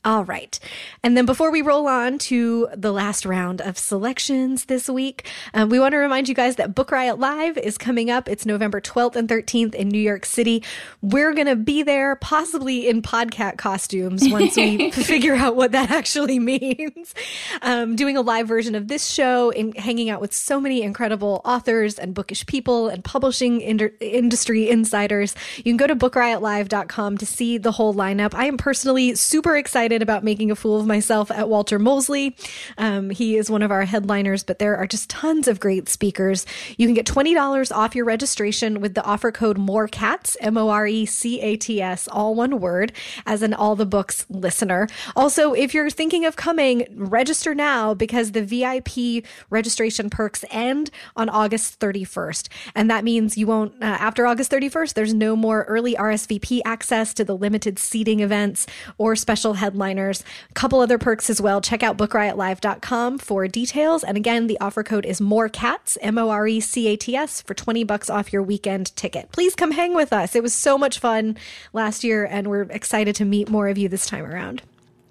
All 0.09 0.25
right. 0.25 0.59
And 1.03 1.19
then 1.19 1.27
before 1.27 1.51
we 1.51 1.61
roll 1.61 1.87
on 1.87 2.17
to 2.17 2.69
the 2.75 2.93
last 2.93 3.27
round 3.27 3.61
of 3.61 3.77
selections 3.77 4.65
this 4.65 4.89
week, 4.89 5.29
um, 5.53 5.69
we 5.69 5.79
want 5.79 5.93
to 5.93 5.99
remind 5.99 6.31
you 6.31 6.35
guys 6.35 6.57
that 6.57 6.75
Book 6.75 6.91
Riot 6.91 7.19
Live 7.19 7.59
is 7.59 7.77
coming 7.77 8.09
up. 8.09 8.27
It's 8.27 8.47
November 8.47 8.81
12th 8.81 9.17
and 9.17 9.29
13th 9.29 9.75
in 9.75 9.91
New 9.91 10.01
York 10.01 10.25
City. 10.25 10.65
We're 11.03 11.35
going 11.35 11.47
to 11.47 11.57
be 11.57 11.83
there, 11.83 12.17
possibly 12.17 12.89
in 12.89 13.03
podcat 13.03 13.59
costumes 13.59 14.27
once 14.31 14.57
we 14.57 14.91
figure 14.93 15.35
out 15.35 15.57
what 15.57 15.73
that 15.73 15.91
actually 15.91 16.39
means. 16.39 17.15
Um, 17.61 17.95
doing 17.95 18.17
a 18.17 18.23
live 18.23 18.49
version 18.49 18.75
of 18.75 18.89
this 18.89 19.07
show 19.07 19.51
and 19.51 19.77
hanging 19.77 20.09
out 20.09 20.23
with 20.23 20.33
so 20.33 20.59
many 20.59 20.81
incredible 20.81 21.43
authors 21.45 21.99
and 21.99 22.15
bookish 22.15 22.47
people 22.47 22.89
and 22.89 23.05
publishing 23.05 23.61
ind- 23.61 23.91
industry 24.01 24.71
insiders. 24.71 25.35
You 25.59 25.65
can 25.65 25.77
go 25.77 25.87
to 25.87 25.95
bookriotlive.com 25.95 27.19
to 27.19 27.27
see 27.27 27.59
the 27.59 27.73
whole 27.73 27.93
lineup. 27.93 28.33
I 28.33 28.47
am 28.47 28.57
personally 28.57 29.15
super 29.15 29.55
excited 29.55 29.98
excited 29.99 30.09
about 30.09 30.23
making 30.23 30.51
a 30.51 30.55
fool 30.55 30.79
of 30.79 30.87
myself 30.87 31.29
at 31.31 31.49
Walter 31.49 31.79
Mosley. 31.79 32.37
Um, 32.77 33.11
he 33.11 33.37
is 33.37 33.51
one 33.51 33.63
of 33.63 33.73
our 33.73 33.85
headliners, 33.85 34.45
but 34.45 34.61
there 34.61 34.77
are 34.77 34.87
just 34.87 35.11
tons 35.11 35.49
of 35.49 35.59
great 35.59 35.89
speakers. 35.89 36.47
You 36.77 36.87
can 36.87 36.95
get 36.95 37.05
$20 37.05 37.75
off 37.75 37.97
your 37.97 38.05
registration 38.05 38.81
with 38.81 38.95
the 38.95 39.03
offer 39.03 39.33
code 39.33 39.59
MORECATS, 39.59 40.37
M 40.41 40.57
O 40.57 40.69
R 40.69 40.87
E 40.87 41.05
C 41.05 41.41
A 41.41 41.57
T 41.57 41.83
S, 41.83 42.07
all 42.09 42.37
one 42.37 42.61
word, 42.61 42.93
as 43.27 43.43
an 43.43 43.55
All 43.55 43.75
the 43.75 43.87
Books 43.87 44.25
listener. 44.29 44.87
Also, 45.17 45.53
if 45.53 45.75
you're 45.75 45.91
thinking 45.91 46.25
of 46.25 46.37
coming, 46.37 46.87
register 46.95 47.53
now 47.55 47.93
because 47.93 48.33
the 48.33 48.45
VIP 48.45 49.25
registration 49.51 50.11
perks 50.11 50.45
end 50.51 50.91
on 51.17 51.29
August 51.29 51.81
31st. 51.81 52.49
And 52.77 52.89
that 52.89 53.03
means 53.03 53.37
you 53.37 53.49
won't, 53.49 53.73
uh, 53.83 53.99
after 53.99 54.27
August 54.27 54.53
31st, 54.53 54.95
there's 54.95 55.15
no 55.15 55.35
more 55.35 55.65
early 55.65 55.97
RSVP 55.97 56.61
access 56.65 57.13
to 57.15 57.25
the 57.25 57.37
limited 57.37 57.81
seating 57.81 58.21
events 58.21 58.67
or 58.97 59.17
special 59.17 59.55
headliners 59.55 59.78
headliners. 59.79 60.25
A 60.51 60.55
couple 60.55 60.81
other 60.81 60.99
perks 60.99 61.31
as 61.31 61.41
well. 61.41 61.61
Check 61.61 61.83
out 61.83 61.97
bookriotlive.com 61.97 63.19
for 63.19 63.47
details. 63.47 64.03
And 64.03 64.17
again, 64.17 64.49
the 64.49 64.59
offer 64.61 64.83
code 64.83 65.07
is 65.07 65.21
more 65.21 65.49
cats, 65.49 65.97
M 66.01 66.19
O 66.19 66.31
R 66.31 66.47
E 66.47 66.61
C 66.61 66.89
A 66.89 66.97
T 66.97 67.15
S, 67.15 67.43
for 67.43 67.55
20 67.55 67.85
bucks 67.85 68.11
off 68.11 68.33
your 68.33 68.43
weekend 68.43 68.95
ticket. 68.97 69.31
Please 69.33 69.55
come 69.55 69.71
hang 69.73 69.95
with 69.95 70.13
us. 70.13 70.35
It 70.35 70.43
was 70.43 70.55
so 70.55 70.77
much 70.77 70.99
fun 70.99 71.37
last 71.73 72.03
year, 72.03 72.25
and 72.25 72.49
we're 72.49 72.63
excited 72.63 73.15
to 73.17 73.25
meet 73.25 73.49
more 73.49 73.69
of 73.69 73.79
you 73.79 73.89
this 73.89 74.07
time 74.07 74.25
around. 74.25 74.63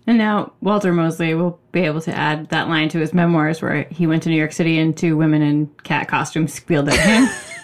And 0.06 0.18
now 0.18 0.54
Walter 0.62 0.94
Mosley 0.94 1.34
will 1.34 1.60
be 1.74 1.82
able 1.82 2.00
to 2.02 2.14
add 2.14 2.50
that 2.50 2.70
line 2.70 2.88
to 2.90 3.00
his 3.00 3.14
memoirs 3.14 3.62
where 3.62 3.84
he 3.92 4.08
went 4.08 4.24
to 4.24 4.30
New 4.30 4.38
York 4.38 4.54
City 4.54 4.80
and 4.80 4.96
two 4.96 5.18
women 5.18 5.42
in 5.42 5.68
cat 5.84 6.08
costumes 6.08 6.54
squealed 6.62 6.90
at 6.90 7.00
him. 7.00 7.30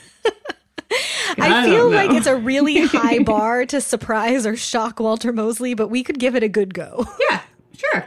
I, 1.38 1.66
feel 1.66 1.90
like 1.90 2.12
it's 2.12 2.28
a 2.28 2.36
really 2.36 2.80
high 2.86 3.20
bar 3.20 3.66
to 3.68 3.82
surprise 3.82 4.46
or 4.46 4.56
shock 4.56 5.00
Walter 5.00 5.32
Mosley, 5.32 5.74
but 5.74 5.88
we 5.88 6.04
could 6.04 6.20
give 6.20 6.36
it 6.36 6.44
a 6.44 6.50
good 6.50 6.74
go. 6.74 7.06
Yeah, 7.30 7.42
sure. 7.76 8.06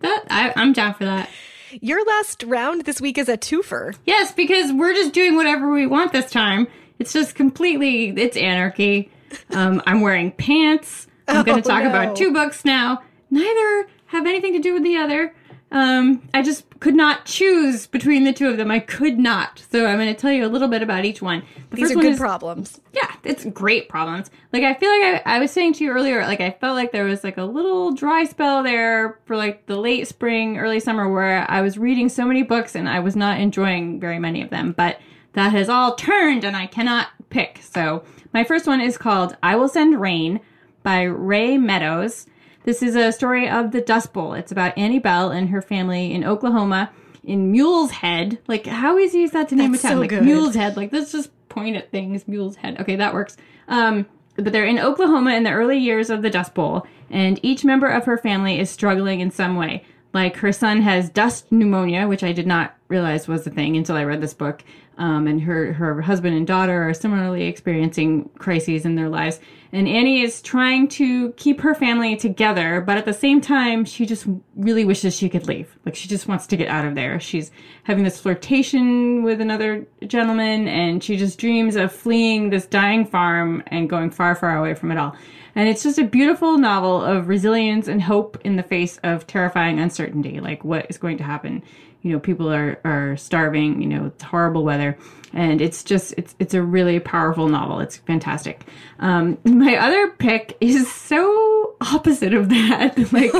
That 0.00 0.24
I, 0.30 0.52
I'm 0.56 0.72
down 0.72 0.94
for 0.94 1.04
that. 1.04 1.28
Your 1.70 2.04
last 2.04 2.42
round 2.42 2.84
this 2.84 3.00
week 3.00 3.18
is 3.18 3.28
a 3.28 3.36
twofer. 3.36 3.96
Yes, 4.06 4.32
because 4.32 4.72
we're 4.72 4.94
just 4.94 5.12
doing 5.12 5.36
whatever 5.36 5.70
we 5.72 5.86
want 5.86 6.12
this 6.12 6.30
time. 6.30 6.66
It's 6.98 7.12
just 7.12 7.34
completely 7.34 8.08
it's 8.08 8.36
anarchy. 8.36 9.10
Um, 9.50 9.82
I'm 9.86 10.00
wearing 10.00 10.32
pants. 10.32 11.06
I'm 11.26 11.38
oh, 11.38 11.44
going 11.44 11.62
to 11.62 11.68
talk 11.68 11.84
no. 11.84 11.90
about 11.90 12.16
two 12.16 12.32
books 12.32 12.64
now. 12.64 13.02
Neither 13.30 13.88
have 14.06 14.26
anything 14.26 14.54
to 14.54 14.60
do 14.60 14.74
with 14.74 14.82
the 14.82 14.96
other. 14.96 15.34
Um, 15.70 16.26
I 16.32 16.42
just 16.42 16.64
could 16.80 16.94
not 16.94 17.26
choose 17.26 17.86
between 17.86 18.24
the 18.24 18.32
two 18.32 18.48
of 18.48 18.56
them. 18.56 18.70
I 18.70 18.78
could 18.78 19.18
not. 19.18 19.62
So 19.70 19.86
I'm 19.86 19.98
going 19.98 20.14
to 20.14 20.18
tell 20.18 20.32
you 20.32 20.46
a 20.46 20.48
little 20.48 20.68
bit 20.68 20.82
about 20.82 21.04
each 21.04 21.20
one. 21.20 21.42
The 21.70 21.76
These 21.76 21.90
are 21.92 21.94
good 21.94 22.12
is, 22.12 22.18
problems. 22.18 22.80
Yeah, 22.92 23.12
it's 23.24 23.44
great 23.44 23.88
problems. 23.88 24.30
Like 24.52 24.62
I 24.62 24.74
feel 24.74 24.90
like 24.90 25.22
I, 25.26 25.36
I 25.36 25.38
was 25.38 25.50
saying 25.50 25.74
to 25.74 25.84
you 25.84 25.90
earlier, 25.90 26.22
like 26.22 26.40
I 26.40 26.52
felt 26.52 26.74
like 26.74 26.92
there 26.92 27.04
was 27.04 27.22
like 27.22 27.36
a 27.36 27.44
little 27.44 27.92
dry 27.92 28.24
spell 28.24 28.62
there 28.62 29.18
for 29.26 29.36
like 29.36 29.66
the 29.66 29.76
late 29.76 30.08
spring, 30.08 30.56
early 30.56 30.80
summer 30.80 31.12
where 31.12 31.44
I 31.50 31.60
was 31.60 31.76
reading 31.76 32.08
so 32.08 32.24
many 32.24 32.42
books 32.42 32.74
and 32.74 32.88
I 32.88 33.00
was 33.00 33.14
not 33.14 33.38
enjoying 33.38 34.00
very 34.00 34.18
many 34.18 34.40
of 34.42 34.50
them. 34.50 34.72
But 34.72 34.98
that 35.34 35.52
has 35.52 35.68
all 35.68 35.94
turned 35.96 36.44
and 36.44 36.56
I 36.56 36.66
cannot 36.66 37.08
pick. 37.28 37.60
So 37.62 38.04
my 38.32 38.42
first 38.44 38.66
one 38.66 38.80
is 38.80 38.96
called 38.96 39.36
I 39.42 39.56
Will 39.56 39.68
Send 39.68 40.00
Rain 40.00 40.40
by 40.82 41.02
Rae 41.02 41.58
Meadows. 41.58 42.26
This 42.68 42.82
is 42.82 42.96
a 42.96 43.12
story 43.12 43.48
of 43.48 43.70
the 43.70 43.80
Dust 43.80 44.12
Bowl. 44.12 44.34
It's 44.34 44.52
about 44.52 44.76
Annie 44.76 44.98
Bell 44.98 45.30
and 45.30 45.48
her 45.48 45.62
family 45.62 46.12
in 46.12 46.22
Oklahoma 46.22 46.90
in 47.24 47.50
Mule's 47.50 47.90
Head. 47.90 48.40
Like, 48.46 48.66
how 48.66 48.98
easy 48.98 49.22
is 49.22 49.30
that 49.30 49.48
to 49.48 49.54
name 49.54 49.72
That's 49.72 49.84
a 49.84 49.86
town? 49.86 49.96
so 49.96 50.00
like 50.00 50.10
good. 50.10 50.22
Mule's 50.22 50.54
Head. 50.54 50.76
Like, 50.76 50.92
let's 50.92 51.10
just 51.10 51.30
point 51.48 51.78
at 51.78 51.90
things. 51.90 52.28
Mule's 52.28 52.56
Head. 52.56 52.78
Okay, 52.78 52.94
that 52.96 53.14
works. 53.14 53.38
Um, 53.68 54.04
but 54.36 54.52
they're 54.52 54.66
in 54.66 54.78
Oklahoma 54.78 55.32
in 55.32 55.44
the 55.44 55.50
early 55.50 55.78
years 55.78 56.10
of 56.10 56.20
the 56.20 56.28
Dust 56.28 56.52
Bowl, 56.52 56.86
and 57.08 57.40
each 57.42 57.64
member 57.64 57.86
of 57.86 58.04
her 58.04 58.18
family 58.18 58.60
is 58.60 58.68
struggling 58.68 59.20
in 59.20 59.30
some 59.30 59.56
way. 59.56 59.82
Like 60.12 60.36
her 60.36 60.52
son 60.52 60.82
has 60.82 61.08
dust 61.08 61.50
pneumonia, 61.50 62.06
which 62.06 62.22
I 62.22 62.32
did 62.32 62.46
not 62.46 62.76
realize 62.88 63.28
was 63.28 63.46
a 63.46 63.50
thing 63.50 63.76
until 63.76 63.96
I 63.96 64.04
read 64.04 64.20
this 64.20 64.34
book. 64.34 64.64
Um, 64.96 65.28
and 65.28 65.40
her 65.42 65.72
her 65.74 66.00
husband 66.02 66.36
and 66.36 66.46
daughter 66.46 66.88
are 66.88 66.92
similarly 66.94 67.44
experiencing 67.44 68.30
crises 68.38 68.84
in 68.84 68.96
their 68.96 69.08
lives. 69.08 69.38
And 69.70 69.86
Annie 69.86 70.22
is 70.22 70.40
trying 70.42 70.88
to 70.88 71.30
keep 71.32 71.60
her 71.60 71.74
family 71.74 72.16
together, 72.16 72.80
but 72.80 72.96
at 72.96 73.04
the 73.04 73.12
same 73.12 73.40
time, 73.40 73.84
she 73.84 74.06
just 74.06 74.26
really 74.56 74.84
wishes 74.84 75.14
she 75.14 75.28
could 75.28 75.46
leave. 75.46 75.76
Like 75.84 75.94
she 75.94 76.08
just 76.08 76.26
wants 76.26 76.46
to 76.48 76.56
get 76.56 76.68
out 76.68 76.86
of 76.86 76.94
there. 76.94 77.20
She's 77.20 77.52
having 77.84 78.02
this 78.02 78.18
flirtation 78.18 79.22
with 79.22 79.40
another 79.40 79.86
gentleman, 80.06 80.66
and 80.66 81.04
she 81.04 81.16
just 81.16 81.38
dreams 81.38 81.76
of 81.76 81.92
fleeing 81.92 82.50
this 82.50 82.66
dying 82.66 83.04
farm 83.06 83.62
and 83.68 83.88
going 83.88 84.10
far, 84.10 84.34
far 84.34 84.56
away 84.56 84.74
from 84.74 84.90
it 84.90 84.98
all. 84.98 85.14
And 85.54 85.68
it's 85.68 85.82
just 85.82 85.98
a 85.98 86.04
beautiful 86.04 86.56
novel 86.56 87.02
of 87.04 87.28
resilience 87.28 87.88
and 87.88 88.00
hope 88.00 88.38
in 88.44 88.56
the 88.56 88.62
face 88.62 88.98
of 89.02 89.26
terrifying 89.26 89.80
uncertainty. 89.80 90.40
Like 90.40 90.64
what 90.64 90.86
is 90.88 90.98
going 90.98 91.18
to 91.18 91.24
happen? 91.24 91.62
You 92.02 92.12
know, 92.12 92.20
people 92.20 92.50
are, 92.50 92.80
are 92.84 93.16
starving, 93.16 93.82
you 93.82 93.88
know, 93.88 94.06
it's 94.06 94.22
horrible 94.22 94.64
weather. 94.64 94.96
And 95.32 95.60
it's 95.60 95.84
just, 95.84 96.14
it's, 96.16 96.34
it's 96.38 96.54
a 96.54 96.62
really 96.62 97.00
powerful 97.00 97.48
novel. 97.48 97.80
It's 97.80 97.98
fantastic. 97.98 98.64
Um, 98.98 99.38
my 99.44 99.76
other 99.76 100.08
pick 100.08 100.56
is 100.60 100.90
so 100.90 101.74
opposite 101.80 102.34
of 102.34 102.48
that. 102.48 102.96
like, 103.12 103.32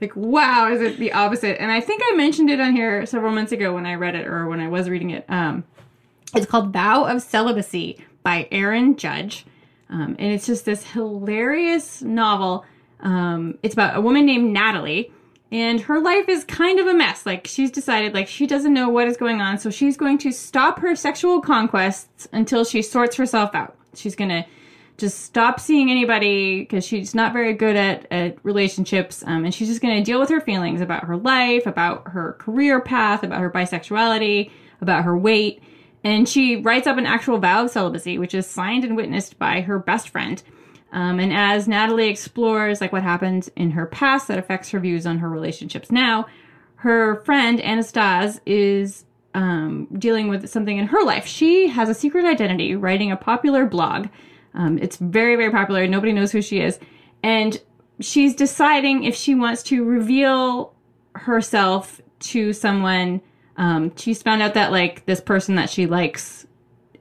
like, 0.00 0.16
wow, 0.16 0.72
is 0.72 0.80
it 0.80 0.98
the 0.98 1.12
opposite? 1.12 1.60
And 1.60 1.70
I 1.70 1.80
think 1.80 2.02
I 2.10 2.16
mentioned 2.16 2.50
it 2.50 2.60
on 2.60 2.74
here 2.74 3.04
several 3.06 3.32
months 3.32 3.52
ago 3.52 3.74
when 3.74 3.86
I 3.86 3.94
read 3.94 4.14
it 4.14 4.26
or 4.26 4.46
when 4.46 4.60
I 4.60 4.68
was 4.68 4.88
reading 4.88 5.10
it. 5.10 5.24
Um, 5.28 5.64
it's 6.34 6.46
called 6.46 6.72
Vow 6.72 7.04
of 7.04 7.22
Celibacy 7.22 7.98
by 8.22 8.48
Erin 8.50 8.96
Judge. 8.96 9.44
Um, 9.88 10.16
and 10.18 10.32
it's 10.32 10.46
just 10.46 10.64
this 10.64 10.84
hilarious 10.84 12.00
novel. 12.02 12.64
Um, 13.00 13.58
it's 13.62 13.74
about 13.74 13.96
a 13.96 14.00
woman 14.00 14.24
named 14.24 14.52
Natalie, 14.52 15.12
and 15.52 15.80
her 15.80 16.00
life 16.00 16.28
is 16.28 16.44
kind 16.44 16.78
of 16.78 16.86
a 16.86 16.94
mess. 16.94 17.26
Like, 17.26 17.46
she's 17.46 17.70
decided, 17.70 18.14
like, 18.14 18.28
she 18.28 18.46
doesn't 18.46 18.72
know 18.72 18.88
what 18.88 19.08
is 19.08 19.16
going 19.16 19.40
on, 19.40 19.58
so 19.58 19.70
she's 19.70 19.96
going 19.96 20.18
to 20.18 20.32
stop 20.32 20.78
her 20.80 20.94
sexual 20.94 21.40
conquests 21.40 22.28
until 22.32 22.64
she 22.64 22.82
sorts 22.82 23.16
herself 23.16 23.54
out. 23.54 23.76
She's 23.94 24.14
going 24.14 24.30
to 24.30 24.44
just 24.96 25.22
stop 25.22 25.58
seeing 25.58 25.90
anybody 25.90 26.60
because 26.60 26.84
she's 26.84 27.14
not 27.14 27.32
very 27.32 27.54
good 27.54 27.74
at, 27.74 28.06
at 28.12 28.36
relationships. 28.44 29.24
Um, 29.26 29.44
and 29.44 29.52
she's 29.52 29.68
just 29.68 29.80
going 29.80 29.96
to 29.96 30.04
deal 30.04 30.20
with 30.20 30.28
her 30.28 30.40
feelings 30.40 30.80
about 30.80 31.04
her 31.04 31.16
life, 31.16 31.66
about 31.66 32.08
her 32.08 32.34
career 32.34 32.80
path, 32.80 33.22
about 33.22 33.40
her 33.40 33.50
bisexuality, 33.50 34.50
about 34.80 35.04
her 35.04 35.16
weight. 35.16 35.62
And 36.04 36.28
she 36.28 36.56
writes 36.56 36.86
up 36.86 36.98
an 36.98 37.06
actual 37.06 37.38
vow 37.38 37.64
of 37.64 37.70
celibacy, 37.70 38.18
which 38.18 38.34
is 38.34 38.46
signed 38.46 38.84
and 38.84 38.96
witnessed 38.96 39.38
by 39.38 39.62
her 39.62 39.78
best 39.78 40.10
friend. 40.10 40.42
Um, 40.92 41.20
and 41.20 41.32
as 41.32 41.68
Natalie 41.68 42.08
explores 42.08 42.80
like 42.80 42.92
what 42.92 43.02
happened 43.02 43.48
in 43.56 43.70
her 43.72 43.86
past 43.86 44.28
that 44.28 44.38
affects 44.38 44.70
her 44.70 44.80
views 44.80 45.06
on 45.06 45.18
her 45.18 45.28
relationships 45.28 45.90
now, 45.90 46.26
her 46.76 47.16
friend 47.24 47.58
Anastas 47.60 48.40
is 48.46 49.04
um, 49.34 49.86
dealing 49.98 50.28
with 50.28 50.48
something 50.48 50.78
in 50.78 50.86
her 50.88 51.02
life. 51.04 51.26
She 51.26 51.68
has 51.68 51.88
a 51.88 51.94
secret 51.94 52.24
identity, 52.24 52.74
writing 52.74 53.12
a 53.12 53.16
popular 53.16 53.66
blog. 53.66 54.08
Um, 54.54 54.78
it's 54.78 54.96
very, 54.96 55.36
very 55.36 55.50
popular. 55.50 55.86
Nobody 55.86 56.12
knows 56.12 56.32
who 56.32 56.42
she 56.42 56.60
is, 56.60 56.78
and 57.22 57.60
she's 58.00 58.34
deciding 58.34 59.04
if 59.04 59.14
she 59.14 59.34
wants 59.34 59.62
to 59.64 59.84
reveal 59.84 60.74
herself 61.14 62.00
to 62.20 62.52
someone. 62.52 63.20
Um, 63.56 63.94
she's 63.96 64.22
found 64.22 64.42
out 64.42 64.54
that 64.54 64.72
like 64.72 65.06
this 65.06 65.20
person 65.20 65.54
that 65.56 65.70
she 65.70 65.86
likes 65.86 66.46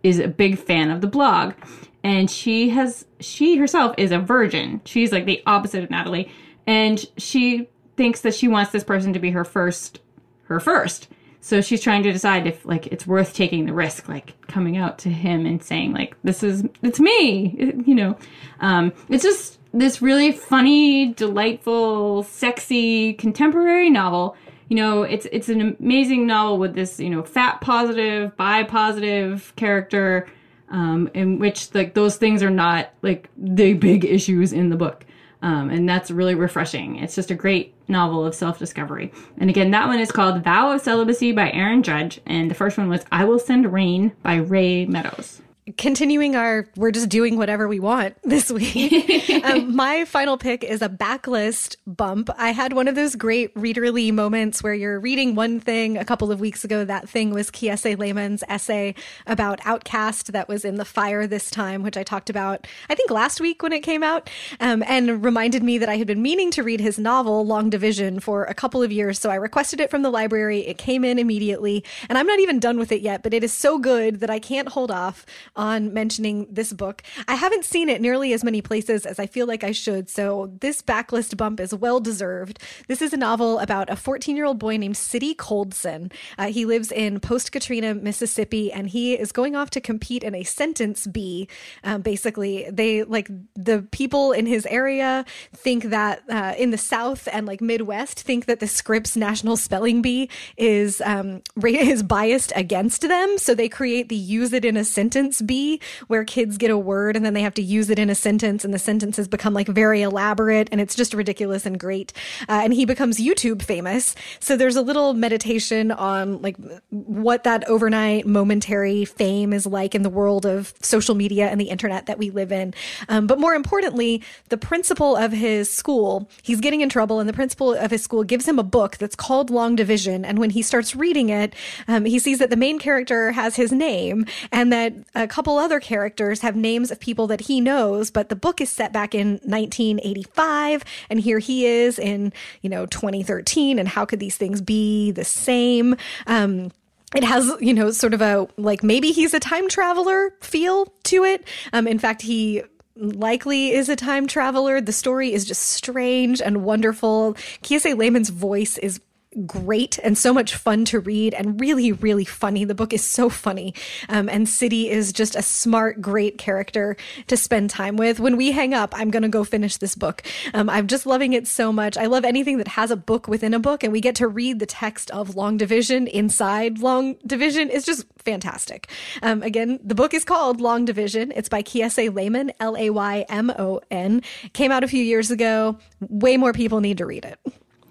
is 0.04 0.20
a 0.20 0.28
big 0.28 0.60
fan 0.60 0.92
of 0.92 1.02
the 1.02 1.08
blog, 1.08 1.54
and 2.04 2.30
she 2.30 2.70
has 2.70 3.06
she 3.20 3.58
herself 3.58 3.96
is 3.98 4.12
a 4.12 4.20
virgin. 4.20 4.82
She's 4.86 5.12
like 5.12 5.26
the 5.26 5.42
opposite 5.46 5.84
of 5.84 5.90
Natalie, 5.90 6.32
and 6.66 7.04
she 7.18 7.70
thinks 7.98 8.22
that 8.22 8.34
she 8.34 8.48
wants 8.48 8.72
this 8.72 8.84
person 8.84 9.14
to 9.14 9.20
be 9.20 9.32
her 9.32 9.44
first 9.44 10.00
her 10.46 10.60
first. 10.60 11.10
So 11.42 11.62
she's 11.62 11.82
trying 11.82 12.04
to 12.04 12.12
decide 12.12 12.48
if 12.48 12.66
like 12.66 12.88
it's 12.88 13.08
worth 13.08 13.34
taking 13.34 13.66
the 13.66 13.74
risk, 13.74 14.10
like 14.10 14.40
coming 14.48 14.78
out 14.78 15.00
to 15.00 15.10
him 15.10 15.46
and 15.46 15.64
saying 15.64 15.94
like 15.94 16.16
this 16.24 16.44
is 16.44 16.64
it's 16.82 17.00
me, 17.00 17.84
you 17.86 17.96
know. 17.96 18.18
Um, 18.60 18.94
it's 19.08 19.24
just 19.24 19.60
this 19.74 20.02
really 20.02 20.32
funny, 20.32 21.14
delightful, 21.14 22.24
sexy 22.24 23.14
contemporary 23.14 23.90
novel. 23.90 24.36
You 24.68 24.76
know, 24.76 25.04
it's 25.04 25.28
it's 25.32 25.50
an 25.50 25.76
amazing 25.80 26.28
novel 26.28 26.58
with 26.58 26.76
this 26.76 27.00
you 27.00 27.10
know 27.10 27.24
fat 27.24 27.62
positive, 27.62 28.36
bi 28.36 28.64
positive 28.64 29.54
character, 29.56 30.28
um, 30.70 31.10
in 31.14 31.40
which 31.40 31.74
like 31.74 31.94
those 31.94 32.18
things 32.18 32.44
are 32.44 32.50
not 32.50 32.92
like 33.02 33.30
the 33.38 33.74
big 33.74 34.06
issues 34.06 34.54
in 34.54 34.70
the 34.70 34.76
book. 34.76 35.06
Um, 35.42 35.70
and 35.70 35.88
that's 35.88 36.12
really 36.12 36.36
refreshing. 36.36 36.98
It's 36.98 37.16
just 37.16 37.32
a 37.32 37.36
great 37.36 37.74
novel 37.88 38.26
of 38.26 38.36
self 38.36 38.60
discovery. 38.60 39.12
And 39.38 39.50
again, 39.50 39.72
that 39.72 39.88
one 39.88 40.00
is 40.00 40.12
called 40.12 40.44
Vow 40.44 40.72
of 40.72 40.82
Celibacy 40.82 41.32
by 41.32 41.52
Erin 41.52 41.82
Judge. 41.82 42.20
And 42.26 42.52
the 42.52 42.56
first 42.56 42.78
one 42.78 42.90
was 42.90 43.06
I 43.12 43.26
Will 43.26 43.40
Send 43.40 43.72
Rain 43.72 44.12
by 44.22 44.36
Rae 44.36 44.86
Meadows. 44.86 45.42
Continuing 45.78 46.36
our 46.36 46.68
we're 46.76 46.92
just 46.92 47.10
doing 47.10 47.38
whatever 47.38 47.68
we 47.68 47.80
want 47.80 48.16
this 48.24 48.52
week. 48.52 49.30
Um, 49.40 49.74
my 49.74 50.04
final 50.04 50.38
pick 50.38 50.66
is 50.66 50.82
a 50.82 50.90
backlist 50.90 51.78
bump. 51.88 52.30
I 52.38 52.52
had 52.52 52.74
one 52.74 52.90
of 52.90 52.96
those 52.96 53.16
great 53.16 53.56
readerly 53.56 54.12
moments 54.12 54.62
where 54.62 54.74
you're 54.74 55.00
reading 55.00 55.34
one 55.34 55.62
thing 55.62 55.98
a 55.98 56.04
couple 56.04 56.30
of 56.30 56.42
weeks 56.42 56.66
ago. 56.66 56.84
That 56.84 57.08
thing 57.08 57.34
was 57.34 57.50
kiese 57.50 57.96
Laymon's 57.96 58.44
essay 58.50 58.96
about 59.28 59.60
OutKast 59.62 60.34
that 60.34 60.48
was 60.50 60.66
in 60.66 60.76
the 60.76 60.86
fire 60.86 61.28
this 61.28 61.50
time 61.50 61.84
which 61.84 61.98
i 61.98 62.04
talked 62.04 62.30
about 62.30 62.68
i 62.90 62.96
think 62.96 63.10
last 63.10 63.40
week 63.40 63.62
when 63.62 63.74
it 63.74 63.82
came 63.82 64.04
out 64.04 64.30
um, 64.60 64.84
and 64.88 65.24
reminded 65.24 65.64
me 65.64 65.78
that 65.78 65.90
i 65.90 65.98
had 65.98 66.08
been 66.08 66.22
meaning 66.22 66.52
to 66.52 66.64
read 66.64 66.80
his 66.80 67.00
novel 67.00 67.46
long 67.46 67.70
division 67.70 68.20
for 68.20 68.44
a 68.46 68.54
couple 68.54 68.82
of 68.84 68.92
years. 68.92 69.20
So 69.20 69.30
i 69.30 69.36
requested 69.36 69.80
it 69.80 69.90
from 69.90 70.02
the 70.02 70.10
library. 70.10 70.60
It 70.68 70.78
came 70.78 71.04
in 71.04 71.20
immediately 71.20 71.84
and 72.10 72.18
i'm 72.18 72.28
not 72.28 72.40
even 72.40 72.60
done 72.60 72.78
with 72.78 72.92
it 72.92 73.02
yet 73.02 73.24
but 73.24 73.34
it 73.34 73.44
is 73.44 73.54
so 73.54 73.78
good 73.78 74.20
that 74.20 74.30
i 74.30 74.40
can't 74.40 74.70
hold 74.70 74.92
off 74.92 75.26
on 75.60 75.94
mentioning 75.94 76.48
this 76.50 76.72
book. 76.72 77.04
I 77.28 77.36
haven't 77.36 77.66
seen 77.66 77.90
it 77.90 78.00
nearly 78.00 78.32
as 78.32 78.46
many 78.46 78.62
places 78.62 79.06
as 79.06 79.20
I 79.20 79.28
feel 79.28 79.46
like 79.46 79.62
I 79.62 79.74
should, 79.74 80.10
so 80.10 80.52
this 80.62 80.82
backlist 80.82 81.36
bump 81.36 81.60
is 81.60 81.76
well 81.76 82.00
deserved. 82.00 82.60
This 82.88 83.02
is 83.02 83.12
a 83.12 83.18
novel 83.18 83.60
about 83.60 83.90
a 83.90 83.98
14 83.98 84.38
year 84.38 84.46
old 84.46 84.58
boy 84.58 84.78
named 84.78 84.96
City 84.96 85.34
Coldson. 85.34 86.14
Uh, 86.38 86.48
he 86.48 86.66
lives 86.66 86.94
in 86.94 87.20
post 87.20 87.52
Katrina, 87.52 87.94
Mississippi, 87.94 88.72
and 88.72 88.88
he 88.88 89.16
is 89.16 89.34
going 89.34 89.58
off 89.58 89.70
to 89.72 89.82
compete 89.82 90.24
in 90.24 90.34
a 90.34 90.44
sentence 90.44 91.06
bee. 91.08 91.50
Um, 91.84 92.02
basically, 92.04 92.66
they 92.72 93.04
like 93.04 93.30
the 93.56 93.86
people 93.92 94.32
in 94.32 94.46
his 94.46 94.66
area 94.68 95.26
think 95.54 95.86
that 95.86 96.24
uh, 96.30 96.54
in 96.58 96.72
the 96.72 96.78
South 96.78 97.28
and 97.34 97.46
like 97.46 97.60
Midwest 97.60 98.22
think 98.22 98.46
that 98.46 98.62
the 98.62 98.68
Scripps 98.68 99.18
National 99.18 99.58
Spelling 99.58 100.02
Bee 100.02 100.30
is 100.56 101.02
um, 101.02 101.42
is 101.62 102.02
biased 102.02 102.54
against 102.56 103.02
them, 103.02 103.38
so 103.38 103.54
they 103.54 103.68
create 103.68 104.08
the 104.08 104.16
use 104.16 104.54
it 104.54 104.64
in 104.64 104.78
a 104.78 104.86
sentence 104.86 105.39
bee 105.42 105.80
where 106.08 106.24
kids 106.24 106.58
get 106.58 106.72
a 106.72 106.78
word 106.78 107.16
and 107.16 107.26
then 107.26 107.34
they 107.34 107.42
have 107.42 107.54
to 107.56 107.62
use 107.62 107.90
it 107.90 108.00
in 108.00 108.10
a 108.10 108.16
sentence, 108.16 108.66
and 108.66 108.74
the 108.74 108.80
sentences 108.80 109.28
become 109.28 109.54
like 109.54 109.68
very 109.68 110.02
elaborate, 110.02 110.70
and 110.72 110.82
it's 110.82 110.96
just 110.96 111.14
ridiculous 111.14 111.66
and 111.66 111.80
great. 111.80 112.14
Uh, 112.48 112.62
and 112.64 112.74
he 112.74 112.86
becomes 112.86 113.20
YouTube 113.20 113.62
famous, 113.62 114.16
so 114.40 114.58
there's 114.58 114.76
a 114.76 114.82
little 114.82 115.14
meditation 115.14 115.92
on 115.92 116.42
like 116.42 116.58
what 116.90 117.44
that 117.44 117.68
overnight 117.68 118.26
momentary 118.26 119.06
fame 119.06 119.54
is 119.54 119.66
like 119.66 119.96
in 119.96 120.02
the 120.02 120.10
world 120.10 120.46
of 120.46 120.74
social 120.82 121.16
media 121.16 121.48
and 121.48 121.60
the 121.60 121.70
internet 121.70 122.06
that 122.06 122.18
we 122.18 122.30
live 122.30 122.52
in. 122.52 122.74
Um, 123.08 123.28
but 123.28 123.40
more 123.40 123.54
importantly, 123.54 124.24
the 124.50 124.58
principal 124.58 125.16
of 125.16 125.32
his 125.32 125.70
school, 125.70 126.30
he's 126.42 126.60
getting 126.60 126.82
in 126.82 126.90
trouble, 126.90 127.20
and 127.20 127.30
the 127.30 127.34
principal 127.34 127.74
of 127.74 127.92
his 127.92 128.04
school 128.04 128.24
gives 128.24 128.48
him 128.48 128.60
a 128.60 128.64
book 128.64 128.98
that's 128.98 129.16
called 129.16 129.50
Long 129.50 129.76
Division. 129.76 130.26
And 130.26 130.40
when 130.40 130.50
he 130.50 130.62
starts 130.62 130.96
reading 130.96 131.30
it, 131.30 131.54
um, 131.88 132.06
he 132.06 132.20
sees 132.20 132.40
that 132.40 132.50
the 132.50 132.58
main 132.58 132.80
character 132.80 133.32
has 133.32 133.56
his 133.56 133.72
name 133.72 134.26
and 134.52 134.72
that 134.74 134.94
a 135.16 135.28
couple 135.30 135.58
other 135.58 135.80
characters 135.80 136.42
have 136.42 136.56
names 136.56 136.92
of 136.92 137.00
people 137.00 137.28
that 137.28 137.42
he 137.42 137.62
knows, 137.62 138.12
but 138.12 138.30
the 138.30 138.36
book 138.36 138.60
is 138.60 138.70
set 138.70 138.92
back 138.92 139.16
in 139.16 139.40
1985, 139.44 140.84
and 141.10 141.20
here 141.20 141.40
he 141.40 141.66
is 141.66 141.98
in, 141.98 142.34
you 142.62 142.70
know, 142.70 142.86
2013. 142.86 143.80
And 143.80 143.88
how 143.88 144.06
could 144.06 144.20
these 144.20 144.36
things 144.36 144.62
be 144.62 145.12
the 145.12 145.24
same? 145.24 145.96
Um, 146.28 146.72
it 147.16 147.24
has 147.24 147.52
you 147.60 147.74
know 147.74 147.90
sort 147.90 148.14
of 148.14 148.22
a 148.22 148.48
like 148.58 148.84
maybe 148.84 149.12
he's 149.12 149.34
a 149.34 149.40
time 149.40 149.68
traveler 149.68 150.32
feel 150.42 150.86
to 151.04 151.24
it 151.24 151.44
um 151.74 151.88
in 151.88 151.98
fact 151.98 152.22
he 152.22 152.62
likely 152.96 153.72
is 153.72 153.90
a 153.90 153.96
time 153.96 154.28
traveler 154.28 154.80
the 154.80 154.92
story 154.92 155.34
is 155.34 155.46
just 155.46 155.64
strange 155.64 156.42
and 156.42 156.64
wonderful 156.64 157.34
kiese 157.64 157.96
Laymon's 157.96 158.30
voice 158.30 158.78
is 158.78 159.00
great 159.46 159.98
and 160.00 160.18
so 160.18 160.34
much 160.34 160.56
fun 160.56 160.86
to 160.86 161.00
read 161.00 161.34
and 161.34 161.60
really, 161.60 161.92
really 161.92 162.26
funny. 162.26 162.64
The 162.64 162.76
book 162.76 162.94
is 162.94 163.04
so 163.04 163.30
funny. 163.30 163.74
Um, 164.08 164.30
and 164.30 164.48
City 164.48 164.90
is 164.90 165.14
just 165.14 165.36
a 165.36 165.42
smart, 165.42 166.02
great 166.02 166.38
character 166.38 166.98
to 167.28 167.38
spend 167.38 167.70
time 167.70 167.98
with. 167.98 168.20
When 168.20 168.38
we 168.38 168.52
hang 168.52 168.74
up, 168.74 168.94
I'm 168.96 169.12
going 169.12 169.24
to 169.24 169.30
go 169.30 169.44
finish 169.44 169.78
this 169.78 169.96
book. 169.96 170.24
Um, 170.54 170.70
I'm 170.70 170.88
just 170.88 171.06
loving 171.06 171.34
it 171.34 171.48
so 171.48 171.72
much. 171.72 171.98
I 171.98 172.06
love 172.06 172.26
anything 172.26 172.58
that 172.58 172.70
has 172.70 172.92
a 172.92 172.98
book 172.98 173.28
within 173.28 173.54
a 173.54 173.60
book 173.60 173.84
and 173.84 173.92
we 173.92 174.02
get 174.02 174.16
to 174.16 174.28
read 174.28 174.60
the 174.60 174.66
text 174.66 175.12
of 175.12 175.36
Long 175.36 175.58
Division 175.58 176.08
inside 176.08 176.80
Long 176.80 177.16
Division. 177.26 177.70
It's 177.72 177.86
just 177.86 178.06
fantastic. 178.18 178.90
Um, 179.22 179.42
again, 179.44 179.80
the 179.84 179.96
book 179.96 180.14
is 180.14 180.24
called 180.24 180.62
Long 180.62 180.86
Division. 180.86 181.32
It's 181.36 181.50
by 181.50 181.64
Kiese 181.64 182.14
Laymon, 182.14 182.52
L 182.60 182.76
A 182.78 182.90
Y 182.90 183.26
M 183.30 183.52
O 183.58 183.82
N. 183.92 184.22
Came 184.54 184.72
out 184.72 184.84
a 184.84 184.88
few 184.88 185.04
years 185.04 185.32
ago. 185.32 185.78
Way 186.02 186.38
more 186.38 186.54
people 186.54 186.80
need 186.82 186.98
to 187.00 187.06
read 187.06 187.26
it. 187.26 187.40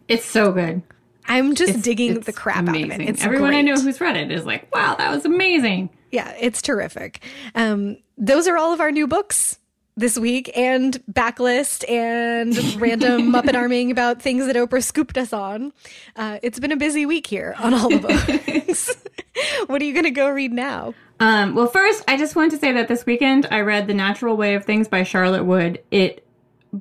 It's 0.09 0.24
so 0.24 0.53
good. 0.53 0.82
I'm 1.28 1.54
just 1.54 1.70
It's- 1.70 1.84
digging 1.84 2.16
it's 2.16 2.26
the 2.26 2.32
crap 2.32 2.58
amazing. 2.68 2.90
out 2.92 2.94
of 2.96 3.00
it. 3.02 3.08
It's 3.10 3.24
Everyone 3.24 3.54
I 3.54 3.62
know 3.62 3.74
who's 3.78 4.00
read 4.00 4.16
it 4.16 4.30
is 4.32 4.44
like, 4.46 4.74
wow, 4.74 4.94
that 4.96 5.10
was 5.14 5.24
amazing. 5.24 5.90
Yeah, 6.10 6.32
it's 6.40 6.62
terrific. 6.62 7.22
Um, 7.54 7.98
those 8.16 8.48
are 8.48 8.56
all 8.56 8.72
of 8.72 8.80
our 8.80 8.90
new 8.90 9.06
books 9.06 9.58
this 9.96 10.16
week, 10.16 10.50
and 10.56 11.02
backlist 11.12 11.88
and 11.90 12.56
random 12.80 13.32
Muppet 13.32 13.54
arming 13.56 13.90
about 13.90 14.22
things 14.22 14.46
that 14.46 14.54
Oprah 14.54 14.82
scooped 14.82 15.18
us 15.18 15.32
on. 15.32 15.72
Uh, 16.14 16.38
it's 16.42 16.60
been 16.60 16.70
a 16.70 16.76
busy 16.76 17.04
week 17.04 17.26
here 17.26 17.54
on 17.58 17.74
all 17.74 17.88
the 17.88 17.98
books. 17.98 18.94
what 19.66 19.82
are 19.82 19.84
you 19.84 19.92
going 19.92 20.04
to 20.04 20.12
go 20.12 20.28
read 20.30 20.52
now? 20.52 20.94
Um, 21.20 21.56
well, 21.56 21.66
first, 21.66 22.04
I 22.06 22.16
just 22.16 22.36
want 22.36 22.52
to 22.52 22.58
say 22.58 22.70
that 22.72 22.86
this 22.86 23.04
weekend 23.06 23.48
I 23.50 23.60
read 23.62 23.88
The 23.88 23.94
Natural 23.94 24.36
Way 24.36 24.54
of 24.54 24.64
Things 24.64 24.86
by 24.86 25.02
Charlotte 25.02 25.42
Wood. 25.44 25.82
It 25.90 26.24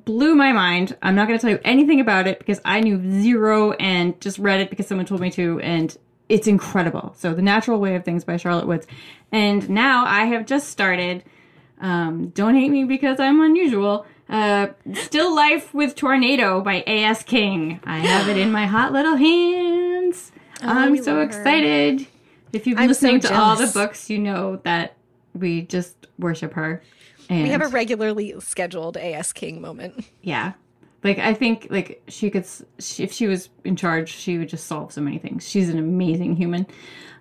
blew 0.04 0.34
my 0.34 0.52
mind. 0.52 0.96
I'm 1.02 1.14
not 1.14 1.26
going 1.28 1.38
to 1.38 1.40
tell 1.42 1.50
you 1.50 1.60
anything 1.64 2.00
about 2.00 2.26
it 2.26 2.38
because 2.38 2.60
I 2.64 2.80
knew 2.80 3.00
zero 3.22 3.72
and 3.72 4.20
just 4.20 4.38
read 4.38 4.60
it 4.60 4.70
because 4.70 4.86
someone 4.86 5.06
told 5.06 5.20
me 5.20 5.30
to, 5.32 5.60
and 5.60 5.96
it's 6.28 6.46
incredible. 6.46 7.14
So, 7.16 7.34
The 7.34 7.42
Natural 7.42 7.78
Way 7.80 7.94
of 7.94 8.04
Things 8.04 8.24
by 8.24 8.36
Charlotte 8.36 8.66
Woods. 8.66 8.86
And 9.32 9.68
now 9.70 10.04
I 10.06 10.26
have 10.26 10.46
just 10.46 10.68
started. 10.68 11.24
Um, 11.80 12.28
don't 12.30 12.54
hate 12.54 12.70
me 12.70 12.84
because 12.84 13.20
I'm 13.20 13.40
unusual. 13.40 14.04
Uh, 14.28 14.68
Still 14.94 15.34
Life 15.34 15.72
with 15.72 15.94
Tornado 15.94 16.60
by 16.60 16.82
A.S. 16.86 17.22
King. 17.22 17.80
I 17.84 17.98
have 17.98 18.28
it 18.28 18.36
in 18.36 18.52
my 18.52 18.66
hot 18.66 18.92
little 18.92 19.16
hands. 19.16 20.32
I'm 20.60 20.92
Oh, 20.92 20.96
so 20.96 21.14
love 21.14 21.16
her. 21.18 21.22
excited. 21.22 22.06
If 22.52 22.66
you've 22.66 22.76
been 22.76 22.88
I'm 22.90 22.94
so 22.94 23.06
listening 23.06 23.20
to 23.20 23.38
all 23.38 23.56
the 23.56 23.68
books, 23.68 24.10
you 24.10 24.18
know 24.18 24.56
that 24.64 24.96
we 25.34 25.62
just 25.62 26.06
worship 26.18 26.54
her. 26.54 26.82
And 27.28 27.42
We 27.42 27.50
have 27.50 27.62
a 27.62 27.68
regularly 27.68 28.34
scheduled 28.40 28.96
AS 28.96 29.32
King 29.32 29.60
moment. 29.60 30.04
yeah, 30.22 30.52
like 31.04 31.18
I 31.18 31.34
think 31.34 31.68
like 31.70 32.02
she 32.08 32.30
could 32.30 32.46
she, 32.78 33.02
if 33.04 33.12
she 33.12 33.26
was 33.26 33.50
in 33.64 33.76
charge, 33.76 34.08
she 34.10 34.38
would 34.38 34.48
just 34.48 34.66
solve 34.66 34.92
so 34.92 35.00
many 35.00 35.18
things. 35.18 35.48
She's 35.48 35.68
an 35.68 35.78
amazing 35.78 36.36
human, 36.36 36.66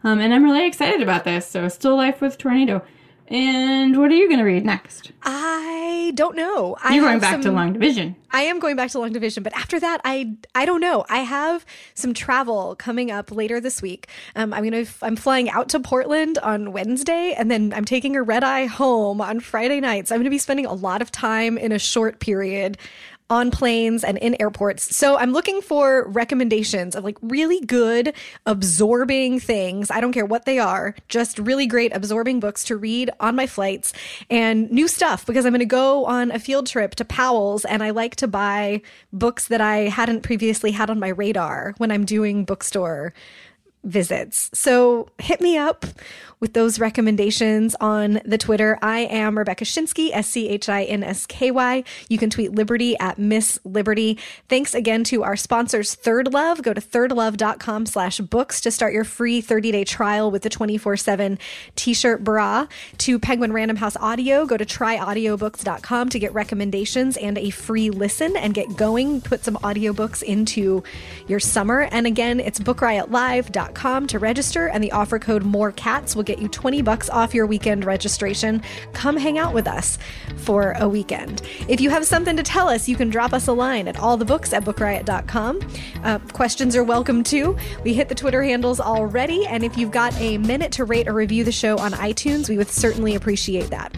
um, 0.03 0.19
and 0.19 0.33
I'm 0.33 0.43
really 0.43 0.65
excited 0.65 1.01
about 1.01 1.23
this. 1.23 1.47
So, 1.47 1.67
Still 1.67 1.95
Life 1.95 2.21
with 2.21 2.37
Tornado. 2.37 2.83
And 3.29 3.97
what 3.99 4.09
are 4.09 4.15
you 4.15 4.27
going 4.27 4.39
to 4.39 4.45
read 4.45 4.65
next? 4.65 5.11
I 5.23 6.13
don't 6.15 6.35
know. 6.35 6.77
I 6.81 6.95
You're 6.95 7.03
going 7.03 7.19
back 7.19 7.41
to 7.41 7.51
Long 7.51 7.73
Division. 7.73 8.15
I 8.31 8.43
am 8.43 8.59
going 8.59 8.75
back 8.77 8.91
to 8.91 8.99
Long 8.99 9.11
Division, 9.11 9.43
but 9.43 9.53
after 9.53 9.79
that, 9.79 9.99
I 10.05 10.35
I 10.55 10.65
don't 10.65 10.79
know. 10.79 11.05
I 11.09 11.19
have 11.19 11.65
some 11.93 12.13
travel 12.13 12.75
coming 12.75 13.11
up 13.11 13.31
later 13.31 13.59
this 13.59 13.81
week. 13.81 14.07
Um, 14.35 14.53
I'm 14.53 14.63
gonna 14.63 14.85
I'm 15.01 15.15
flying 15.15 15.49
out 15.49 15.69
to 15.69 15.79
Portland 15.79 16.37
on 16.37 16.71
Wednesday, 16.71 17.33
and 17.37 17.51
then 17.51 17.73
I'm 17.73 17.85
taking 17.85 18.15
a 18.15 18.23
red 18.23 18.43
eye 18.43 18.65
home 18.65 19.19
on 19.19 19.39
Friday 19.39 19.79
night. 19.81 20.07
So 20.07 20.15
I'm 20.15 20.21
gonna 20.21 20.29
be 20.29 20.37
spending 20.37 20.65
a 20.65 20.73
lot 20.73 21.01
of 21.01 21.11
time 21.11 21.57
in 21.57 21.71
a 21.71 21.79
short 21.79 22.19
period 22.19 22.77
on 23.29 23.51
planes 23.51 24.03
and 24.03 24.17
in 24.17 24.39
airports. 24.39 24.95
So 24.95 25.17
I'm 25.17 25.33
looking 25.33 25.61
for 25.61 26.07
recommendations 26.07 26.95
of 26.95 27.03
like 27.03 27.17
really 27.21 27.59
good 27.61 28.13
absorbing 28.45 29.39
things. 29.39 29.91
I 29.91 29.99
don't 29.99 30.13
care 30.13 30.25
what 30.25 30.45
they 30.45 30.59
are, 30.59 30.95
just 31.09 31.37
really 31.39 31.67
great 31.67 31.93
absorbing 31.95 32.39
books 32.39 32.63
to 32.65 32.77
read 32.77 33.09
on 33.19 33.35
my 33.35 33.47
flights 33.47 33.93
and 34.29 34.71
new 34.71 34.87
stuff 34.87 35.25
because 35.25 35.45
I'm 35.45 35.51
going 35.51 35.59
to 35.59 35.65
go 35.65 36.05
on 36.05 36.31
a 36.31 36.39
field 36.39 36.67
trip 36.67 36.95
to 36.95 37.05
Powell's 37.05 37.65
and 37.65 37.83
I 37.83 37.89
like 37.89 38.15
to 38.17 38.27
buy 38.27 38.81
books 39.11 39.47
that 39.47 39.61
I 39.61 39.89
hadn't 39.89 40.21
previously 40.21 40.71
had 40.71 40.89
on 40.89 40.99
my 40.99 41.09
radar 41.09 41.73
when 41.77 41.91
I'm 41.91 42.05
doing 42.05 42.45
bookstore 42.45 43.13
visits. 43.87 44.49
So 44.53 45.07
hit 45.17 45.41
me 45.41 45.57
up 45.57 45.85
with 46.39 46.53
those 46.53 46.77
recommendations 46.79 47.75
on 47.81 48.19
the 48.23 48.37
Twitter. 48.37 48.77
I 48.81 48.99
am 48.99 49.35
Rebecca 49.35 49.65
Schinsky, 49.65 50.11
S 50.13 50.27
C 50.27 50.49
H 50.49 50.69
I 50.69 50.83
N 50.83 51.03
S 51.03 51.25
K 51.25 51.49
Y. 51.49 51.83
You 52.09 52.17
can 52.17 52.29
tweet 52.29 52.51
Liberty 52.51 52.97
at 52.99 53.17
Miss 53.17 53.59
Liberty. 53.63 54.19
Thanks 54.47 54.75
again 54.75 55.03
to 55.05 55.23
our 55.23 55.35
sponsors, 55.35 55.95
ThirdLove. 55.95 56.61
Go 56.61 56.73
to 56.73 56.81
thirdlove.com 56.81 57.87
slash 57.87 58.19
books 58.19 58.61
to 58.61 58.69
start 58.69 58.93
your 58.93 59.03
free 59.03 59.41
30 59.41 59.71
day 59.71 59.83
trial 59.83 60.29
with 60.29 60.43
the 60.43 60.49
24 60.49 60.97
7 60.97 61.39
t 61.75 61.93
shirt 61.93 62.23
bra. 62.23 62.67
To 62.99 63.17
Penguin 63.17 63.53
Random 63.53 63.77
House 63.77 63.97
Audio, 63.97 64.45
go 64.45 64.57
to 64.57 64.65
tryaudiobooks.com 64.65 66.09
to 66.09 66.19
get 66.19 66.33
recommendations 66.33 67.17
and 67.17 67.37
a 67.37 67.49
free 67.49 67.89
listen 67.89 68.35
and 68.35 68.53
get 68.53 68.75
going. 68.75 69.21
Put 69.21 69.43
some 69.43 69.55
audiobooks 69.57 70.21
into 70.21 70.83
your 71.27 71.39
summer. 71.39 71.87
And 71.91 72.05
again, 72.05 72.39
it's 72.39 72.59
bookriotlive.com 72.59 73.76
to 73.77 74.19
register, 74.19 74.67
and 74.67 74.83
the 74.83 74.91
offer 74.91 75.19
code 75.19 75.43
More 75.43 75.71
Cats 75.71 76.15
will 76.15 76.23
get 76.23 76.39
you 76.39 76.47
20 76.47 76.81
bucks 76.81 77.09
off 77.09 77.33
your 77.33 77.45
weekend 77.45 77.85
registration. 77.85 78.61
Come 78.93 79.15
hang 79.15 79.37
out 79.37 79.53
with 79.53 79.67
us 79.67 79.99
for 80.37 80.71
a 80.77 80.89
weekend. 80.89 81.43
If 81.67 81.79
you 81.79 81.91
have 81.91 82.03
something 82.03 82.35
to 82.37 82.43
tell 82.43 82.69
us, 82.69 82.89
you 82.89 82.95
can 82.95 83.09
drop 83.09 83.33
us 83.33 83.47
a 83.47 83.53
line 83.53 83.87
at 83.87 83.95
allthebooks 83.95 84.51
at 84.51 84.63
bookriot.com. 84.63 85.59
Uh, 86.03 86.19
questions 86.33 86.75
are 86.75 86.83
welcome 86.83 87.23
too. 87.23 87.55
We 87.83 87.93
hit 87.93 88.09
the 88.09 88.15
Twitter 88.15 88.41
handles 88.41 88.79
already, 88.79 89.45
and 89.45 89.63
if 89.63 89.77
you've 89.77 89.91
got 89.91 90.13
a 90.19 90.39
minute 90.39 90.71
to 90.73 90.83
rate 90.83 91.07
or 91.07 91.13
review 91.13 91.43
the 91.43 91.51
show 91.51 91.77
on 91.77 91.91
iTunes, 91.91 92.49
we 92.49 92.57
would 92.57 92.69
certainly 92.69 93.13
appreciate 93.13 93.69
that. 93.69 93.95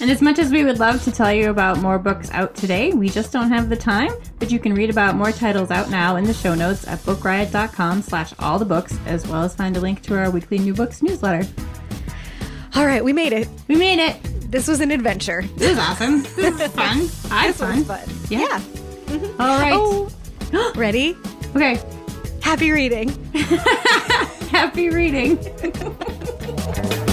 And 0.00 0.10
as 0.10 0.20
much 0.20 0.38
as 0.38 0.50
we 0.50 0.64
would 0.64 0.78
love 0.78 1.02
to 1.04 1.12
tell 1.12 1.32
you 1.32 1.50
about 1.50 1.78
more 1.78 1.98
books 1.98 2.30
out 2.32 2.54
today, 2.54 2.92
we 2.92 3.08
just 3.08 3.32
don't 3.32 3.48
have 3.50 3.68
the 3.68 3.76
time. 3.76 4.10
But 4.38 4.50
you 4.50 4.58
can 4.58 4.74
read 4.74 4.90
about 4.90 5.14
more 5.14 5.32
titles 5.32 5.70
out 5.70 5.88
now 5.90 6.16
in 6.16 6.24
the 6.24 6.34
show 6.34 6.54
notes 6.54 6.86
at 6.86 6.98
bookriot.com 7.00 8.02
slash 8.02 8.34
all 8.38 8.58
the 8.58 8.64
books, 8.64 8.98
as 9.06 9.26
well 9.26 9.42
as 9.44 9.54
find 9.54 9.76
a 9.76 9.80
link 9.80 10.02
to 10.02 10.16
our 10.18 10.30
weekly 10.30 10.58
new 10.58 10.74
books 10.74 11.00
newsletter. 11.02 11.48
All 12.74 12.84
right, 12.86 13.02
we 13.04 13.12
made 13.12 13.32
it. 13.32 13.48
We 13.68 13.76
made 13.76 13.98
it. 14.00 14.20
This 14.50 14.68
was 14.68 14.80
an 14.80 14.90
adventure. 14.90 15.42
This 15.56 15.72
is 15.72 15.78
awesome. 15.78 16.22
This 16.22 16.60
is 16.60 16.72
fun. 16.72 17.08
I 17.32 17.46
This 17.48 17.56
fun. 17.58 17.78
was 17.78 17.86
fun. 17.86 18.08
Yeah. 18.28 18.46
Mm-hmm. 19.06 19.40
All 19.40 19.58
right. 19.58 19.72
Oh, 19.74 20.72
ready? 20.76 21.16
Okay. 21.56 21.80
Happy 22.42 22.72
reading. 22.72 23.08
Happy 24.50 24.90
reading. 24.90 25.38